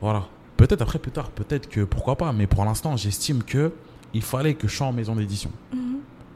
voilà. 0.00 0.26
Peut-être 0.56 0.82
après, 0.82 0.98
plus 0.98 1.10
tard, 1.10 1.30
peut-être 1.30 1.68
que 1.68 1.80
pourquoi 1.84 2.16
pas, 2.16 2.32
mais 2.32 2.46
pour 2.46 2.64
l'instant, 2.64 2.96
j'estime 2.96 3.42
que 3.42 3.72
il 4.14 4.22
fallait 4.22 4.54
que 4.54 4.68
je 4.68 4.76
sois 4.76 4.86
en 4.86 4.92
maison 4.92 5.16
d'édition, 5.16 5.50
Mhm. 5.72 5.81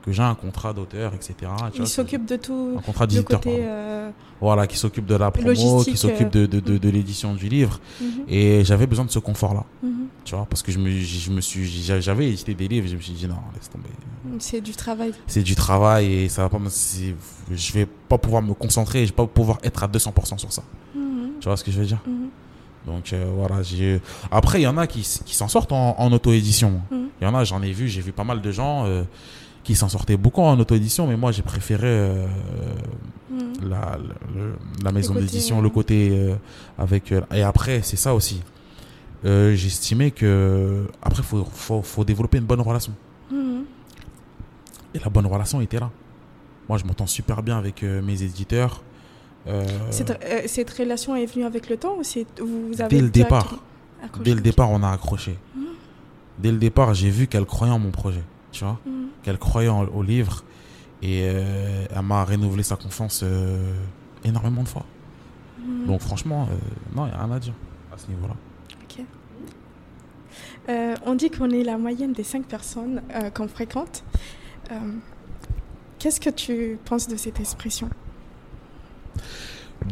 Que 0.07 0.13
j'ai 0.13 0.23
un 0.23 0.35
contrat 0.37 0.73
d'auteur, 0.73 1.13
etc. 1.15 1.35
tu 1.73 1.83
Il 1.83 1.87
s'occupe 1.89 2.25
de 2.25 2.37
tout 2.37 2.77
un 2.79 2.81
contrat 2.81 3.07
d'éditeur, 3.07 3.41
euh, 3.47 4.11
Voilà, 4.41 4.67
qui 4.69 4.79
s'occupe 4.79 5.05
de 5.05 5.17
la 5.17 5.31
promo, 5.33 5.49
Logistique, 5.49 5.95
qui 5.95 5.97
s'occupe 5.99 6.31
de, 6.31 6.47
de, 6.47 6.61
de, 6.61 6.75
euh, 6.75 6.79
de 6.79 6.89
l'édition 6.89 7.35
du 7.35 7.49
livre. 7.49 7.81
mhm. 8.01 8.09
Et 8.29 8.65
j'avais 8.65 8.87
besoin 8.87 9.05
de 9.05 9.11
ce 9.11 9.19
confort-là, 9.19 9.65
Mhm. 9.83 10.07
tu 10.25 10.35
vois, 10.37 10.47
parce 10.49 10.63
que 10.63 10.71
je 10.73 10.79
me, 10.79 10.89
je 10.91 11.31
me 11.31 11.41
suis, 11.41 11.67
j'avais 12.01 12.29
édité 12.29 12.55
des 12.55 12.69
livres, 12.69 12.87
je 12.89 12.95
me 12.97 13.01
suis 13.01 13.13
dit 13.15 13.27
non, 13.27 13.35
laisse 13.55 13.69
tomber. 13.69 13.89
C'est 14.39 14.61
du 14.61 14.73
travail. 14.73 15.13
C'est 15.27 15.43
du 15.43 15.55
travail 15.55 16.13
et 16.13 16.29
ça 16.29 16.43
va 16.43 16.49
pas 16.49 16.59
je 17.51 17.73
vais 17.73 17.87
pas 17.87 18.19
pouvoir 18.19 18.43
me 18.43 18.55
concentrer, 18.55 19.01
je 19.07 19.11
vais 19.11 19.17
pas 19.17 19.27
pouvoir 19.27 19.59
être 19.63 19.83
à 19.83 19.89
200% 19.89 20.39
sur 20.39 20.53
ça. 20.53 20.63
Mhm. 20.95 21.31
Tu 21.41 21.49
vois 21.49 21.57
ce 21.57 21.65
que 21.65 21.71
je 21.73 21.79
veux 21.81 21.87
dire? 21.87 21.99
Donc 22.87 23.13
euh, 23.13 23.27
voilà, 23.37 23.63
j'ai. 23.65 24.01
Après, 24.31 24.61
il 24.61 24.63
y 24.63 24.67
en 24.69 24.77
a 24.79 24.87
qui, 24.87 25.01
qui 25.01 25.35
s'en 25.35 25.49
sortent 25.49 25.73
en, 25.73 25.97
en 25.99 26.13
auto-édition. 26.13 26.81
Il 27.21 27.25
y 27.25 27.27
en 27.27 27.35
a, 27.35 27.43
j'en 27.45 27.61
ai 27.63 27.73
vu, 27.73 27.89
j'ai 27.89 28.01
vu 28.01 28.13
pas 28.13 28.23
mal 28.25 28.41
de 28.41 28.53
gens 28.53 28.85
euh, 28.87 29.03
qui 29.67 29.75
s'en 29.75 29.89
sortaient 29.89 30.17
beaucoup 30.17 30.43
en 30.43 30.59
auto-édition, 30.61 31.07
mais 31.09 31.17
moi 31.17 31.33
j'ai 31.33 31.43
préféré 31.43 31.87
euh, 31.89 32.27
Mhm. 33.31 33.69
la, 33.69 33.99
le- 34.35 34.55
la 34.85 34.93
maison 34.93 35.13
d'édition, 35.15 35.61
le 35.61 35.69
côté 35.71 36.11
euh, 36.13 36.37
avec. 36.79 37.11
euh, 37.13 37.21
et 37.35 37.43
après, 37.43 37.83
c'est 37.83 37.97
ça 37.97 38.15
aussi. 38.15 38.43
J'estimais 39.25 40.13
que. 40.13 40.87
Après, 41.03 41.23
il 41.23 41.25
faut, 41.27 41.45
faut, 41.45 41.83
faut 41.83 42.05
développer 42.05 42.39
une 42.39 42.45
bonne 42.45 42.61
relation. 42.61 42.93
Mhm. 43.33 43.65
Et 44.95 45.01
la 45.01 45.11
bonne 45.11 45.27
relation 45.27 45.61
était 45.61 45.81
là. 45.81 45.91
Moi, 46.69 46.79
je 46.79 46.85
m'entends 46.85 47.07
super 47.09 47.43
bien 47.43 47.59
avec 47.59 47.83
mes 47.83 48.23
éditeurs. 48.23 48.83
Cette, 49.91 50.13
cette 50.47 50.71
relation 50.71 51.15
est 51.17 51.27
venue 51.27 51.45
avec 51.45 51.69
le 51.69 51.77
temps 51.77 51.97
ou 51.99 52.47
vous 52.47 52.81
avez 52.81 52.97
Dès 52.97 53.03
le 53.03 53.11
départ. 53.11 53.61
accroché 54.03 54.25
Dès 54.25 54.35
le 54.35 54.41
départ, 54.41 54.71
on 54.71 54.83
a 54.85 54.91
accroché. 54.91 55.37
Mhm. 55.57 55.63
Dès 56.39 56.53
le 56.53 56.59
départ, 56.59 56.95
j'ai 56.95 57.11
vu 57.11 57.27
qu'elle 57.27 57.45
croyait 57.47 57.73
en 57.73 57.79
mon 57.81 57.91
projet, 57.91 58.23
tu 58.59 58.65
vois, 58.65 58.79
Mhm. 58.87 59.09
qu'elle 59.23 59.39
croyait 59.39 59.69
en- 59.69 59.85
au 59.87 60.03
livre 60.03 60.45
et 61.03 61.23
euh, 61.25 61.85
elle 61.95 62.03
m'a 62.03 62.25
renouvelé 62.25 62.63
sa 62.63 62.77
confiance 62.77 63.21
euh, 63.23 63.75
énormément 64.25 64.63
de 64.63 64.69
fois. 64.69 64.85
Mhm. 65.59 65.87
Donc 65.87 66.01
franchement, 66.01 66.49
euh, 66.51 66.55
non, 66.97 67.07
il 67.07 67.11
n'y 67.11 67.15
a 67.15 67.23
rien 67.25 67.33
à 67.35 67.39
dire 67.39 67.55
à 67.93 67.99
ce 67.99 68.09
niveau-là. 68.09 68.35
On 71.07 71.15
dit 71.15 71.31
qu'on 71.31 71.51
est 71.51 71.63
la 71.63 71.79
moyenne 71.79 72.13
des 72.13 72.25
cinq 72.25 72.45
personnes 72.47 73.01
qu'on 73.35 73.47
fréquente. 73.47 74.03
Qu'est-ce 75.99 76.21
que 76.21 76.31
tu 76.31 76.77
penses 76.85 77.07
de 77.07 77.17
cette 77.17 77.39
expression? 77.39 77.89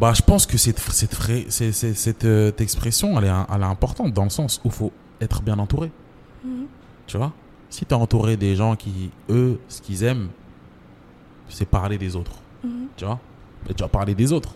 Bah, 0.00 0.12
je 0.14 0.22
pense 0.22 0.46
que 0.46 0.58
cette, 0.58 0.80
cette, 0.80 2.60
expression, 2.60 3.16
elle 3.18 3.24
est, 3.26 3.32
elle 3.54 3.60
est 3.62 3.64
importante 3.64 4.12
dans 4.12 4.24
le 4.24 4.30
sens 4.30 4.60
où 4.64 4.68
il 4.68 4.72
faut 4.72 4.92
être 5.20 5.42
bien 5.42 5.58
entouré. 5.60 5.92
Mhm. 6.44 6.66
Tu 7.06 7.16
vois? 7.18 7.32
Si 7.74 7.84
tu 7.84 7.90
es 7.92 7.96
entouré 7.96 8.36
des 8.36 8.54
gens 8.54 8.76
qui, 8.76 9.10
eux, 9.28 9.58
ce 9.68 9.82
qu'ils 9.82 10.04
aiment, 10.04 10.28
c'est 11.48 11.64
parler 11.64 11.98
des 11.98 12.14
autres. 12.14 12.36
Mhm. 12.62 12.86
Tu 12.96 13.04
vois? 13.04 13.18
Et 13.68 13.74
tu 13.74 13.82
vas 13.82 13.88
parler 13.88 14.14
des 14.14 14.30
autres. 14.32 14.54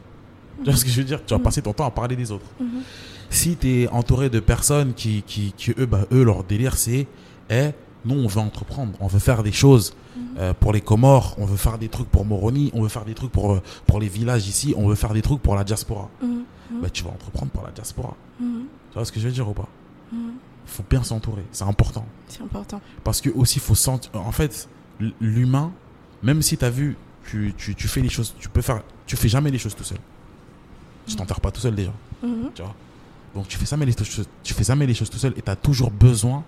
Tu 0.59 0.66
vois 0.71 0.77
ce 0.77 0.85
que 0.85 0.91
je 0.93 0.99
veux 1.01 1.05
dire? 1.05 1.25
Tu 1.27 1.35
vas 1.35 1.39
Mhm. 1.39 1.43
passer 1.43 1.61
ton 1.61 1.73
temps 1.73 1.85
à 1.87 1.91
parler 1.91 2.14
des 2.14 2.31
autres. 2.31 2.47
Mhm. 2.61 2.83
Si 3.29 3.57
tu 3.57 3.69
es 3.83 3.89
entouré 3.89 4.31
de 4.31 4.39
personnes 4.39 4.95
qui, 4.95 5.23
qui, 5.27 5.53
qui, 5.57 5.73
eux, 5.77 5.87
bah, 5.87 6.05
eux, 6.12 6.23
leur 6.23 6.45
délire, 6.45 6.77
c'est 6.77 7.09
Eh, 7.51 7.71
nous, 8.05 8.14
on 8.14 8.29
veut 8.29 8.41
entreprendre, 8.41 8.93
on 9.01 9.09
veut 9.09 9.19
faire 9.19 9.43
des 9.43 9.51
choses 9.53 9.97
euh, 10.39 10.53
pour 10.61 10.73
les 10.73 10.81
Comores, 10.83 11.35
on 11.39 11.45
veut 11.47 11.57
faire 11.57 11.77
des 11.79 11.89
trucs 11.89 12.09
pour 12.11 12.25
Moroni, 12.25 12.71
on 12.75 12.83
veut 12.83 12.89
faire 12.91 13.05
des 13.07 13.14
trucs 13.14 13.33
pour, 13.33 13.53
euh, 13.55 13.62
pour 13.87 13.99
les 13.99 14.07
villages 14.09 14.47
ici, 14.47 14.75
on 14.77 14.87
veut 14.87 14.95
faire 14.95 15.12
des 15.14 15.23
trucs 15.23 15.41
pour 15.43 15.57
la 15.57 15.64
diaspora. 15.64 16.09
Bah, 16.83 16.89
tu 16.91 17.03
vas 17.03 17.11
entreprendre 17.11 17.51
pour 17.51 17.64
la 17.64 17.73
diaspora. 17.73 18.14
Tu 18.39 18.45
vois 18.95 19.05
ce 19.05 19.11
que 19.11 19.19
je 19.19 19.27
veux 19.27 19.33
dire 19.33 19.49
ou 19.49 19.55
pas? 19.55 19.66
Faut 20.69 20.85
bien 20.89 21.03
s'entourer, 21.03 21.45
c'est 21.53 21.64
important. 21.64 22.05
C'est 22.29 22.43
important. 22.43 22.81
Parce 23.05 23.21
que 23.21 23.31
aussi, 23.31 23.59
faut 23.59 23.75
sentir. 23.75 24.11
En 24.14 24.33
fait, 24.33 24.69
l'humain, 25.21 25.73
même 26.23 26.43
si 26.43 26.57
tu 26.57 26.64
as 26.64 26.71
vu, 26.71 26.97
tu, 27.27 27.55
tu, 27.57 27.75
tu 27.75 27.89
fais 27.89 28.01
les 28.01 28.09
choses, 28.09 28.35
tu 28.39 28.49
peux 28.49 28.62
faire. 28.62 28.83
Tu 29.07 29.16
fais 29.16 29.29
jamais 29.29 29.51
les 29.51 29.59
choses 29.59 29.75
tout 29.75 29.85
seul. 29.85 29.99
Tu 31.07 31.16
t'enterres 31.16 31.41
pas 31.41 31.51
tout 31.51 31.61
seul 31.61 31.75
déjà, 31.75 31.93
Mhm. 32.23 32.51
tu 32.55 32.62
vois? 32.62 32.75
Donc 33.35 33.47
tu 33.49 33.57
fais 33.59 33.66
jamais 33.66 33.87
les 33.87 33.93
choses, 33.93 34.27
tu 34.43 34.55
fais 34.55 34.64
jamais 34.64 34.87
les 34.87 34.95
choses 34.95 35.11
tout 35.11 35.19
seul 35.19 35.33
et 35.37 35.43
tu 35.43 35.51
as 35.51 35.57
toujours 35.57 35.91
besoin 35.91 36.45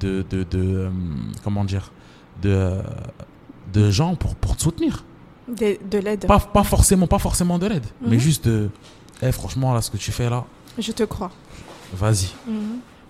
de. 0.00 0.24
de, 0.30 0.42
de 0.44 0.58
euh, 0.58 0.90
comment 1.42 1.64
dire 1.64 1.90
de, 2.42 2.72
de 3.72 3.90
gens 3.90 4.14
pour, 4.16 4.34
pour 4.36 4.56
te 4.56 4.62
soutenir. 4.62 5.04
De, 5.48 5.78
de 5.90 5.98
l'aide. 5.98 6.26
Pas, 6.26 6.38
pas, 6.40 6.64
forcément, 6.64 7.06
pas 7.06 7.18
forcément 7.18 7.58
de 7.58 7.66
l'aide, 7.66 7.86
mais 8.00 8.16
Mhm. 8.16 8.18
juste 8.20 8.48
de. 8.48 8.70
Eh, 9.22 9.32
franchement, 9.32 9.72
là, 9.74 9.80
ce 9.82 9.90
que 9.90 9.96
tu 9.96 10.10
fais 10.12 10.28
là, 10.30 10.44
Je 10.78 10.92
te 10.92 11.02
crois. 11.04 11.30
vas-y. 11.92 12.28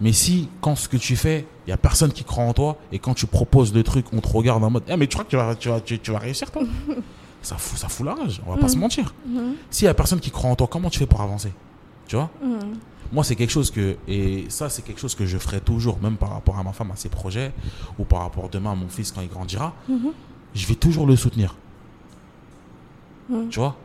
Mais 0.00 0.12
si, 0.12 0.48
quand 0.60 0.74
ce 0.76 0.88
que 0.88 0.96
tu 0.96 1.14
fais, 1.16 1.46
il 1.66 1.70
y 1.70 1.72
a 1.72 1.76
personne 1.76 2.12
qui 2.12 2.24
croit 2.24 2.44
en 2.44 2.52
toi, 2.52 2.76
et 2.92 2.98
quand 2.98 3.14
tu 3.14 3.26
proposes 3.26 3.72
le 3.72 3.82
truc, 3.82 4.06
on 4.12 4.20
te 4.20 4.28
regarde 4.28 4.62
en 4.64 4.70
mode, 4.70 4.82
eh, 4.88 4.96
mais 4.96 5.06
tu 5.06 5.14
crois 5.14 5.24
que 5.24 5.30
tu 5.30 5.36
vas, 5.36 5.54
tu 5.54 5.68
vas, 5.68 5.80
tu, 5.80 5.98
tu 5.98 6.10
vas 6.10 6.18
réussir, 6.18 6.50
toi 6.50 6.62
ça, 7.42 7.56
fout, 7.56 7.78
ça 7.78 7.88
fout 7.88 8.04
la 8.06 8.14
rage, 8.14 8.40
on 8.46 8.50
va 8.50 8.56
pas 8.56 8.62
Mhm. 8.66 8.68
se 8.72 8.78
mentir. 8.78 9.14
Mhm. 9.26 9.54
S'il 9.70 9.84
y 9.86 9.88
a 9.88 9.94
personne 9.94 10.18
qui 10.20 10.30
croit 10.30 10.50
en 10.50 10.56
toi, 10.56 10.66
comment 10.70 10.90
tu 10.90 10.98
fais 10.98 11.06
pour 11.06 11.20
avancer? 11.20 11.52
Tu 12.08 12.16
vois? 12.16 12.28
Mhm. 12.42 12.78
Moi, 13.12 13.22
c'est 13.22 13.36
quelque 13.36 13.50
chose 13.52 13.70
que, 13.70 13.96
et 14.08 14.46
ça, 14.48 14.68
c'est 14.68 14.82
quelque 14.82 15.00
chose 15.00 15.14
que 15.14 15.26
je 15.26 15.38
ferai 15.38 15.60
toujours, 15.60 16.00
même 16.02 16.16
par 16.16 16.30
rapport 16.30 16.58
à 16.58 16.64
ma 16.64 16.72
femme, 16.72 16.90
à 16.90 16.96
ses 16.96 17.08
projets, 17.08 17.52
ou 17.98 18.04
par 18.04 18.22
rapport 18.22 18.48
demain 18.48 18.72
à 18.72 18.74
mon 18.74 18.88
fils 18.88 19.12
quand 19.12 19.20
il 19.20 19.28
grandira, 19.28 19.74
Mhm. 19.88 20.10
je 20.54 20.66
vais 20.66 20.74
toujours 20.74 21.06
le 21.06 21.14
soutenir. 21.14 21.54
Mhm. 23.28 23.48
Tu 23.50 23.58
vois? 23.60 23.76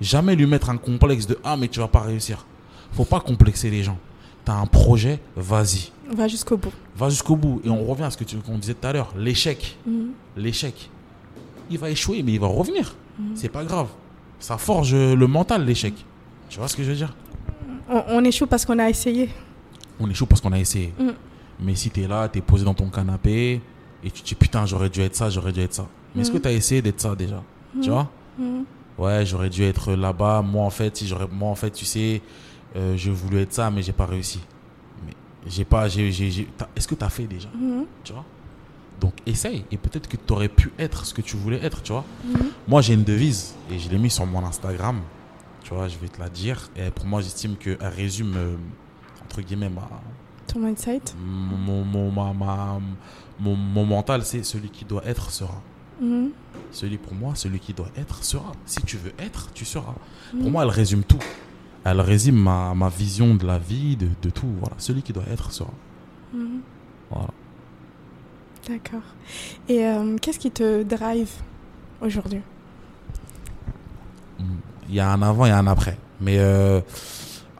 Jamais 0.00 0.34
lui 0.36 0.46
mettre 0.46 0.68
un 0.70 0.76
complexe 0.76 1.26
de, 1.26 1.38
ah, 1.44 1.56
mais 1.56 1.68
tu 1.68 1.80
vas 1.80 1.88
pas 1.88 2.00
réussir. 2.00 2.44
Faut 2.92 3.04
pas 3.04 3.20
complexer 3.20 3.70
les 3.70 3.82
gens. 3.82 3.98
T'as 4.46 4.54
un 4.54 4.66
projet, 4.66 5.18
vas-y. 5.36 5.90
Va 6.14 6.28
jusqu'au 6.28 6.56
bout. 6.56 6.72
Va 6.96 7.08
jusqu'au 7.10 7.34
bout. 7.36 7.60
Et 7.64 7.68
on 7.68 7.84
revient 7.84 8.04
à 8.04 8.10
ce 8.10 8.16
que 8.16 8.22
tu 8.24 8.36
qu'on 8.38 8.56
disait 8.58 8.74
tout 8.74 8.86
à 8.86 8.92
l'heure. 8.92 9.12
L'échec. 9.18 9.76
Mhm. 9.86 10.10
L'échec. 10.36 10.88
Il 11.68 11.78
va 11.78 11.90
échouer, 11.90 12.22
mais 12.22 12.32
il 12.32 12.40
va 12.40 12.46
revenir. 12.46 12.94
Mhm. 13.18 13.32
C'est 13.34 13.48
pas 13.48 13.64
grave. 13.64 13.88
Ça 14.38 14.56
forge 14.56 14.94
le 14.94 15.26
mental, 15.26 15.64
l'échec. 15.66 15.94
Tu 16.48 16.58
vois 16.58 16.68
ce 16.68 16.76
que 16.76 16.84
je 16.84 16.90
veux 16.90 16.94
dire? 16.96 17.14
On, 17.90 18.02
on 18.08 18.24
échoue 18.24 18.46
parce 18.46 18.64
qu'on 18.64 18.78
a 18.78 18.88
essayé. 18.88 19.28
On 19.98 20.08
échoue 20.08 20.26
parce 20.26 20.40
qu'on 20.40 20.52
a 20.52 20.58
essayé. 20.60 20.94
Mhm. 20.98 21.14
Mais 21.60 21.74
si 21.74 21.90
t'es 21.90 22.06
là, 22.06 22.28
t'es 22.28 22.40
posé 22.40 22.64
dans 22.64 22.74
ton 22.74 22.88
canapé, 22.88 23.60
et 24.04 24.10
tu 24.12 24.22
te 24.22 24.28
dis 24.28 24.34
putain, 24.36 24.64
j'aurais 24.64 24.90
dû 24.90 25.00
être 25.00 25.16
ça, 25.16 25.28
j'aurais 25.28 25.52
dû 25.52 25.60
être 25.60 25.74
ça. 25.74 25.88
Mais 26.14 26.22
est-ce 26.22 26.30
que 26.30 26.36
Mhm. 26.36 26.42
t'as 26.42 26.52
essayé 26.52 26.82
d'être 26.82 27.00
ça 27.00 27.16
déjà? 27.16 27.42
Tu 27.82 27.90
vois? 27.90 28.08
Ouais, 28.96 29.26
j'aurais 29.26 29.50
dû 29.50 29.64
être 29.64 29.92
là-bas. 29.94 30.40
Moi, 30.42 30.64
en 30.64 30.70
fait, 30.70 30.96
si 30.96 31.06
j'aurais, 31.08 31.26
moi, 31.32 31.50
en 31.50 31.54
fait, 31.56 31.70
tu 31.70 31.84
sais, 31.84 32.22
euh, 32.76 32.96
j'ai 32.96 33.10
voulu 33.10 33.38
être 33.40 33.52
ça, 33.52 33.70
mais 33.70 33.82
j'ai 33.82 33.92
pas 33.92 34.06
réussi. 34.06 34.40
Mais 35.06 35.12
j'ai 35.46 35.64
pas, 35.64 35.86
Est-ce 35.86 36.86
que 36.88 36.94
t'as 36.94 37.08
fait 37.08 37.26
déjà 37.26 37.48
Mhm. 37.54 37.86
Tu 38.04 38.12
vois? 38.12 38.24
Donc 39.00 39.12
essaye 39.26 39.64
et 39.70 39.76
peut-être 39.76 40.08
que 40.08 40.16
tu 40.16 40.32
aurais 40.32 40.48
pu 40.48 40.72
être 40.78 41.04
ce 41.04 41.12
que 41.12 41.20
tu 41.20 41.36
voulais 41.36 41.62
être, 41.64 41.82
tu 41.82 41.92
vois? 41.92 42.04
Mhm. 42.24 42.46
Moi, 42.68 42.80
j'ai 42.82 42.94
une 42.94 43.04
devise 43.04 43.54
et 43.70 43.78
je 43.78 43.88
l'ai 43.90 43.98
mis 43.98 44.10
sur 44.10 44.24
mon 44.26 44.44
Instagram. 44.44 45.00
Tu 45.62 45.74
vois, 45.74 45.88
je 45.88 45.98
vais 45.98 46.08
te 46.08 46.18
la 46.20 46.28
dire. 46.28 46.70
Et 46.76 46.90
pour 46.90 47.06
moi, 47.06 47.20
j'estime 47.20 47.56
qu'elle 47.56 47.76
résume, 47.82 48.34
euh, 48.36 48.56
entre 49.24 49.40
guillemets, 49.42 49.68
ma, 49.68 49.88
Ton 50.46 50.60
mindset. 50.60 51.02
mon, 51.18 51.84
mon, 51.84 52.10
ma- 52.12 52.32
ma- 52.32 52.78
mon, 53.40 53.54
mon 53.56 53.84
mental, 53.84 54.24
c'est 54.24 54.44
celui 54.44 54.70
qui 54.70 54.84
doit 54.84 55.04
être 55.04 55.30
sera. 55.30 55.60
Mhm. 56.00 56.30
Celui 56.70 56.98
pour 56.98 57.14
moi, 57.14 57.34
celui 57.34 57.58
qui 57.58 57.72
doit 57.74 57.88
être 57.96 58.22
sera. 58.24 58.52
Si 58.64 58.80
tu 58.82 58.96
veux 58.96 59.12
être, 59.18 59.50
tu 59.52 59.64
seras. 59.64 59.94
Pour 60.40 60.50
moi, 60.50 60.62
elle 60.62 60.70
résume 60.70 61.02
tout. 61.04 61.18
Elle 61.88 62.00
résume 62.00 62.34
ma, 62.36 62.74
ma 62.74 62.88
vision 62.88 63.36
de 63.36 63.46
la 63.46 63.58
vie, 63.58 63.94
de, 63.96 64.08
de 64.20 64.30
tout. 64.30 64.50
Voilà. 64.58 64.74
Celui 64.76 65.02
qui 65.02 65.12
doit 65.12 65.22
être 65.30 65.52
sera. 65.52 65.70
Mhm. 66.34 66.60
Voilà. 67.08 67.28
D'accord. 68.66 69.06
Et 69.68 69.86
euh, 69.86 70.16
qu'est-ce 70.20 70.40
qui 70.40 70.50
te 70.50 70.82
drive 70.82 71.30
aujourd'hui? 72.00 72.40
Il 74.88 74.94
y 74.96 74.98
a 74.98 75.12
un 75.12 75.22
avant 75.22 75.46
et 75.46 75.52
un 75.52 75.68
après. 75.68 75.96
Mais 76.20 76.38
euh, 76.40 76.80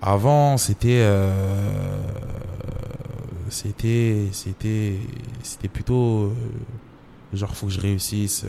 avant, 0.03 0.57
c'était. 0.57 1.03
euh, 1.03 2.01
c'était. 3.49 4.27
C'était. 4.33 4.99
C'était 5.45 5.68
plutôt. 5.68 6.33
genre, 7.33 7.55
faut 7.55 7.66
que 7.66 7.72
je 7.72 7.81
réussisse. 7.81 8.45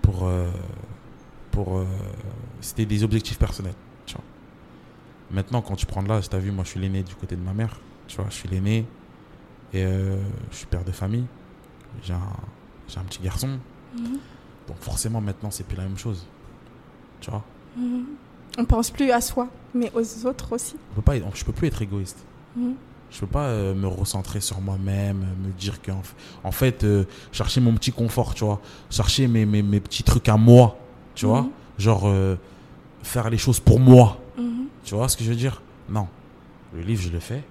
pour. 0.00 0.30
pour. 1.50 1.84
c'était 2.60 2.86
des 2.86 3.02
objectifs 3.02 3.38
personnels. 3.38 3.74
Tu. 5.28 5.34
Maintenant, 5.34 5.62
quand 5.62 5.76
tu 5.76 5.86
prends 5.86 6.02
de 6.02 6.08
l'âge, 6.08 6.28
t'as 6.28 6.38
vu, 6.38 6.50
moi, 6.50 6.64
je 6.64 6.70
suis 6.70 6.80
l'aîné 6.80 7.02
du 7.02 7.14
côté 7.14 7.36
de 7.36 7.42
ma 7.42 7.52
mère. 7.52 7.78
Tu 8.06 8.16
vois, 8.16 8.26
je 8.30 8.34
suis 8.34 8.48
l'aîné. 8.48 8.86
Et 9.72 9.84
euh, 9.84 10.16
je 10.50 10.56
suis 10.56 10.66
père 10.66 10.84
de 10.84 10.92
famille. 10.92 11.26
J'ai 12.02 12.14
un, 12.14 12.20
j'ai 12.88 12.98
un 12.98 13.04
petit 13.04 13.22
garçon. 13.22 13.58
Mhm. 13.96 14.18
Donc, 14.66 14.76
forcément, 14.80 15.20
maintenant, 15.20 15.50
c'est 15.50 15.64
plus 15.64 15.76
la 15.76 15.84
même 15.84 15.98
chose. 15.98 16.26
Tu 17.20 17.30
vois? 17.30 17.44
Mhm. 17.76 18.06
On 18.58 18.64
pense 18.64 18.90
plus 18.90 19.10
à 19.10 19.20
soi, 19.20 19.48
mais 19.74 19.92
aux 19.94 20.26
autres 20.26 20.52
aussi. 20.54 20.76
Je 20.90 20.96
peux 20.96 21.02
pas, 21.02 21.14
je 21.34 21.44
peux 21.44 21.52
plus 21.52 21.68
être 21.68 21.82
égoïste. 21.82 22.18
Mhm. 22.56 22.74
Je 23.10 23.20
peux 23.20 23.26
pas 23.26 23.44
euh, 23.46 23.74
me 23.74 23.86
recentrer 23.86 24.40
sur 24.40 24.60
moi-même, 24.60 25.24
me 25.42 25.50
dire 25.52 25.80
que 25.80 25.90
en 26.44 26.52
fait, 26.52 26.84
euh, 26.84 27.04
chercher 27.32 27.60
mon 27.60 27.72
petit 27.74 27.90
confort, 27.92 28.34
tu 28.34 28.44
vois, 28.44 28.60
chercher 28.90 29.26
mes, 29.28 29.46
mes, 29.46 29.62
mes 29.62 29.80
petits 29.80 30.02
trucs 30.02 30.28
à 30.28 30.36
moi, 30.36 30.76
tu 31.14 31.24
vois, 31.24 31.42
Mhm. 31.42 31.50
genre 31.78 32.12
faire 33.02 33.30
les 33.30 33.38
choses 33.38 33.60
pour 33.60 33.80
moi. 33.80 34.18
Tu 34.88 34.94
vois 34.94 35.06
ce 35.10 35.18
que 35.18 35.22
je 35.24 35.28
veux 35.28 35.36
dire? 35.36 35.60
Non, 35.90 36.08
le 36.72 36.80
livre 36.80 37.02
je 37.02 37.10
le 37.10 37.20
fais, 37.20 37.44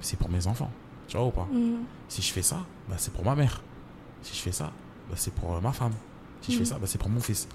c'est 0.00 0.18
pour 0.18 0.28
mes 0.28 0.48
enfants, 0.48 0.72
tu 1.06 1.16
vois 1.16 1.26
ou 1.26 1.30
pas? 1.30 1.46
Mhm. 1.52 1.84
Si 2.08 2.22
je 2.22 2.32
fais 2.32 2.42
ça, 2.42 2.66
bah, 2.88 2.96
c'est 2.98 3.12
pour 3.12 3.24
ma 3.24 3.36
mère. 3.36 3.62
Si 4.22 4.34
je 4.34 4.40
fais 4.40 4.50
ça, 4.50 4.72
bah, 5.08 5.14
c'est 5.16 5.32
pour 5.32 5.54
euh, 5.54 5.60
ma 5.60 5.70
femme. 5.70 5.92
Si 6.40 6.50
je 6.50 6.58
fais 6.58 6.64
ça, 6.64 6.76
bah, 6.80 6.88
c'est 6.88 6.98
pour 6.98 7.08
mon 7.08 7.20
fils. 7.20 7.46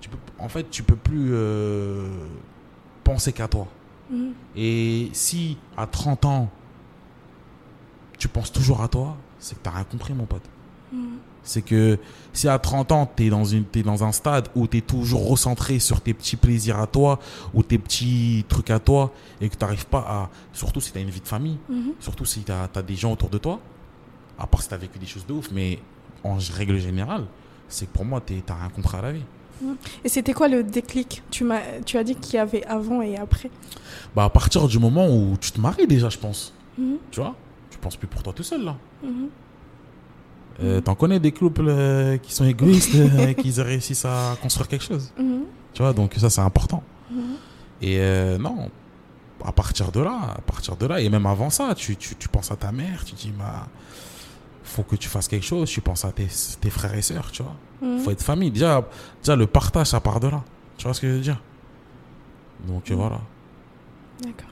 Tu 0.00 0.08
peux, 0.08 0.18
en 0.38 0.48
fait, 0.48 0.70
tu 0.70 0.84
peux 0.84 0.94
plus 0.94 1.30
euh, 1.32 2.08
penser 3.02 3.32
qu'à 3.32 3.48
toi. 3.48 3.66
Mhm. 4.08 4.34
Et 4.54 5.10
si 5.12 5.58
à 5.76 5.88
30 5.88 6.24
ans, 6.24 6.48
tu 8.18 8.28
penses 8.28 8.52
toujours 8.52 8.82
à 8.82 8.88
toi, 8.88 9.16
c'est 9.40 9.58
que 9.58 9.64
tu 9.64 9.68
n'as 9.68 9.74
rien 9.74 9.84
compris, 9.84 10.14
mon 10.14 10.26
pote. 10.26 10.48
Mhm. 11.44 11.50
C'est 11.50 11.62
que 11.62 11.98
si 12.32 12.48
à 12.48 12.58
30 12.58 12.90
ans, 12.92 13.10
tu 13.14 13.26
es, 13.26 13.30
dans 13.30 13.44
une- 13.44 13.64
dans 13.84 14.02
un 14.02 14.12
stade 14.12 14.48
où 14.54 14.66
tu 14.66 14.78
es 14.78 14.80
toujours 14.80 15.28
recentré 15.28 15.78
sur 15.78 16.00
tes 16.00 16.14
petits 16.14 16.36
plaisirs 16.36 16.78
à 16.80 16.86
toi, 16.86 17.18
ou 17.52 17.62
tes 17.62 17.78
petits 17.78 18.44
trucs 18.48 18.70
à 18.70 18.78
toi, 18.78 19.12
et 19.40 19.48
que 19.48 19.56
tu 19.56 19.64
n'arrives 19.64 19.86
pas 19.86 20.04
à. 20.08 20.30
Surtout 20.52 20.80
si 20.80 20.90
tu 20.92 20.98
as 20.98 21.02
une 21.02 21.10
vie 21.10 21.20
de 21.20 21.28
famille, 21.28 21.58
Mhm. 21.68 21.92
surtout 22.00 22.24
si 22.24 22.40
tu 22.42 22.52
as, 22.52 22.68
des 22.82 22.96
gens 22.96 23.12
autour 23.12 23.28
de 23.28 23.38
toi, 23.38 23.60
à 24.38 24.46
part 24.46 24.62
si 24.62 24.68
tu 24.68 24.74
as 24.74 24.78
vécu 24.78 24.98
des 24.98 25.06
choses 25.06 25.26
de 25.26 25.32
ouf, 25.34 25.50
mais 25.52 25.78
en 26.24 26.36
règle 26.56 26.78
générale, 26.78 27.24
c'est 27.68 27.86
que 27.86 27.92
pour 27.92 28.04
moi, 28.04 28.20
tu 28.24 28.34
n'as 28.48 28.54
rien 28.54 28.70
compris 28.70 28.96
à 28.96 29.02
la 29.02 29.12
vie. 29.12 29.24
Et 30.04 30.08
c'était 30.08 30.32
quoi 30.32 30.48
le 30.48 30.64
déclic? 30.64 31.22
Tu, 31.30 31.44
m'as, 31.44 31.60
tu 31.86 31.96
as 31.96 32.02
dit 32.04 32.16
qu'il 32.16 32.34
y 32.34 32.38
avait 32.38 32.64
avant 32.64 33.00
et 33.02 33.16
après. 33.16 33.50
Bah, 34.16 34.24
à 34.24 34.30
partir 34.30 34.66
du 34.66 34.78
moment 34.78 35.06
où 35.08 35.36
tu 35.40 35.52
te 35.52 35.60
maries 35.60 35.86
déjà, 35.86 36.08
je 36.08 36.18
pense. 36.18 36.52
Mhm. 36.76 36.96
Tu 37.10 37.20
vois? 37.20 37.36
Tu 37.70 37.78
penses 37.78 37.96
plus 37.96 38.08
pour 38.08 38.22
toi 38.22 38.32
tout 38.32 38.42
seul, 38.42 38.64
là. 38.64 38.76
Mhm. 39.02 39.28
Euh, 40.62 40.80
T'en 40.80 40.94
connais 40.94 41.18
des 41.20 41.32
couples 41.32 41.66
euh, 41.68 42.16
qui 42.18 42.32
sont 42.32 42.44
égoïstes 42.44 42.94
euh, 42.94 43.28
et 43.28 43.34
qui 43.34 43.50
réussissent 43.60 44.04
à 44.04 44.36
construire 44.40 44.68
quelque 44.68 44.84
chose. 44.84 45.12
Mhm. 45.18 45.42
Tu 45.72 45.82
vois, 45.82 45.92
donc 45.92 46.14
ça 46.16 46.30
c'est 46.30 46.40
important. 46.40 46.82
Mhm. 47.10 47.18
Et 47.82 47.98
euh, 47.98 48.38
non, 48.38 48.70
à 49.44 49.50
partir 49.52 49.90
de 49.90 50.00
là, 50.00 50.34
à 50.36 50.40
partir 50.42 50.76
de 50.76 50.86
là, 50.86 51.00
et 51.00 51.08
même 51.08 51.26
avant 51.26 51.50
ça, 51.50 51.74
tu, 51.74 51.96
tu, 51.96 52.14
tu 52.14 52.28
penses 52.28 52.50
à 52.52 52.56
ta 52.56 52.70
mère, 52.70 53.04
tu 53.04 53.14
dis, 53.14 53.32
bah, 53.36 53.66
faut 54.62 54.84
que 54.84 54.94
tu 54.96 55.08
fasses 55.08 55.26
quelque 55.28 55.44
chose, 55.44 55.68
tu 55.68 55.80
penses 55.80 56.04
à 56.04 56.12
tes, 56.12 56.28
tes 56.60 56.70
frères 56.70 56.94
et 56.94 57.02
sœurs, 57.02 57.30
tu 57.32 57.42
vois. 57.42 57.56
Mhm. 57.82 57.98
Faut 57.98 58.10
être 58.12 58.22
famille. 58.22 58.50
Déjà, 58.52 58.86
déjà, 59.22 59.34
le 59.36 59.46
partage, 59.48 59.88
ça 59.88 60.00
part 60.00 60.20
de 60.20 60.28
là. 60.28 60.42
Tu 60.78 60.84
vois 60.84 60.94
ce 60.94 61.00
que 61.00 61.08
je 61.08 61.12
veux 61.14 61.20
dire? 61.20 61.40
Donc 62.68 62.88
Mhm. 62.90 62.96
voilà. 62.96 63.20
D'accord. 64.22 64.48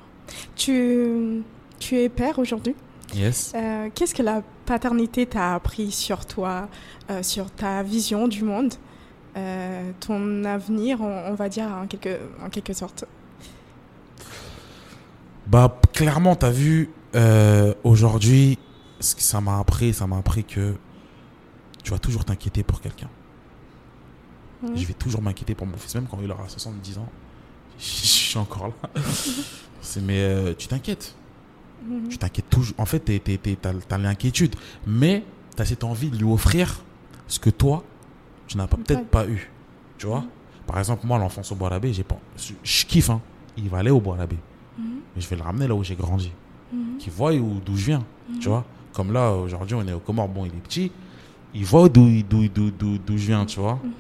Tu, 0.57 1.43
tu 1.79 1.97
es 1.97 2.09
père 2.09 2.39
aujourd'hui? 2.41 2.75
Yes. 3.15 3.53
Euh, 3.55 3.91
Qu'est-ce 3.95 4.15
que 4.15 4.23
la 4.23 4.43
paternité 4.67 5.27
t'a 5.27 5.55
appris 5.55 5.91
sur 5.91 6.25
toi, 6.27 6.69
euh, 7.11 7.23
sur 7.23 7.51
ta 7.51 7.83
vision 7.83 8.29
du 8.29 8.43
monde, 8.43 8.75
euh, 9.37 9.91
ton 10.01 10.45
avenir, 10.45 11.01
on, 11.01 11.31
on 11.31 11.35
va 11.35 11.49
dire 11.49 11.67
en 11.67 11.87
quelque, 11.87 12.19
en 12.45 12.49
quelque 12.49 12.73
sorte? 12.73 13.05
Bah, 15.47 15.79
clairement, 15.93 16.37
t'as 16.37 16.51
vu, 16.51 16.91
aujourd'hui, 17.85 18.59
ce 19.01 19.15
que 19.15 19.23
ça 19.23 19.41
m'a 19.41 19.59
appris, 19.59 19.93
ça 19.93 20.07
m'a 20.07 20.19
appris 20.19 20.45
que 20.45 20.75
tu 21.83 21.91
vas 21.91 21.99
toujours 21.99 22.25
t'inquiéter 22.25 22.63
pour 22.63 22.81
quelqu'un. 22.81 23.11
Mhm. 24.63 24.77
Je 24.77 24.87
vais 24.87 24.95
toujours 24.95 25.21
m'inquiéter 25.21 25.55
pour 25.55 25.67
mon 25.67 25.77
fils, 25.77 25.95
même 25.97 26.07
quand 26.09 26.19
il 26.23 26.31
aura 26.31 26.49
70 26.49 26.99
ans. 26.99 27.09
Je 27.79 27.85
suis 27.85 28.39
encore 28.39 28.69
là. 28.69 28.91
C'est, 29.83 30.01
mais 30.01 30.55
tu 30.55 30.69
t'inquiètes. 30.69 31.17
Mhm. 31.87 32.09
Tu 32.09 32.19
t'inquiètes 32.19 32.49
toujours. 32.51 32.75
En 32.79 32.87
fait, 32.87 33.01
t'as 33.01 33.73
t'as 33.89 33.99
l'inquiétude. 33.99 34.55
Mais 34.87 35.25
t'as 35.57 35.65
cette 35.65 35.85
envie 35.85 36.11
de 36.11 36.17
lui 36.17 36.25
offrir 36.25 36.83
ce 37.27 37.39
que 37.39 37.51
toi, 37.51 37.83
tu 38.47 38.57
n'as 38.57 38.67
pas- 38.67 38.77
peut-être 38.77 39.07
pas 39.07 39.27
eu. 39.27 39.51
Tu 39.99 40.07
vois? 40.07 40.25
Par 40.67 40.79
exemple, 40.79 41.07
moi, 41.07 41.19
l'enfance 41.19 41.51
au 41.53 41.55
bois 41.55 41.71
j'ai 41.91 42.03
pas. 42.05 42.19
Je, 42.37 42.85
kiffe, 42.87 43.11
hein. 43.11 43.21
Il 43.57 43.69
va 43.69 43.79
aller 43.79 43.91
au 43.91 44.01
bois. 44.01 44.17
Mhm. 44.17 44.27
Mais 45.15 45.21
je 45.21 45.29
vais 45.29 45.37
le 45.37 45.43
ramener 45.43 45.67
là 45.67 45.75
où 45.75 45.83
j'ai 45.85 45.97
grandi. 45.97 46.33
Mhm. 46.73 46.99
Qu'il 46.99 47.13
voit 47.13 47.33
où- 47.35 47.61
d'où 47.65 47.77
je 47.77 47.87
viens. 47.87 48.05
Tu 48.41 48.49
vois? 48.49 48.65
Comme 48.93 49.13
là, 49.13 49.33
aujourd'hui, 49.33 49.75
on 49.75 49.87
est 49.87 49.93
au 49.93 49.99
Comores. 49.99 50.29
Bon, 50.29 50.45
il 50.45 50.53
est 50.53 50.63
petit. 50.63 50.91
Il 51.55 51.65
voit 51.65 51.89
d'où 51.89 52.07
je 52.09 53.27
viens, 53.27 53.45
tu 53.45 53.61
vois? 53.61 53.79
Mhm. 53.83 53.93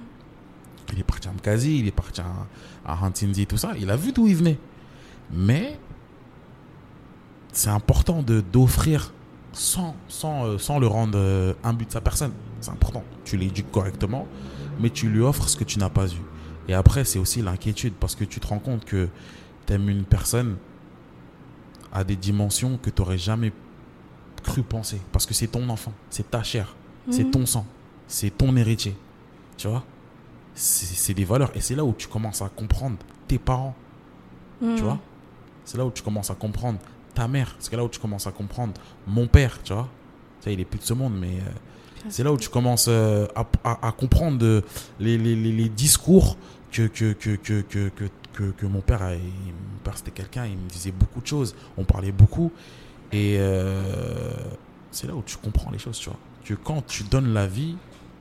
Il 0.94 0.98
est 1.00 1.04
parti 1.04 1.28
à 1.28 1.32
Mkazi, 1.32 1.78
il 1.80 1.86
est 1.86 1.90
parti 1.92 2.20
à, 2.20 2.26
à 2.84 3.02
Hantinzi, 3.04 3.46
tout 3.46 3.56
ça. 3.56 3.72
Il 3.78 3.90
a 3.90 3.96
vu 3.96 4.12
d'où 4.12 4.26
il 4.26 4.36
venait. 4.36 4.58
Mais 5.32 5.78
c'est 7.52 7.70
important 7.70 8.22
de 8.22 8.40
d'offrir 8.40 9.12
sans, 9.52 9.94
sans, 10.08 10.46
euh, 10.46 10.58
sans 10.58 10.78
le 10.78 10.86
rendre 10.86 11.18
euh, 11.18 11.52
un 11.62 11.72
but 11.74 11.86
de 11.86 11.92
sa 11.92 12.00
personne. 12.00 12.32
C'est 12.60 12.70
important. 12.70 13.04
Tu 13.24 13.36
l'éduques 13.36 13.70
correctement, 13.70 14.26
mais 14.80 14.88
tu 14.90 15.08
lui 15.08 15.20
offres 15.20 15.48
ce 15.48 15.56
que 15.56 15.64
tu 15.64 15.78
n'as 15.78 15.90
pas 15.90 16.06
eu. 16.06 16.20
Et 16.68 16.74
après, 16.74 17.04
c'est 17.04 17.18
aussi 17.18 17.42
l'inquiétude 17.42 17.92
parce 17.98 18.14
que 18.14 18.24
tu 18.24 18.40
te 18.40 18.46
rends 18.46 18.60
compte 18.60 18.84
que 18.84 19.08
tu 19.66 19.72
aimes 19.72 19.88
une 19.88 20.04
personne 20.04 20.56
à 21.92 22.04
des 22.04 22.16
dimensions 22.16 22.78
que 22.80 22.88
tu 22.88 23.02
n'aurais 23.02 23.18
jamais 23.18 23.52
cru 24.42 24.62
penser. 24.62 25.00
Parce 25.12 25.26
que 25.26 25.34
c'est 25.34 25.48
ton 25.48 25.68
enfant, 25.68 25.92
c'est 26.08 26.30
ta 26.30 26.42
chair, 26.42 26.74
c'est 27.10 27.24
Mhm. 27.24 27.30
ton 27.30 27.46
sang, 27.46 27.66
c'est 28.08 28.30
ton 28.30 28.56
héritier. 28.56 28.96
Tu 29.58 29.68
vois? 29.68 29.84
C'est 30.54 31.14
des 31.14 31.24
valeurs. 31.24 31.50
Et 31.54 31.60
c'est 31.60 31.74
là 31.74 31.84
où 31.84 31.92
tu 31.96 32.08
commences 32.08 32.42
à 32.42 32.48
comprendre 32.48 32.96
tes 33.28 33.38
parents. 33.38 33.74
Mhm. 34.60 34.76
Tu 34.76 34.82
vois? 34.82 34.98
C'est 35.64 35.76
là 35.78 35.84
où 35.84 35.90
tu 35.90 36.02
commences 36.02 36.30
à 36.30 36.34
comprendre 36.34 36.78
ta 37.14 37.28
mère. 37.28 37.54
C'est 37.58 37.74
là 37.76 37.84
où 37.84 37.88
tu 37.88 37.98
commences 38.00 38.26
à 38.26 38.32
comprendre 38.32 38.74
mon 39.06 39.26
père, 39.26 39.58
tu 39.62 39.72
vois 39.72 39.88
Ça, 40.40 40.50
il 40.50 40.60
est 40.60 40.64
plus 40.64 40.78
de 40.78 40.84
ce 40.84 40.94
monde, 40.94 41.14
mais 41.18 41.36
euh, 41.38 41.50
c'est 42.08 42.24
là 42.24 42.32
où 42.32 42.36
tu 42.36 42.48
commences 42.48 42.86
euh, 42.88 43.26
à, 43.36 43.46
à- 43.64 43.88
à 43.88 43.92
comprendre 43.92 44.62
les, 44.98 45.18
les- 45.18 45.36
les- 45.36 45.68
discours 45.68 46.36
que, 46.72 46.86
que, 46.88 47.12
que, 47.12 47.36
que, 47.36 47.60
que, 47.62 47.88
que, 47.90 48.04
que- 48.32 48.50
que 48.50 48.66
mon 48.66 48.80
père, 48.80 49.02
a- 49.02 49.14
il- 49.14 49.20
mon 49.20 49.78
père 49.84 49.96
c'était 49.96 50.10
quelqu'un, 50.10 50.46
il 50.46 50.56
me 50.56 50.68
disait 50.68 50.90
beaucoup 50.92 51.20
de 51.20 51.26
choses, 51.26 51.54
on 51.76 51.84
parlait 51.84 52.12
beaucoup. 52.12 52.50
Et 53.12 53.36
euh, 53.38 54.32
c'est 54.90 55.06
là 55.06 55.14
où 55.14 55.22
tu 55.24 55.36
comprends 55.36 55.70
les 55.70 55.78
choses, 55.78 55.98
tu 55.98 56.08
vois. 56.08 56.18
Que 56.44 56.54
quand 56.54 56.84
tu 56.86 57.04
donnes 57.04 57.32
la 57.34 57.46
vie, 57.46 57.76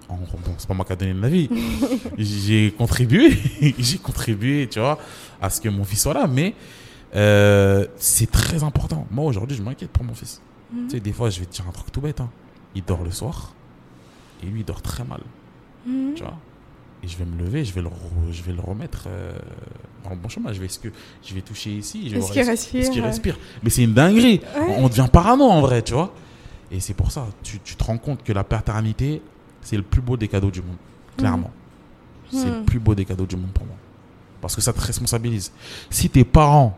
en, 0.09 0.15
bon, 0.17 0.53
c'est 0.57 0.67
pas 0.67 0.73
moi 0.73 0.83
qui 0.85 0.91
a 0.91 0.95
donné 0.97 1.13
la 1.13 1.29
vie, 1.29 1.49
j'ai 2.17 2.71
contribué, 2.77 3.31
j'ai 3.79 3.97
contribué, 3.97 4.67
tu 4.69 4.79
vois, 4.79 4.99
à 5.41 5.49
ce 5.49 5.61
que 5.61 5.69
mon 5.69 5.83
fils 5.85 6.01
soit 6.01 6.13
là, 6.13 6.27
mais 6.27 6.53
euh, 7.15 7.85
c'est 7.97 8.29
très 8.31 8.63
important. 8.63 9.05
Moi, 9.11 9.25
aujourd'hui, 9.25 9.57
je 9.57 9.61
m'inquiète 9.63 9.91
pour 9.91 10.03
mon 10.03 10.13
fils. 10.13 10.41
Mhm. 10.73 10.83
Tu 10.87 10.89
sais, 10.91 10.99
des 10.99 11.13
fois, 11.13 11.29
je 11.29 11.39
vais 11.39 11.45
te 11.45 11.51
dire 11.53 11.65
un 11.67 11.71
truc 11.71 11.91
tout 11.91 12.01
bête. 12.01 12.21
hein. 12.21 12.29
Il 12.75 12.83
dort 12.85 13.03
le 13.03 13.11
soir, 13.11 13.53
et 14.41 14.45
lui, 14.45 14.61
il 14.61 14.65
dort 14.65 14.81
très 14.81 15.03
mal, 15.03 15.21
Mhm. 15.85 16.13
tu 16.15 16.23
vois. 16.23 16.37
Et 17.03 17.07
je 17.07 17.17
vais 17.17 17.25
me 17.25 17.35
lever, 17.37 17.65
je 17.65 17.73
vais 17.73 17.81
le, 17.81 17.87
re- 17.87 18.31
je 18.31 18.43
vais 18.43 18.53
le 18.53 18.61
remettre 18.61 19.05
euh, 19.07 19.33
dans 20.03 20.11
le 20.11 20.15
bon 20.17 20.29
chemin. 20.29 20.53
Je 20.53 20.61
vais, 20.61 20.67
que 20.67 20.89
je 21.25 21.33
vais 21.33 21.41
toucher 21.41 21.71
ici 21.71 22.07
je 22.07 22.13
vais 22.13 22.19
Est-ce 22.19 22.31
qu'il 22.31 22.41
respire 22.43 22.79
Est-ce 22.81 22.91
qu'il 22.91 23.01
respire? 23.01 23.37
Mais 23.63 23.71
c'est 23.71 23.83
une 23.83 23.93
dinguerie. 23.95 24.39
Ouais. 24.55 24.75
On 24.77 24.87
devient 24.87 25.07
parano 25.11 25.45
en 25.45 25.61
vrai, 25.61 25.81
tu 25.81 25.93
vois. 25.93 26.13
Et 26.71 26.79
c'est 26.79 26.93
pour 26.93 27.11
ça, 27.11 27.25
tu, 27.43 27.59
tu 27.59 27.75
te 27.75 27.83
rends 27.83 27.97
compte 27.97 28.23
que 28.23 28.31
la 28.31 28.43
paternité, 28.43 29.21
c'est 29.61 29.77
le 29.77 29.81
plus 29.83 29.99
beau 30.01 30.15
des 30.15 30.27
cadeaux 30.27 30.51
du 30.51 30.61
monde. 30.61 30.77
Clairement. 31.17 31.49
C'est 32.31 32.45
le 32.45 32.59
Mhm. 32.59 32.65
plus 32.65 32.79
beau 32.79 32.93
des 32.95 33.03
cadeaux 33.03 33.25
du 33.25 33.35
monde 33.35 33.51
pour 33.51 33.65
moi. 33.65 33.75
Parce 34.39 34.55
que 34.55 34.61
ça 34.61 34.71
te 34.71 34.79
responsabilise. 34.79 35.51
Si 35.89 36.07
tes 36.09 36.23
parents 36.23 36.77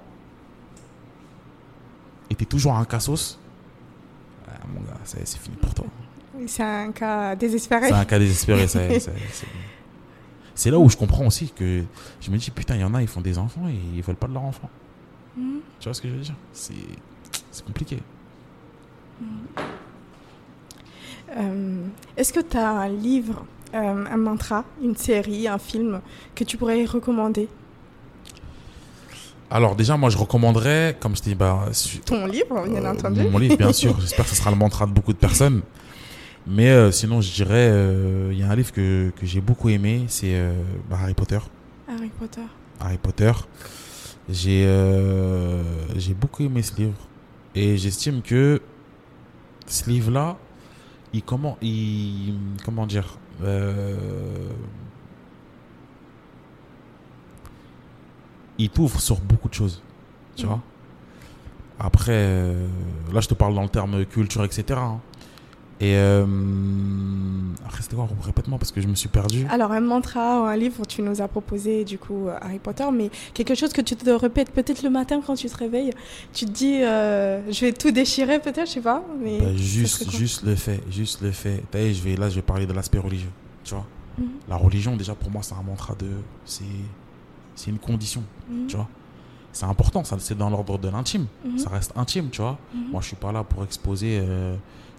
étaient 2.34 2.46
toujours 2.46 2.76
un 2.76 2.86
cassos, 2.86 3.40
ah, 4.48 4.52
mon 4.74 4.82
gars, 4.82 4.98
c'est 5.04 5.28
fini 5.38 5.56
pour 5.58 5.74
toi. 5.74 5.86
C'est 6.48 6.64
un 6.64 6.92
cas 6.92 7.36
désespéré. 7.36 7.88
C'est 7.88 7.94
un 7.94 8.06
cas 8.06 8.20
désespéré. 8.20 8.68
c'est- 10.56 10.72
là 10.72 10.80
où 10.80 10.90
je 10.90 10.98
comprends 10.98 11.26
aussi 11.26 11.50
que 11.52 11.84
je 12.22 12.32
me 12.32 12.38
dis, 12.38 12.52
putain, 12.52 12.76
il 12.76 12.82
y 12.82 12.84
en 12.84 12.94
a, 12.94 13.02
ils 13.02 13.08
font 13.08 13.22
des 13.22 13.38
enfants 13.38 13.68
et 13.68 13.80
ils 13.96 14.02
veulent 14.02 14.16
pas 14.16 14.28
de 14.28 14.34
leur 14.34 14.44
enfant. 14.44 14.70
Mhm. 15.38 15.60
Tu 15.80 15.86
vois 15.90 15.94
ce 15.94 16.02
que 16.02 16.08
je 16.10 16.14
veux 16.14 16.22
dire? 16.22 16.36
C'est 16.54 16.74
compliqué. 17.66 18.00
Euh, 21.36 21.86
Est-ce 22.18 22.34
que 22.34 22.40
tu 22.42 22.58
as 22.58 22.70
un 22.70 22.90
livre, 22.90 23.46
euh, 23.74 24.06
un 24.12 24.18
mantra, 24.18 24.66
une 24.82 24.96
série, 24.96 25.48
un 25.48 25.58
film 25.58 26.02
que 26.36 26.44
tu 26.44 26.58
pourrais 26.58 26.86
recommander? 26.86 27.48
Alors 29.56 29.76
déjà, 29.76 29.96
moi, 29.98 30.10
je 30.10 30.18
recommanderais, 30.18 30.98
comme 31.00 31.16
je 31.16 31.22
t'ai 31.22 31.30
dit, 31.30 31.36
bah, 31.36 31.68
su- 31.74 32.00
Ton 32.00 32.26
livre, 32.26 32.68
bien 32.68 32.84
euh, 32.84 32.92
entendu. 32.92 33.22
mon 33.30 33.38
livre, 33.38 33.56
bien 33.56 33.72
sûr. 33.72 34.00
J'espère 34.02 34.26
que 34.26 34.32
ce 34.32 34.36
sera 34.36 34.50
le 34.50 34.58
mantra 34.58 34.88
de 34.88 34.92
beaucoup 34.92 35.14
de 35.14 35.18
personnes. 35.20 35.62
Mais 36.48 36.70
euh, 36.72 36.92
sinon, 36.92 37.22
je 37.22 37.32
dirais, 37.32 37.70
euh, 37.72 38.30
il 38.34 38.40
y 38.40 38.44
a 38.44 38.50
un 38.50 38.56
livre 38.56 38.72
que, 38.72 39.12
que 39.16 39.26
j'ai 39.28 39.42
beaucoup 39.42 39.70
aimé, 39.70 40.06
c'est 40.08 40.34
euh, 40.34 40.54
bah, 40.90 40.98
Harry 41.04 41.14
Potter. 41.14 41.38
Harry 41.88 42.10
Potter. 42.20 42.42
Harry 42.80 42.98
Potter. 42.98 43.32
J'ai 44.28 44.66
euh, 44.66 45.62
j'ai 45.98 46.14
beaucoup 46.16 46.44
aimé 46.44 46.64
ce 46.64 46.76
livre. 46.76 46.96
Et 47.54 47.78
j'estime 47.78 48.22
que 48.24 48.60
ce 49.68 49.88
livre-là, 49.90 50.36
il 51.14 51.22
comment, 51.22 51.58
il, 51.62 52.34
comment 52.66 52.88
dire, 52.88 53.20
euh, 53.44 53.96
il 58.58 58.70
t'ouvre 58.70 59.00
sur 59.00 59.20
beaucoup 59.20 59.50
de 59.50 59.54
choses, 59.54 59.82
tu 60.36 60.46
vois. 60.46 60.60
Après, 61.80 62.12
euh, 62.14 62.68
là, 63.12 63.20
je 63.20 63.28
te 63.28 63.34
parle 63.34 63.56
dans 63.56 63.64
le 63.64 63.70
terme 63.70 64.06
culture, 64.06 64.44
etc. 64.44 64.64
hein. 64.78 65.00
Et 65.82 65.96
euh, 65.98 66.26
c'était 67.82 67.96
quoi 67.96 68.08
Répète-moi 68.22 68.58
parce 68.58 68.72
que 68.72 68.80
je 68.80 68.88
me 68.88 68.96
suis 68.96 69.10
perdu. 69.10 69.46
Alors, 69.50 69.72
un 69.72 69.82
mantra 69.82 70.40
ou 70.42 70.44
un 70.46 70.56
livre, 70.56 70.86
tu 70.86 71.02
nous 71.02 71.20
as 71.22 71.28
proposé 71.28 71.84
du 71.84 71.98
coup 71.98 72.28
euh, 72.28 72.38
Harry 72.42 72.60
Potter, 72.60 72.86
mais 72.94 73.10
quelque 73.34 73.54
chose 73.56 73.74
que 73.74 73.82
tu 73.82 73.96
te 73.96 74.10
répètes 74.10 74.52
peut-être 74.52 74.82
le 74.84 74.90
matin 74.90 75.20
quand 75.26 75.36
tu 75.36 75.50
te 75.50 75.58
réveilles. 75.58 75.92
Tu 76.32 76.46
te 76.46 76.52
dis, 76.52 76.82
euh, 76.84 77.52
je 77.52 77.66
vais 77.66 77.74
tout 77.74 77.92
déchirer 77.92 78.40
peut-être, 78.40 78.68
je 78.68 78.74
sais 78.74 78.82
pas. 78.82 79.04
Mais 79.22 79.40
Bah, 79.40 79.48
ce 79.58 79.62
juste, 79.62 80.12
juste 80.12 80.44
le 80.44 80.56
fait, 80.56 80.82
juste 80.90 81.22
le 81.22 81.32
fait. 81.32 81.64
Vu, 81.74 81.94
je 81.94 82.02
vais, 82.02 82.16
là, 82.16 82.30
je 82.30 82.36
vais 82.36 82.42
parler 82.44 82.66
de 82.66 82.72
l'aspect 82.74 83.00
religieux. 83.00 83.32
Tu 83.66 83.74
vois, 83.74 83.86
Mhm. 84.20 84.28
la 84.48 84.56
religion, 84.56 84.96
déjà, 84.96 85.16
pour 85.16 85.32
moi, 85.32 85.42
c'est 85.44 85.56
un 85.56 85.64
mantra 85.64 85.96
de. 85.96 86.06
C'est, 86.46 86.64
c'est 87.56 87.70
une 87.72 87.80
condition. 87.80 88.24
Mhm. 88.50 88.68
Tu 88.68 88.76
vois, 88.76 88.88
c'est 89.52 89.66
important. 89.66 90.04
Ça, 90.04 90.18
c'est 90.20 90.38
dans 90.38 90.50
l'ordre 90.50 90.78
de 90.78 90.90
l'intime. 90.90 91.28
Mhm. 91.46 91.58
Ça 91.58 91.70
reste 91.70 91.94
intime, 91.96 92.30
tu 92.30 92.42
vois. 92.42 92.58
Mhm. 92.74 92.92
Moi, 92.92 93.02
je 93.02 93.08
suis 93.08 93.16
pas 93.16 93.32
là 93.32 93.44
pour 93.44 93.64
exposer, 93.64 94.20
euh, 94.22 94.56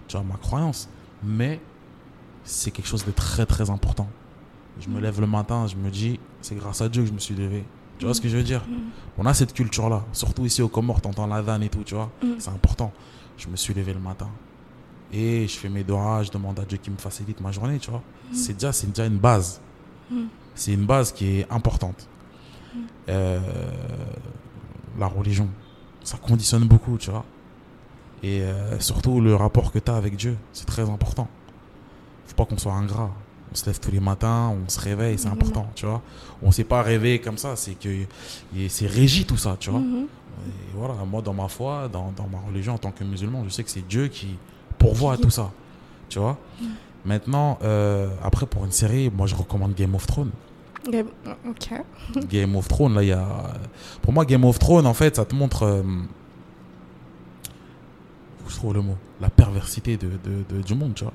tu 0.07 0.17
vois, 0.17 0.25
ma 0.25 0.35
croyance, 0.35 0.89
mais 1.23 1.59
c'est 2.43 2.71
quelque 2.71 2.87
chose 2.87 3.05
de 3.05 3.11
très, 3.11 3.45
très 3.45 3.69
important. 3.69 4.07
Je 4.79 4.89
me 4.89 4.99
lève 4.99 5.21
le 5.21 5.27
matin, 5.27 5.67
je 5.67 5.75
me 5.77 5.89
dis, 5.89 6.19
c'est 6.41 6.55
grâce 6.55 6.81
à 6.81 6.89
Dieu 6.89 7.03
que 7.03 7.07
je 7.07 7.13
me 7.13 7.19
suis 7.19 7.35
levé. 7.35 7.63
Tu 7.97 8.03
vois 8.03 8.13
ce 8.13 8.19
que 8.19 8.27
je 8.27 8.35
veux 8.35 8.43
dire? 8.43 8.61
On 9.17 9.25
a 9.25 9.33
cette 9.33 9.53
culture-là, 9.53 10.03
surtout 10.11 10.45
ici 10.45 10.61
au 10.61 10.67
Comores, 10.67 10.99
t'entends 10.99 11.27
la 11.27 11.41
vanne 11.41 11.63
et 11.63 11.69
tout, 11.69 11.83
tu 11.85 11.95
vois. 11.95 12.11
C'est 12.39 12.49
important. 12.49 12.91
Je 13.37 13.47
me 13.47 13.55
suis 13.55 13.73
levé 13.73 13.93
le 13.93 13.99
matin 14.01 14.29
et 15.13 15.47
je 15.47 15.57
fais 15.57 15.69
mes 15.69 15.83
doigts, 15.83 16.23
je 16.23 16.31
demande 16.31 16.59
à 16.59 16.65
Dieu 16.65 16.77
qui 16.77 16.89
me 16.89 16.97
facilite 16.97 17.39
ma 17.39 17.51
journée, 17.51 17.79
tu 17.79 17.89
vois. 17.89 18.03
C'est 18.33 18.53
déjà, 18.53 18.71
c'est 18.73 18.87
déjà 18.87 19.05
une 19.05 19.17
base. 19.17 19.61
C'est 20.53 20.73
une 20.73 20.85
base 20.85 21.11
qui 21.11 21.39
est 21.39 21.51
importante. 21.51 22.07
Euh, 23.09 23.39
la 24.99 25.07
religion, 25.07 25.47
ça 26.03 26.17
conditionne 26.17 26.63
beaucoup, 26.65 26.97
tu 26.97 27.11
vois. 27.11 27.25
Et 28.23 28.41
euh, 28.41 28.79
surtout 28.79 29.21
le 29.21 29.35
rapport 29.35 29.71
que 29.71 29.79
tu 29.79 29.91
as 29.91 29.95
avec 29.95 30.15
Dieu, 30.15 30.37
c'est 30.53 30.65
très 30.65 30.89
important. 30.89 31.27
Faut 32.27 32.35
pas 32.35 32.45
qu'on 32.45 32.57
soit 32.57 32.73
ingrat. 32.73 33.11
On 33.51 33.55
se 33.55 33.65
lève 33.67 33.79
tous 33.79 33.91
les 33.91 33.99
matins, 33.99 34.53
on 34.65 34.67
se 34.69 34.79
réveille, 34.79 35.17
c'est 35.17 35.27
Mhm. 35.27 35.33
important, 35.33 35.67
tu 35.75 35.85
vois. 35.85 36.01
On 36.41 36.51
s'est 36.51 36.63
pas 36.63 36.81
réveillé 36.81 37.19
comme 37.21 37.37
ça, 37.37 37.55
c'est 37.55 37.75
que 37.75 37.89
c'est 38.67 38.87
régi 38.87 39.25
tout 39.25 39.37
ça, 39.37 39.55
tu 39.59 39.69
vois. 39.69 39.79
Mhm. 39.79 40.07
Et 40.47 40.51
voilà, 40.75 40.95
moi 41.09 41.21
dans 41.21 41.33
ma 41.33 41.47
foi, 41.47 41.87
dans, 41.87 42.11
dans 42.15 42.27
ma 42.27 42.39
religion 42.47 42.73
en 42.73 42.77
tant 42.77 42.91
que 42.91 43.03
musulman, 43.03 43.43
je 43.45 43.49
sais 43.49 43.63
que 43.63 43.69
c'est 43.69 43.87
Dieu 43.87 44.07
qui 44.07 44.35
pourvoit 44.77 45.13
à 45.13 45.17
tout 45.17 45.29
ça. 45.29 45.51
Tu 46.09 46.19
vois 46.19 46.37
Maintenant, 47.05 47.59
euh, 47.63 48.09
après 48.23 48.45
pour 48.47 48.65
une 48.65 48.71
série, 48.71 49.11
moi 49.15 49.27
je 49.27 49.35
recommande 49.35 49.73
Game 49.75 49.93
of 49.95 50.05
Thrones. 50.07 50.31
Game 52.29 52.55
of 52.55 52.67
Thrones, 52.67 52.93
là 52.95 53.03
il 53.03 53.09
y 53.09 53.11
a. 53.11 53.25
Pour 54.01 54.13
moi, 54.13 54.25
Game 54.25 54.45
of 54.45 54.59
Thrones, 54.59 54.85
en 54.85 54.93
fait, 54.93 55.15
ça 55.15 55.25
te 55.25 55.35
montre. 55.35 55.63
euh, 55.63 55.83
je 58.47 58.55
trouve 58.55 58.73
le 58.73 58.81
mot, 58.81 58.95
la 59.21 59.29
perversité 59.29 59.97
de, 59.97 60.07
de- 60.23 60.61
du 60.61 60.75
monde, 60.75 60.93
tu 60.95 61.03
vois. 61.03 61.13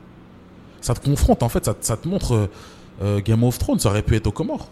Ça 0.80 0.94
te 0.94 1.04
confronte, 1.04 1.42
en 1.42 1.48
fait, 1.48 1.64
ça, 1.64 1.74
ça 1.80 1.96
te 1.96 2.08
montre 2.08 2.32
euh, 2.34 2.46
euh, 3.02 3.20
Game 3.20 3.44
of 3.44 3.58
Thrones, 3.58 3.78
ça 3.78 3.90
aurait 3.90 4.02
pu 4.02 4.16
être 4.16 4.26
aux 4.26 4.32
Comores. 4.32 4.68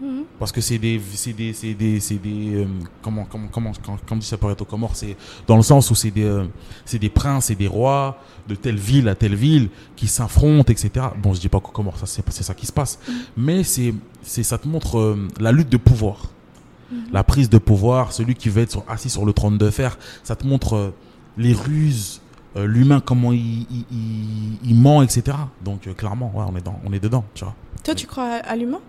Mhm. 0.00 0.24
Parce 0.38 0.52
que 0.52 0.60
c'est 0.60 0.78
des, 0.78 1.00
c'est 1.14 1.32
des, 1.32 1.52
c'est 1.52 1.74
des, 1.74 2.00
c'est 2.00 2.16
des, 2.16 2.54
euh, 2.56 2.66
comment, 3.02 3.24
comment, 3.30 3.48
comment, 3.50 3.72
dit 4.16 4.26
ça 4.26 4.36
être 4.50 4.60
aux 4.62 4.66
Comores, 4.66 4.94
c'est 4.94 5.16
dans 5.46 5.56
le 5.56 5.62
sens 5.62 5.90
où 5.90 5.94
c'est 5.94 6.10
des, 6.10 6.24
euh, 6.24 6.44
c'est 6.84 6.98
des 6.98 7.08
princes 7.08 7.50
et 7.50 7.54
des 7.54 7.66
rois 7.66 8.18
de 8.46 8.54
telle 8.54 8.76
ville 8.76 9.08
à 9.08 9.14
telle 9.14 9.34
ville 9.34 9.68
qui 9.96 10.06
s'affrontent, 10.06 10.70
etc. 10.70 11.06
Bon, 11.22 11.32
je 11.32 11.40
dis 11.40 11.48
pas 11.48 11.60
qu'aux 11.60 11.72
Comores, 11.72 11.98
ça 11.98 12.06
c'est, 12.06 12.22
c'est 12.30 12.42
ça 12.42 12.54
qui 12.54 12.66
se 12.66 12.72
passe, 12.72 12.98
mais 13.36 13.64
c'est, 13.64 13.94
c'est, 14.22 14.42
ça 14.42 14.58
te 14.58 14.68
montre 14.68 14.98
euh, 14.98 15.28
la 15.40 15.52
lutte 15.52 15.70
de 15.70 15.78
pouvoir, 15.78 16.30
la 17.10 17.24
prise 17.24 17.48
de 17.48 17.58
pouvoir, 17.58 18.12
celui 18.12 18.34
qui 18.34 18.48
veut 18.50 18.62
être 18.62 18.70
sur- 18.72 18.84
assis 18.88 19.08
sur 19.10 19.24
le 19.24 19.32
trône 19.32 19.56
de 19.58 19.70
fer, 19.70 19.98
ça 20.22 20.36
te 20.36 20.46
montre 20.46 20.74
euh, 20.76 20.94
les 21.38 21.52
ruses, 21.54 22.20
l'humain 22.54 23.00
comment 23.00 23.32
il, 23.32 23.66
il, 23.70 23.84
il, 23.90 24.58
il 24.70 24.74
ment, 24.76 25.02
etc. 25.02 25.36
Donc 25.62 25.92
clairement, 25.94 26.32
ouais, 26.34 26.44
on 26.48 26.56
est 26.56 26.62
dans, 26.62 26.80
on 26.86 26.92
est 26.92 27.00
dedans, 27.00 27.24
tu 27.34 27.44
vois. 27.44 27.54
Toi, 27.84 27.94
tu 27.94 28.06
crois 28.06 28.24
à 28.24 28.56
l'humain? 28.56 28.80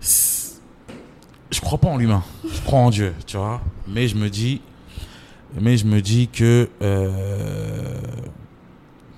Je 0.00 1.60
crois 1.60 1.78
pas 1.78 1.88
en 1.88 1.96
l'humain. 1.96 2.22
Je 2.50 2.60
crois 2.62 2.80
en 2.80 2.90
Dieu, 2.90 3.14
tu 3.26 3.36
vois. 3.36 3.60
Mais 3.86 4.06
je 4.08 4.16
me 4.16 4.28
dis, 4.30 4.60
mais 5.60 5.76
je 5.76 5.86
me 5.86 6.00
dis 6.00 6.28
que 6.28 6.68
euh, 6.82 8.00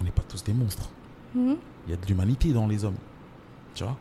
on 0.00 0.04
n'est 0.04 0.10
pas 0.10 0.22
tous 0.28 0.42
des 0.44 0.52
monstres. 0.52 0.88
Mhm. 1.34 1.56
Il 1.86 1.90
y 1.90 1.94
a 1.94 1.96
de 1.96 2.06
l'humanité 2.06 2.52
dans 2.52 2.66
les 2.66 2.84
hommes, 2.84 2.94
tu 3.74 3.84
vois. 3.84 3.96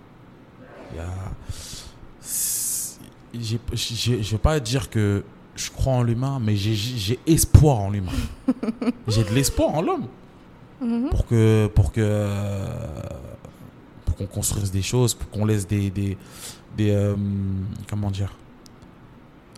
Il 3.34 3.43
je 3.43 4.32
vais 4.32 4.38
pas 4.39 4.59
dire 4.59 4.89
que 4.89 5.23
je 5.55 5.69
crois 5.69 5.93
en 5.93 6.03
l'humain, 6.03 6.39
mais 6.41 6.55
j'ai- 6.55 7.19
espoir 7.27 7.77
en 7.77 7.89
l'humain. 7.91 8.11
j'ai 9.07 9.23
de 9.23 9.30
l'espoir 9.30 9.69
en 9.75 9.82
l'homme 9.82 10.07
Mhm. 10.82 11.09
pour 11.09 11.25
que 11.27 11.67
pour 11.75 11.91
que 11.91 12.65
pour 14.05 14.15
qu'on 14.15 14.27
construise 14.27 14.71
des 14.71 14.82
choses 14.82 15.13
pour 15.13 15.30
qu'on 15.30 15.43
laisse 15.45 15.67
des 15.67 15.89
des, 15.91 16.17
des 16.78 16.91
euh, 16.91 17.15
comment 17.89 18.11
dire 18.11 18.34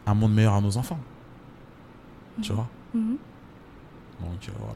un 0.05 0.13
monde 0.13 0.33
meilleur 0.33 0.53
à 0.55 0.61
nos 0.61 0.77
enfants. 0.77 0.99
Tu 2.41 2.53
vois 2.53 2.67
Mhm. 2.93 3.17
donc 4.21 4.49
euh, 4.49 4.51
voilà. 4.59 4.75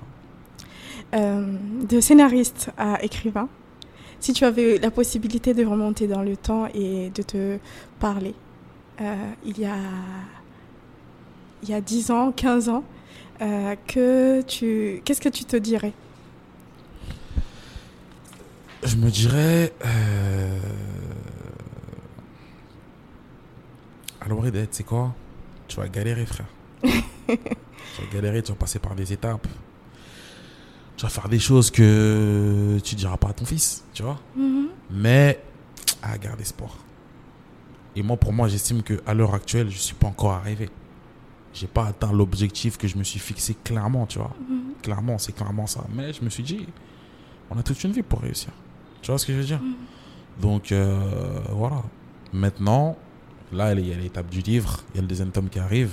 Euh, 1.26 1.58
de 1.90 2.00
scénariste 2.00 2.72
à 2.78 3.04
écrivain, 3.04 3.50
si 4.22 4.32
tu 4.32 4.46
avais 4.46 4.78
la 4.78 4.90
possibilité 4.90 5.54
de 5.54 5.66
remonter 5.66 6.08
dans 6.08 6.22
le 6.22 6.38
temps 6.38 6.68
et 6.74 7.10
de 7.10 7.22
te 7.22 7.58
parler, 8.00 8.34
euh, 9.02 9.16
il 9.46 9.60
y 9.60 9.66
a 9.66 9.76
il 11.64 11.70
y 11.70 11.74
a 11.74 11.82
10 11.82 12.12
ans, 12.12 12.32
15 12.32 12.70
ans, 12.70 12.84
que 13.40 14.42
tu 14.44 15.02
qu'est-ce 15.04 15.20
que 15.22 15.30
tu 15.30 15.44
te 15.46 15.58
dirais? 15.58 15.94
Je 18.84 18.96
me 18.98 19.10
dirais 19.10 19.74
euh... 19.84 20.60
alors 24.26 24.44
Red, 24.44 24.68
c'est 24.72 24.84
quoi? 24.84 25.14
Tu 25.68 25.78
vas 25.78 25.88
galérer 25.88 26.26
frère 26.26 26.48
tu 26.84 28.02
vas 28.02 28.08
galérer 28.14 28.44
tu 28.44 28.52
vas 28.52 28.58
passer 28.58 28.80
par 28.80 28.96
des 28.96 29.12
étapes 29.14 29.48
tu 30.98 31.04
vas 31.04 31.10
faire 31.10 31.28
des 31.30 31.40
choses 31.40 31.72
que 31.72 32.78
tu 32.84 32.96
diras 32.96 33.18
pas 33.18 33.30
à 33.30 33.34
ton 33.34 33.46
fils 33.46 33.84
tu 33.94 34.04
vois? 34.04 34.20
Mhm. 34.36 34.68
Mais 34.92 35.42
à 36.02 36.18
garde 36.18 36.40
espoir. 36.40 36.78
Et 37.96 38.04
moi, 38.04 38.18
pour 38.18 38.34
moi, 38.34 38.48
j'estime 38.48 38.84
que 38.84 39.02
à 39.06 39.14
l'heure 39.14 39.34
actuelle, 39.34 39.70
je 39.70 39.78
suis 39.78 39.96
pas 39.96 40.08
encore 40.08 40.32
arrivé. 40.34 40.70
J'ai 41.54 41.68
pas 41.68 41.86
atteint 41.86 42.12
l'objectif 42.12 42.78
que 42.78 42.88
je 42.88 42.98
me 42.98 43.04
suis 43.04 43.20
fixé 43.20 43.56
clairement, 43.64 44.06
tu 44.06 44.20
vois? 44.20 44.34
Mhm. 44.50 44.74
Clairement, 44.82 45.18
c'est 45.18 45.32
clairement 45.32 45.68
ça. 45.68 45.86
Mais 45.94 46.12
je 46.14 46.24
me 46.24 46.30
suis 46.30 46.44
dit, 46.44 46.68
on 47.50 47.58
a 47.58 47.64
toute 47.64 47.82
une 47.84 47.92
vie 47.92 48.04
pour 48.04 48.20
réussir. 48.22 48.50
Tu 49.02 49.12
vois 49.12 49.18
ce 49.18 49.26
que 49.26 49.34
je 49.34 49.38
veux 49.38 49.46
dire? 49.46 49.62
Donc 50.42 50.72
euh, 50.72 51.42
voilà. 51.52 51.82
Maintenant, 52.34 52.98
là, 53.52 53.74
il 53.74 53.88
y 53.88 53.94
a 53.94 53.96
l'étape 53.96 54.30
du 54.30 54.42
livre, 54.42 54.82
il 54.94 54.98
y 54.98 55.00
a 55.00 55.02
le 55.02 55.08
deuxième 55.08 55.32
tome 55.32 55.50
qui 55.50 55.60
arrive. 55.60 55.92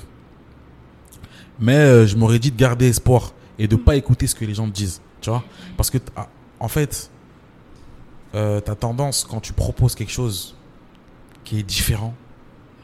Mais 1.61 1.77
euh, 1.77 2.07
je 2.07 2.17
m'aurais 2.17 2.39
dit 2.39 2.51
de 2.51 2.57
garder 2.57 2.89
espoir 2.89 3.33
et 3.59 3.69
de 3.69 3.77
pas 3.77 3.97
écouter 3.97 4.27
ce 4.27 4.35
que 4.35 4.45
les 4.45 4.55
gens 4.55 4.67
te 4.67 4.73
disent, 4.73 5.01
tu 5.21 5.31
vois. 5.31 5.45
Parce 5.77 5.91
que, 5.91 5.99
ah, 6.17 6.29
en 6.59 6.69
fait, 6.69 7.11
euh, 8.35 8.61
tu 8.61 8.71
as 8.71 8.75
tendance, 8.75 9.25
quand 9.25 9.41
tu 9.41 9.53
proposes 9.53 9.95
quelque 9.95 10.13
chose 10.13 10.57
qui 11.45 11.59
est 11.59 11.63
différent, 11.63 12.15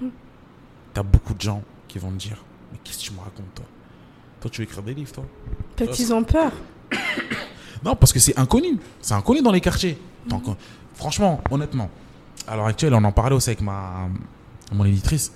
tu 0.00 1.00
as 1.00 1.02
beaucoup 1.02 1.34
de 1.34 1.40
gens 1.40 1.62
qui 1.86 1.98
vont 1.98 2.10
te 2.10 2.16
dire 2.16 2.36
Mais 2.72 2.78
qu'est-ce 2.84 2.98
que 2.98 3.04
tu 3.04 3.12
me 3.12 3.18
racontes, 3.18 3.54
toi? 3.54 3.64
Toi, 4.40 4.50
tu 4.50 4.60
veux 4.60 4.66
écrire 4.66 4.82
des 4.82 4.94
livres, 4.94 5.12
toi? 5.12 5.24
Peut-être 5.74 5.92
qu'ils 5.92 6.12
ont 6.12 6.22
peur. 6.22 6.52
non, 7.84 7.96
parce 7.96 8.12
que 8.12 8.20
c'est 8.20 8.38
inconnu. 8.38 8.78
C'est 9.00 9.14
inconnu 9.14 9.42
dans 9.42 9.52
les 9.52 9.60
quartiers. 9.60 9.98
Franchement, 10.94 11.40
honnêtement, 11.50 11.90
à 12.46 12.56
l'heure 12.56 12.66
actuelle, 12.66 12.94
on 12.94 13.02
en 13.04 13.12
parlait 13.12 13.34
aussi 13.34 13.50
avec 13.50 13.60
ma, 13.60 14.08
mon 14.72 14.84
éditrice. 14.84 15.32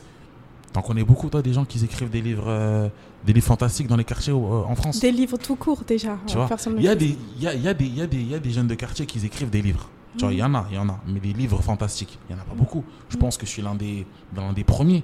T'en 0.73 0.81
connais 0.81 1.05
beaucoup, 1.05 1.29
toi, 1.29 1.43
des 1.43 1.53
gens 1.53 1.67
qui 1.67 1.85
écrivent 1.85 2.09
des 2.09 2.23
livres, 2.23 2.45
euh, 2.49 2.89
des 3.27 3.35
livres 3.35 3.47
fantastiques 3.47 3.89
dans 3.89 3.97
les 3.97 4.05
quartiers 4.05 4.33
euh, 4.33 4.37
en 4.37 4.75
France 4.75 5.01
Des 5.01 5.13
livres 5.13 5.37
tout 5.37 5.55
courts 5.57 5.83
déjà. 5.87 6.17
Tu 6.27 6.35
vois 6.37 6.49
Il 6.79 6.83
y, 6.83 6.89
a 6.89 6.95
des, 6.95 7.19
y 7.39 7.47
a, 7.47 7.55
y 7.55 7.69
a 7.69 7.75
des, 7.75 7.87
y 7.87 8.01
a 8.01 8.07
des, 8.07 8.17
il 8.17 8.29
y 8.31 8.35
a 8.35 8.39
des 8.39 8.51
jeunes 8.51 8.69
de 8.69 8.75
quartier 8.75 9.05
qui 9.05 9.25
écrivent 9.25 9.51
des 9.51 9.61
livres. 9.61 9.91
Tu 10.17 10.25
vois, 10.25 10.33
il 10.33 10.39
y 10.39 10.43
en 10.43 10.55
a, 10.55 10.67
il 10.71 10.77
y 10.77 10.79
en 10.79 10.89
a. 10.89 10.99
Mais 11.07 11.21
des 11.21 11.33
livres 11.35 11.61
fantastiques, 11.63 12.19
il 12.29 12.35
n'y 12.35 12.41
en 12.41 12.43
a 12.43 12.47
pas 12.47 12.55
beaucoup. 12.55 12.85
Je 13.11 13.17
pense 13.19 13.37
que 13.37 13.45
je 13.45 13.51
suis 13.51 13.63
l'un 13.63 13.75
des, 13.75 14.07
l'un 14.35 14.53
des 14.55 14.65
premiers. 14.65 15.03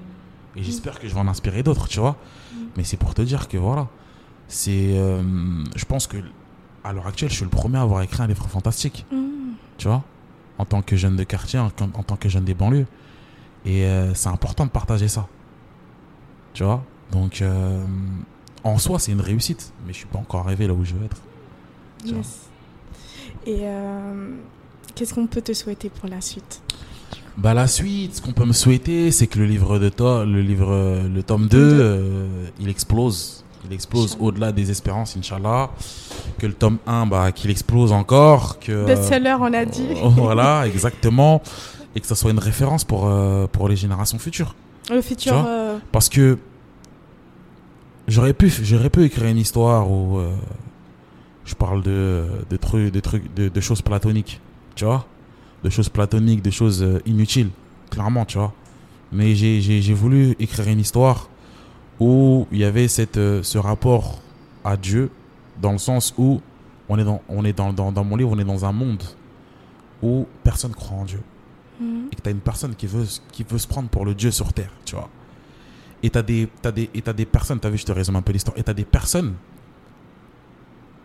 Et 0.57 0.63
j'espère 0.63 0.99
que 0.99 1.07
je 1.07 1.15
vais 1.15 1.21
en 1.21 1.29
inspirer 1.29 1.63
d'autres, 1.63 1.87
tu 1.89 2.01
vois. 2.01 2.17
Mais 2.77 2.85
c'est 2.85 2.97
pour 2.97 3.15
te 3.15 3.23
dire 3.23 3.47
que 3.49 3.59
voilà. 3.59 3.89
C'est. 4.49 4.93
euh, 4.97 5.23
je 5.77 5.85
pense 5.85 6.07
que 6.07 6.17
à 6.83 6.93
l'heure 6.95 7.07
actuelle, 7.07 7.29
je 7.31 7.35
suis 7.37 7.45
le 7.45 7.51
premier 7.51 7.77
à 7.79 7.83
avoir 7.83 8.01
écrit 8.03 8.23
un 8.23 8.27
livre 8.27 8.47
fantastique. 8.49 9.05
Mhm. 9.13 9.53
Tu 9.77 9.87
vois 9.89 10.03
En 10.57 10.65
tant 10.65 10.81
que 10.81 10.97
jeune 10.97 11.17
de 11.17 11.25
quartier, 11.25 11.59
en, 11.59 11.67
en 11.67 12.03
tant 12.03 12.17
que 12.17 12.29
jeune 12.31 12.45
des 12.45 12.55
banlieues. 12.55 12.87
Et 13.69 13.85
euh, 13.85 14.15
c'est 14.15 14.31
important 14.31 14.65
de 14.65 14.71
partager 14.71 15.09
ça. 15.09 15.29
Tu 16.55 16.65
vois? 16.65 16.83
Donc, 17.13 17.43
euh, 17.43 17.85
en 18.65 18.79
soi, 18.79 18.99
c'est 18.99 19.13
une 19.13 19.21
réussite. 19.21 19.73
Mais 19.87 19.93
je 19.93 19.99
suis 19.99 20.07
pas 20.07 20.19
encore 20.19 20.41
arrivé 20.47 20.67
là 20.67 20.73
où 20.73 20.85
je 20.85 20.95
veux 20.95 21.05
être. 21.05 21.19
Yes. 22.05 22.49
Et 23.47 23.59
euh, 23.63 24.31
qu'est-ce 24.95 25.13
qu'on 25.13 25.27
peut 25.27 25.43
te 25.43 25.53
souhaiter 25.53 25.91
pour 25.91 26.09
la 26.09 26.23
suite? 26.23 26.63
Bah 27.37 27.55
la 27.55 27.69
suite, 27.69 28.17
ce 28.17 28.23
qu'on 28.23 28.33
peut 28.33 28.47
me 28.47 28.53
souhaiter, 28.53 29.13
c'est 29.13 29.29
que 29.29 29.39
le 29.39 29.45
livre 29.45 29.79
de 29.79 29.89
to 29.91 30.25
le 30.25 30.41
livre, 30.41 31.07
le 31.07 31.23
tome 31.23 31.47
2, 31.47 31.59
euh, 31.59 32.27
il 32.59 32.69
explose. 32.69 33.45
Il 33.65 33.73
explose 33.73 34.17
au-delà 34.19 34.51
des 34.51 34.71
espérances, 34.71 35.17
Inch'Allah. 35.17 35.71
Que 36.39 36.47
le 36.47 36.55
tome 36.55 36.79
1, 36.87 37.07
bah, 37.07 37.33
qu'il 37.33 37.51
explose 37.51 37.93
encore. 37.93 38.59
Que, 38.61 38.87
Best-seller, 38.87 39.37
on 39.41 39.53
a 39.53 39.65
dit. 39.65 39.89
voilà, 40.17 40.67
exactement. 40.67 41.43
Et 41.99 42.01
que 42.01 42.07
ça 42.07 42.15
soit 42.15 42.31
une 42.31 42.39
référence 42.39 42.85
pour, 42.85 43.09
euh, 43.09 43.49
pour 43.49 43.69
les 43.69 43.75
générations 43.75 44.21
futures. 44.21 44.55
Le 44.89 45.03
futur. 45.03 45.35
Euh, 45.35 45.79
Parce 45.91 46.09
que 46.09 46.39
j'aurais 48.07 48.35
pu, 48.35 48.49
j'aurais 48.63 48.89
pu 48.89 49.03
écrire 49.03 49.27
une 49.27 49.37
histoire 49.39 49.91
où 49.91 50.19
euh, 50.19 50.31
je 51.45 51.57
parle 51.57 51.83
de, 51.83 52.25
de 52.49 52.57
trucs, 52.57 52.93
de, 52.93 53.01
trucs 53.01 53.35
de, 53.35 53.49
de 53.49 53.61
choses 53.61 53.83
platoniques, 53.83 54.41
tu 54.77 54.85
vois 54.85 55.07
De 55.65 55.71
choses 55.71 55.89
platoniques, 55.89 56.41
de 56.41 56.51
choses 56.53 56.87
inutiles, 57.05 57.51
clairement, 57.91 58.25
tu 58.25 58.39
vois 58.39 58.53
Mais 59.11 59.35
j'ai- 59.35 59.93
voulu 59.95 60.37
écrire 60.39 60.69
une 60.69 60.79
histoire 60.79 61.29
où 61.99 62.47
il 62.53 62.59
y 62.59 62.65
avait 62.65 62.87
cette, 62.87 63.17
ce 63.43 63.59
rapport 63.59 64.21
à 64.65 64.77
Dieu, 64.77 65.11
dans 65.61 65.73
le 65.73 65.79
sens 65.79 66.15
où 66.17 66.41
on 66.89 66.97
est, 66.97 67.05
dans, 67.05 67.23
on 67.29 67.45
est 67.45 67.53
dans, 67.53 67.73
dans, 67.73 67.91
dans 67.91 68.05
mon 68.05 68.15
livre, 68.15 68.31
on 68.33 68.39
est 68.39 68.45
dans 68.45 68.65
un 68.65 68.71
monde 68.73 69.03
où 70.01 70.27
personne 70.45 70.71
croit 70.71 70.97
en 70.97 71.05
Dieu 71.05 71.21
mhm. 71.81 72.09
et 72.13 72.17
que 72.17 72.23
tu 72.23 72.29
as 72.29 72.33
une 72.33 72.41
personne 72.41 72.75
qui 72.75 72.87
veut, 72.87 73.07
qui 73.33 73.45
veut 73.45 73.59
se 73.59 73.67
prendre 73.67 73.89
pour 73.89 74.05
le 74.05 74.15
Dieu 74.15 74.31
sur 74.31 74.53
terre, 74.53 74.71
tu 74.85 74.95
vois. 74.95 75.09
Et 76.03 76.11
tu 76.11 76.19
as, 76.19 76.23
des- 76.23 76.49
t'as 76.63 76.71
des, 76.73 76.91
et 76.95 77.01
des 77.01 77.27
personnes, 77.27 77.59
tu 77.59 77.67
as 77.67 77.71
vu, 77.71 77.79
je 77.79 77.85
te 77.85 77.93
résume 77.93 78.17
un 78.17 78.23
peu 78.23 78.33
l'histoire, 78.33 78.57
et 78.57 78.63
tu 78.63 78.71
as 78.71 78.75
des 78.75 78.85
personnes 78.85 79.35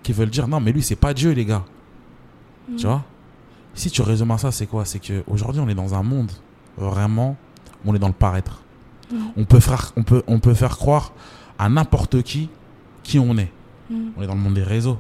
qui 0.04 0.14
veulent 0.14 0.30
dire 0.30 0.48
non, 0.48 0.60
mais 0.60 0.72
lui, 0.72 0.84
c'est 0.84 0.96
pas 0.96 1.14
Dieu, 1.14 1.32
les 1.32 1.46
gars. 1.46 1.64
Tu 2.78 2.86
vois? 2.86 3.04
Si 3.74 3.90
tu 3.90 4.02
résumes 4.02 4.32
à 4.32 4.38
ça, 4.38 4.52
c'est 4.52 4.68
quoi? 4.68 4.86
C'est 4.86 5.00
qu'aujourd'hui, 5.00 5.62
on 5.62 5.68
est 5.68 5.76
dans 5.76 5.94
un 5.94 6.04
monde 6.04 6.32
vraiment, 6.78 7.36
où 7.84 7.92
on 7.92 7.96
est 7.96 8.00
dans 8.00 8.08
le 8.08 8.14
paraître. 8.14 8.62
Mhm. 9.12 9.20
On, 9.38 9.46
peut 9.46 9.60
faire, 9.60 9.92
on, 9.96 10.04
peut, 10.04 10.24
on 10.28 10.40
peut 10.40 10.54
faire 10.54 10.78
croire 10.78 11.14
à 11.58 11.70
n'importe 11.70 12.22
qui 12.24 12.50
qui 13.04 13.20
on 13.20 13.38
est. 13.38 13.52
On 14.18 14.22
est 14.24 14.28
dans 14.28 14.34
le 14.34 14.40
monde 14.40 14.54
des 14.56 14.64
réseaux. 14.64 14.98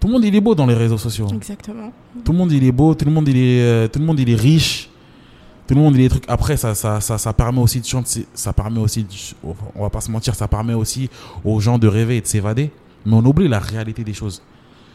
Tout 0.00 0.06
le 0.08 0.12
monde, 0.12 0.24
il 0.24 0.34
est 0.34 0.40
beau 0.40 0.54
dans 0.54 0.66
les 0.66 0.74
réseaux 0.74 0.98
sociaux. 0.98 1.28
Exactement. 1.32 1.92
Tout 2.24 2.32
le 2.32 2.38
monde 2.38 2.52
il 2.52 2.62
est 2.64 2.72
beau, 2.72 2.94
tout 2.94 3.04
le 3.04 3.10
monde 3.10 3.26
il 3.28 3.36
est, 3.36 3.62
euh, 3.62 3.88
tout 3.88 3.98
le 3.98 4.04
monde 4.04 4.20
il 4.20 4.28
est 4.30 4.34
riche, 4.34 4.90
tout 5.68 5.74
le 5.74 5.80
monde 5.80 5.94
il 5.94 6.00
est 6.00 6.08
trucs. 6.08 6.24
Après 6.28 6.56
ça, 6.56 6.74
ça, 6.74 7.00
ça, 7.00 7.18
ça 7.18 7.32
permet 7.32 7.60
aussi 7.60 7.80
de 7.80 7.86
chanter, 7.86 8.26
ça 8.34 8.52
permet 8.52 8.80
aussi, 8.80 9.04
de- 9.04 9.08
on 9.76 9.82
va 9.82 9.90
pas 9.90 10.00
se 10.00 10.10
mentir, 10.10 10.34
ça 10.34 10.48
permet 10.48 10.74
aussi 10.74 11.08
aux 11.44 11.60
gens 11.60 11.78
de 11.78 11.86
rêver 11.86 12.16
et 12.16 12.20
de 12.20 12.26
s'évader. 12.26 12.72
Mais 13.06 13.14
on 13.14 13.24
oublie 13.24 13.46
la 13.48 13.60
réalité 13.60 14.02
des 14.02 14.14
choses. 14.14 14.42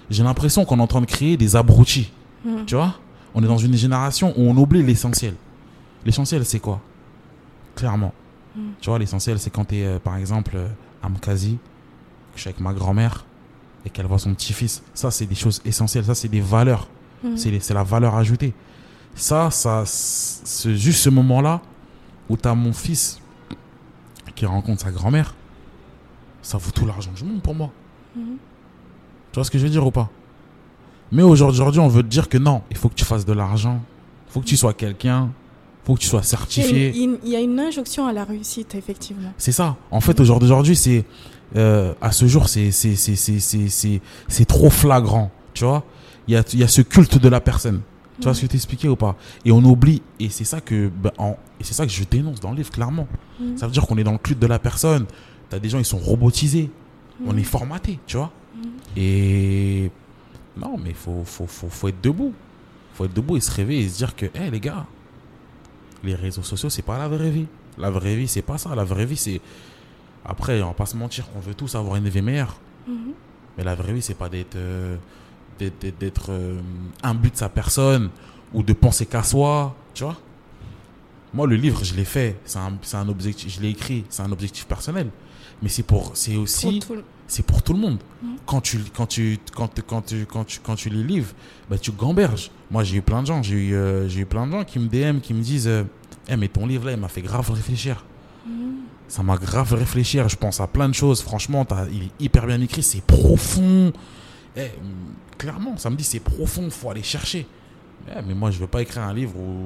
J'ai 0.09 0.23
l'impression 0.23 0.65
qu'on 0.65 0.79
est 0.79 0.81
en 0.81 0.87
train 0.87 0.99
de 1.01 1.05
créer 1.05 1.37
des 1.37 1.55
abrutis. 1.55 2.11
Mhm. 2.43 2.65
Tu 2.65 2.75
vois? 2.75 2.95
On 3.33 3.41
est 3.43 3.47
dans 3.47 3.57
une 3.57 3.75
génération 3.75 4.33
où 4.35 4.41
on 4.49 4.57
oublie 4.57 4.83
l'essentiel. 4.83 5.35
L'essentiel 6.05 6.43
c'est 6.45 6.59
quoi? 6.59 6.81
Clairement. 7.75 8.13
Mm. 8.55 8.59
Tu 8.81 8.89
vois 8.89 8.99
l'essentiel 8.99 9.39
c'est 9.39 9.49
quand 9.49 9.65
tu 9.65 9.77
es 9.77 9.99
par 9.99 10.17
exemple 10.17 10.51
euh, 10.55 10.67
à 11.01 11.09
Mkazi 11.09 11.53
que 11.53 12.35
je 12.35 12.41
suis 12.41 12.49
avec 12.49 12.59
ma 12.59 12.73
grand-mère 12.73 13.25
et 13.85 13.89
qu'elle 13.89 14.05
voit 14.05 14.19
son 14.19 14.33
petit-fils. 14.33 14.83
Ça, 14.93 15.09
c'est 15.11 15.25
des 15.25 15.35
choses 15.35 15.61
essentielles. 15.65 16.05
Ça, 16.05 16.15
c'est 16.15 16.27
des 16.29 16.41
valeurs. 16.41 16.87
C'est 17.35 17.57
c'est 17.61 17.73
la 17.73 17.83
valeur 17.83 18.15
ajoutée. 18.15 18.53
Ça, 19.15 19.51
ça 19.51 19.83
c'est 19.85 20.75
juste 20.75 20.99
ce 20.99 21.09
moment-là 21.09 21.61
où 22.29 22.37
tu 22.37 22.47
as 22.47 22.55
mon 22.55 22.73
fils 22.73 23.19
qui 24.35 24.45
rencontre 24.45 24.81
sa 24.81 24.91
grand-mère. 24.91 25.35
Ça 26.41 26.57
vaut 26.57 26.71
tout 26.71 26.85
l'argent 26.85 27.11
du 27.15 27.23
monde 27.23 27.41
pour 27.41 27.55
moi. 27.55 27.71
Mhm. 28.15 28.37
Tu 29.31 29.35
vois 29.35 29.43
ce 29.43 29.51
que 29.51 29.57
je 29.57 29.63
veux 29.63 29.69
dire 29.69 29.85
ou 29.85 29.91
pas? 29.91 30.09
Mais 31.11 31.21
aujourd'hui, 31.21 31.79
on 31.79 31.87
veut 31.87 32.03
te 32.03 32.07
dire 32.07 32.27
que 32.27 32.37
non, 32.37 32.63
il 32.71 32.77
faut 32.77 32.89
que 32.89 32.95
tu 32.95 33.05
fasses 33.05 33.25
de 33.25 33.33
l'argent. 33.33 33.81
Il 34.27 34.33
faut 34.33 34.41
que 34.41 34.45
tu 34.45 34.57
sois 34.57 34.73
quelqu'un. 34.73 35.29
Il 35.83 35.85
faut 35.85 35.95
que 35.95 35.99
tu 35.99 36.07
sois 36.07 36.23
certifié. 36.23 36.91
il 36.95 37.29
y 37.29 37.35
a 37.35 37.39
une 37.39 37.59
injonction 37.59 38.07
à 38.07 38.13
la 38.13 38.23
réussite, 38.23 38.73
effectivement. 38.73 39.31
C'est 39.37 39.51
ça. 39.51 39.75
En 39.91 40.01
fait, 40.01 40.19
au 40.19 40.23
jour 40.23 40.39
d'aujourd'hui, 40.39 40.75
c'est 40.75 41.05
euh, 41.55 41.93
à 42.01 42.11
ce 42.11 42.25
jour, 42.25 42.49
c'est 42.49 42.71
c'est 42.71 42.95
c'est 42.95 43.15
c'est 43.15 43.39
c'est 43.39 43.69
c'est 43.69 44.01
c'est 44.27 44.45
trop 44.45 44.69
flagrant. 44.69 45.29
Tu 45.53 45.65
vois? 45.65 45.83
Il 46.27 46.33
y 46.33 46.37
a 46.37 46.43
il 46.53 46.59
y 46.59 46.63
a 46.63 46.67
ce 46.67 46.81
culte 46.81 47.17
de 47.17 47.29
la 47.29 47.41
personne. 47.41 47.81
Tu 48.19 48.23
vois 48.25 48.33
ce 48.33 48.41
que 48.41 48.47
je 48.47 48.51
t'expliquais 48.51 48.87
ou 48.87 48.95
pas? 48.95 49.15
Et 49.43 49.51
on 49.51 49.63
oublie. 49.63 50.01
Et 50.19 50.29
c'est 50.29 50.43
ça 50.43 50.61
que 50.61 50.87
ben, 50.89 51.11
en- 51.17 51.37
et 51.59 51.63
c'est 51.63 51.73
ça 51.73 51.85
que 51.85 51.91
je 51.91 52.03
dénonce 52.03 52.39
dans 52.39 52.51
le 52.51 52.57
livre 52.57 52.69
clairement. 52.71 53.07
Mhm. 53.39 53.57
Ça 53.57 53.65
veut 53.65 53.71
dire 53.73 53.85
qu'on 53.87 53.97
est 53.97 54.03
dans 54.03 54.11
le 54.11 54.17
culte 54.19 54.39
de 54.39 54.47
la 54.47 54.59
personne. 54.59 55.05
T'as 55.49 55.59
des 55.59 55.69
gens 55.69 55.79
ils 55.79 55.85
sont 55.85 55.97
robotisés. 55.97 56.69
On 57.25 57.33
Mhm. 57.33 57.39
est 57.39 57.43
formaté. 57.43 57.99
Tu 58.05 58.17
vois? 58.17 58.31
Mhm. 58.55 58.69
Et 58.97 59.91
non, 60.57 60.77
mais 60.77 60.93
faut 60.93 61.23
faut 61.25 61.47
faut 61.47 61.69
faut 61.69 61.87
être 61.87 62.01
debout. 62.03 62.33
Faut 62.93 63.05
être 63.05 63.13
debout 63.13 63.37
et 63.37 63.39
se 63.41 63.51
réveiller 63.51 63.85
et 63.85 63.89
se 63.89 63.97
dire 63.97 64.15
que, 64.15 64.27
hé 64.27 64.51
les 64.51 64.59
gars, 64.59 64.85
les 66.03 66.13
réseaux 66.15 66.43
sociaux, 66.43 66.69
c'est 66.69 66.81
pas 66.83 66.97
la 66.99 67.07
vraie 67.07 67.31
vie. 67.31 67.47
La 67.79 67.89
vraie 67.89 68.15
vie, 68.15 68.27
c'est 68.27 68.41
pas 68.43 68.59
ça. 68.59 68.75
La 68.75 68.83
vraie 68.83 69.05
vie, 69.07 69.17
c'est. 69.17 69.41
Après, 70.25 70.61
on 70.61 70.67
va 70.67 70.73
pas 70.73 70.85
se 70.85 70.95
mentir, 70.95 71.25
on 71.35 71.39
veut 71.39 71.55
tous 71.55 71.73
avoir 71.75 71.95
une 71.95 72.07
vie 72.09 72.21
meilleure. 72.21 72.55
Mhm. 72.87 73.13
Mais 73.57 73.63
la 73.63 73.73
vraie 73.75 73.93
vie, 73.93 74.01
c'est 74.03 74.13
pas 74.13 74.29
d'être. 74.29 74.55
euh, 74.55 74.97
d'être- 75.59 76.29
euh, 76.31 76.59
un 77.03 77.13
but 77.13 77.33
de 77.33 77.37
sa 77.37 77.49
personne 77.49 78.09
ou 78.53 78.63
de 78.63 78.73
penser 78.73 79.05
qu'à 79.05 79.23
soi. 79.23 79.75
Tu 79.93 80.03
vois 80.03 80.17
Moi, 81.33 81.47
le 81.47 81.55
livre, 81.55 81.83
je 81.83 81.95
l'ai 81.95 82.05
fait. 82.05 82.37
C'est 82.45 82.59
un, 82.59 82.73
c'est 82.81 82.97
un 82.97 83.09
objectif. 83.09 83.53
Je 83.55 83.61
l'ai 83.61 83.69
écrit. 83.69 84.03
C'est 84.09 84.21
un 84.21 84.31
objectif 84.31 84.65
personnel. 84.67 85.09
Mais 85.61 85.69
c'est 85.69 85.83
pour. 85.83 86.11
C'est 86.15 86.35
aussi 86.35 86.79
c'est 87.25 87.45
pour 87.45 87.63
tout 87.63 87.73
le 87.73 87.79
monde. 87.79 87.97
Quand 88.45 88.61
tu 88.61 88.79
quand 88.95 89.05
tu 89.07 89.39
quand 89.55 89.69
quand 89.87 90.01
tu 90.01 90.25
quand 90.25 90.43
tu 90.43 90.59
quand 90.59 90.75
tu 90.75 90.89
les 90.89 91.03
livres, 91.03 91.33
bah 91.69 91.77
tu 91.77 91.91
gamberges. 91.91 92.51
Moi, 92.69 92.83
j'ai 92.83 92.97
eu 92.97 93.01
plein 93.01 93.21
de 93.21 93.27
gens, 93.27 93.41
j'ai 93.41 93.55
eu 93.55 93.73
euh, 93.73 94.07
j'ai 94.09 94.21
eu 94.21 94.25
plein 94.25 94.45
de 94.45 94.51
gens 94.51 94.63
qui 94.65 94.77
me 94.77 94.87
DM 94.87 95.19
qui 95.21 95.33
me 95.33 95.41
disent 95.41 95.67
euh, 95.67 95.83
Eh, 96.27 96.35
mais 96.35 96.49
ton 96.49 96.65
livre 96.67 96.85
là, 96.85 96.91
il 96.91 96.99
m'a 96.99 97.07
fait 97.07 97.21
grave 97.21 97.49
réfléchir. 97.49 98.03
Mhm. 98.45 98.73
Ça 99.07 99.23
m'a 99.23 99.37
grave 99.37 99.73
réfléchir, 99.73 100.27
je 100.27 100.35
pense 100.35 100.59
à 100.59 100.67
plein 100.67 100.89
de 100.89 100.93
choses. 100.93 101.21
Franchement, 101.21 101.65
t'as- 101.65 101.87
il 101.91 102.03
est 102.03 102.11
hyper 102.19 102.45
bien 102.45 102.59
écrit, 102.61 102.83
c'est 102.83 103.01
profond. 103.01 103.93
Eh, 104.57 104.67
clairement, 105.43 105.77
ça 105.77 105.89
me 105.89 105.95
dit 105.95 106.03
c'est 106.03 106.19
profond, 106.21 106.69
faut 106.69 106.89
aller 106.89 107.03
chercher. 107.03 107.45
Eh, 108.07 108.21
mais 108.25 108.33
moi, 108.33 108.49
je 108.51 108.59
veux 108.59 108.67
pas 108.67 108.81
écrire 108.81 109.03
un 109.03 109.13
livre 109.13 109.35
où 109.37 109.65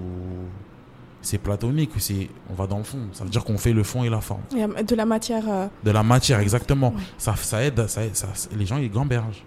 c'est 1.22 1.38
platonique, 1.38 1.96
où 1.96 2.00
c'est 2.00 2.30
on 2.50 2.54
va 2.54 2.68
dans 2.68 2.78
le 2.80 2.84
fond. 2.84 3.00
Ça 3.14 3.24
veut 3.24 3.30
dire 3.30 3.44
qu'on 3.44 3.58
fait 3.58 3.74
le 3.74 3.84
fond 3.84 4.04
et 4.04 4.10
la 4.10 4.22
forme. 4.22 4.42
Il 4.52 4.58
y 4.60 4.64
a 4.64 4.68
de 4.84 4.96
la 4.96 5.06
matière. 5.06 5.44
euh, 5.48 5.68
De 5.84 5.92
la 5.92 6.04
matière, 6.04 6.40
exactement. 6.40 6.90
Ouais. 6.90 7.02
Ça, 7.18 7.36
ça 7.36 7.64
aide, 7.64 7.88
ça, 7.88 8.04
aide- 8.06 8.16
ça- 8.16 8.28
les 8.56 8.66
gens 8.66 8.78
ils 8.78 8.90
gambergent. 8.92 9.44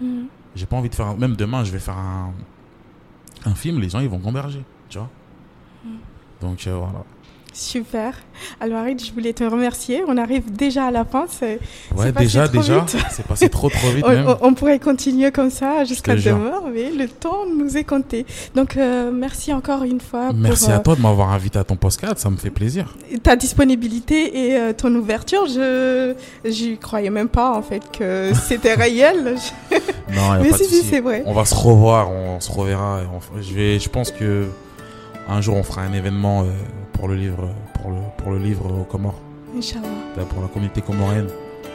mhm. 0.00 0.26
J'ai 0.56 0.66
pas 0.66 0.76
envie 0.76 0.88
de 0.88 0.94
faire. 0.94 1.06
un- 1.08 1.16
Même 1.16 1.36
demain, 1.36 1.64
je 1.64 1.72
vais 1.72 1.78
faire 1.80 1.98
un, 1.98 2.32
un 3.44 3.54
film, 3.54 3.80
les 3.80 3.88
gens 3.88 4.00
ils 4.00 4.08
vont 4.08 4.18
gamberger, 4.18 4.62
tu 4.88 4.98
vois. 4.98 5.10
Mm. 5.84 5.88
Donc 6.40 6.66
euh, 6.66 6.76
voilà. 6.76 7.04
Super. 7.54 8.14
Alors, 8.60 8.78
Harid, 8.80 9.00
je 9.02 9.12
voulais 9.12 9.32
te 9.32 9.44
remercier. 9.44 10.02
On 10.08 10.16
arrive 10.16 10.52
déjà 10.52 10.86
à 10.86 10.90
la 10.90 11.04
fin. 11.04 11.26
c'est- 11.30 11.60
Ouais, 11.96 12.10
passé 12.12 12.26
déjà, 12.26 12.48
trop 12.48 12.56
déjà, 12.60 12.78
vite. 12.80 12.96
c'est 13.12 13.24
passé 13.26 13.48
trop 13.48 13.68
trop 13.70 13.90
vite 13.90 14.04
On, 14.08 14.10
même. 14.10 14.26
on- 14.28 14.48
on 14.48 14.54
pourrait 14.54 14.80
continuer 14.80 15.30
comme 15.30 15.50
ça 15.50 15.84
jusqu'à 15.84 16.16
demain, 16.16 16.60
mais 16.74 16.90
le 16.90 17.06
temps 17.08 17.44
nous 17.46 17.76
est 17.76 17.84
compté. 17.84 18.26
Donc, 18.56 18.76
euh, 18.76 19.12
merci 19.12 19.52
encore 19.52 19.84
une 19.84 20.00
fois 20.00 20.32
Merci 20.34 20.64
pour 20.64 20.74
à 20.74 20.76
euh, 20.78 20.82
toi 20.82 20.96
de 20.96 21.00
m'avoir 21.00 21.30
invité 21.30 21.60
à 21.60 21.64
ton 21.64 21.76
podcast, 21.76 22.18
ça 22.18 22.28
me 22.28 22.36
fait 22.36 22.50
plaisir. 22.50 22.92
ta 23.22 23.36
disponibilité 23.36 24.48
et 24.48 24.56
euh, 24.58 24.72
ton 24.72 24.92
ouverture. 24.96 25.46
Je 25.46 26.14
j'y 26.44 26.76
croyais 26.76 27.10
même 27.10 27.28
pas 27.28 27.52
en 27.56 27.62
fait 27.62 27.82
que 27.96 28.32
c'était 28.48 28.74
réel. 28.74 29.36
Non, 30.12 30.34
y 30.34 30.36
a 30.36 30.38
mais 30.42 30.50
pas 30.50 30.58
de 30.58 30.62
si, 30.64 30.68
si, 30.70 30.76
souci. 30.78 30.88
c'est 30.90 31.00
vrai. 31.00 31.22
On 31.24 31.32
va 31.32 31.44
se 31.44 31.54
revoir, 31.54 32.10
on 32.10 32.40
se 32.40 32.50
reverra. 32.50 33.02
on- 33.14 33.40
je 33.40 33.54
vais, 33.54 33.78
je 33.78 33.88
pense 33.88 34.10
que 34.10 34.48
un 35.28 35.40
jour 35.40 35.54
on 35.54 35.62
fera 35.62 35.82
un 35.82 35.92
événement 35.92 36.42
euh, 36.42 36.46
pour 36.94 37.08
le 37.08 37.16
livre, 37.16 37.48
pour 37.80 37.90
le 37.90 37.96
pour 38.16 38.32
le 38.32 38.38
livre 38.38 38.66
aux 38.80 38.84
Comores, 38.84 39.20
Inch'Allah. 39.56 40.24
pour 40.30 40.42
la 40.42 40.48
communauté 40.48 40.80
comorienne. 40.80 41.28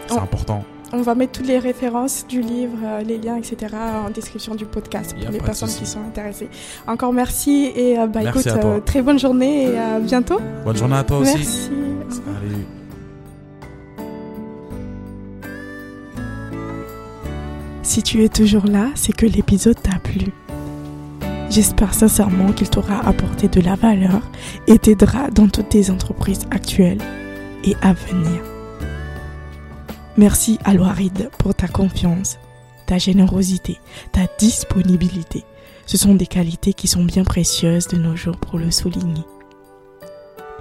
C'est 0.08 0.14
On- 0.18 0.24
important. 0.24 0.64
On 0.92 1.04
va 1.04 1.14
mettre 1.14 1.34
toutes 1.34 1.46
les 1.48 1.60
références 1.60 2.26
du 2.28 2.42
livre, 2.42 2.78
euh, 2.84 3.02
les 3.04 3.20
liens, 3.20 3.36
etc. 3.38 3.76
en 4.08 4.10
description 4.10 4.56
du 4.56 4.66
podcast 4.66 5.16
pour 5.16 5.32
les 5.32 5.38
personnes 5.38 5.70
qui 5.70 5.86
sont 5.86 6.00
intéressées. 6.02 6.50
Encore 6.88 7.14
merci 7.14 7.72
et 7.76 8.00
euh, 8.00 8.08
bah, 8.08 8.22
Merci 8.24 8.50
écoute, 8.50 8.66
euh, 8.66 8.80
très 8.80 9.04
bonne 9.04 9.20
journée 9.20 9.66
et 9.72 9.78
à 9.78 10.00
bientôt. 10.00 10.40
Bonne 10.66 10.76
journée 10.78 10.96
à 10.96 11.04
toi 11.04 11.20
aussi. 11.20 11.38
Merci. 11.38 11.70
Salut. 12.10 12.66
Si 17.84 18.04
tu 18.04 18.24
es 18.24 18.30
toujours 18.30 18.66
là, 18.68 18.88
c'est 18.96 19.14
que 19.14 19.26
l'épisode 19.28 19.80
t'a 19.82 20.00
plu. 20.00 20.32
J'espère 21.50 21.96
sincèrement 21.96 22.52
qu'il 22.52 22.70
t'aura 22.70 23.00
apporté 23.08 23.48
de 23.48 23.60
la 23.60 23.76
valeur 23.76 24.22
et 24.68 24.78
t'aidera 24.78 25.32
dans 25.32 25.48
toutes 25.48 25.70
tes 25.70 25.90
entreprises 25.90 26.46
actuelles 26.52 27.02
et 27.64 27.76
à 27.82 27.94
venir. 27.94 28.44
Merci 30.16 30.60
à 30.64 30.74
pour 31.40 31.56
ta 31.56 31.68
confiance, 31.68 32.38
ta 32.86 33.00
générosité, 33.00 33.80
ta 34.12 34.28
disponibilité. 34.38 35.44
Ce 35.88 35.98
sont 35.98 36.14
des 36.14 36.28
qualités 36.28 36.74
qui 36.74 36.88
sont 36.88 37.04
bien 37.04 37.24
précieuses 37.24 37.88
de 37.88 37.98
nos 37.98 38.16
jours 38.16 38.38
pour 38.38 38.60
le 38.60 38.70
souligner. 38.70 39.24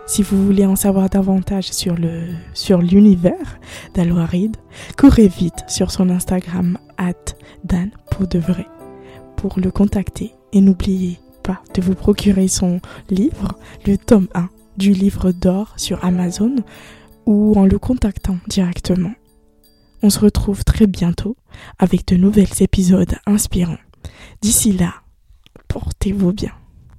Si 0.07 0.23
vous 0.23 0.43
voulez 0.43 0.65
en 0.65 0.77
savoir 0.77 1.11
davantage 1.11 1.71
sur 1.71 1.97
le 1.97 2.23
sur 2.55 2.81
l'univers 2.81 3.59
d'Aloaride, 3.93 4.57
courez 4.97 5.29
vite 5.29 5.65
sur 5.69 5.91
son 5.91 6.09
Instagram 6.09 6.79
at 6.97 7.35
Dan 7.63 7.91
pour 8.11 8.27
de 8.27 8.39
vrai 8.39 8.67
pour 9.37 9.61
le 9.61 9.71
contacter 9.71 10.38
et 10.53 10.61
n'oubliez 10.61 11.19
pas 11.43 11.63
de 11.75 11.83
vous 11.83 11.95
procurer 11.95 12.49
son 12.49 12.81
livre, 13.11 13.59
le 13.87 13.97
tome 13.97 14.29
1 14.35 14.49
du 14.77 14.93
livre 14.93 15.33
d'or 15.33 15.75
sur 15.77 16.05
Amazon 16.05 16.57
ou 17.27 17.55
en 17.57 17.67
le 17.67 17.79
contactant 17.79 18.39
directement. 18.49 19.13
On 20.03 20.11
se 20.11 20.21
retrouve 20.21 20.65
très 20.65 20.87
bientôt 20.87 21.37
avec 21.79 22.07
de 22.07 22.17
nouvelles 22.17 22.63
épisodes 22.63 23.17
inspirants. 23.27 23.79
D'ici 24.41 24.73
là, 24.73 24.95
portez-vous 25.67 26.33
bien. 26.33 26.53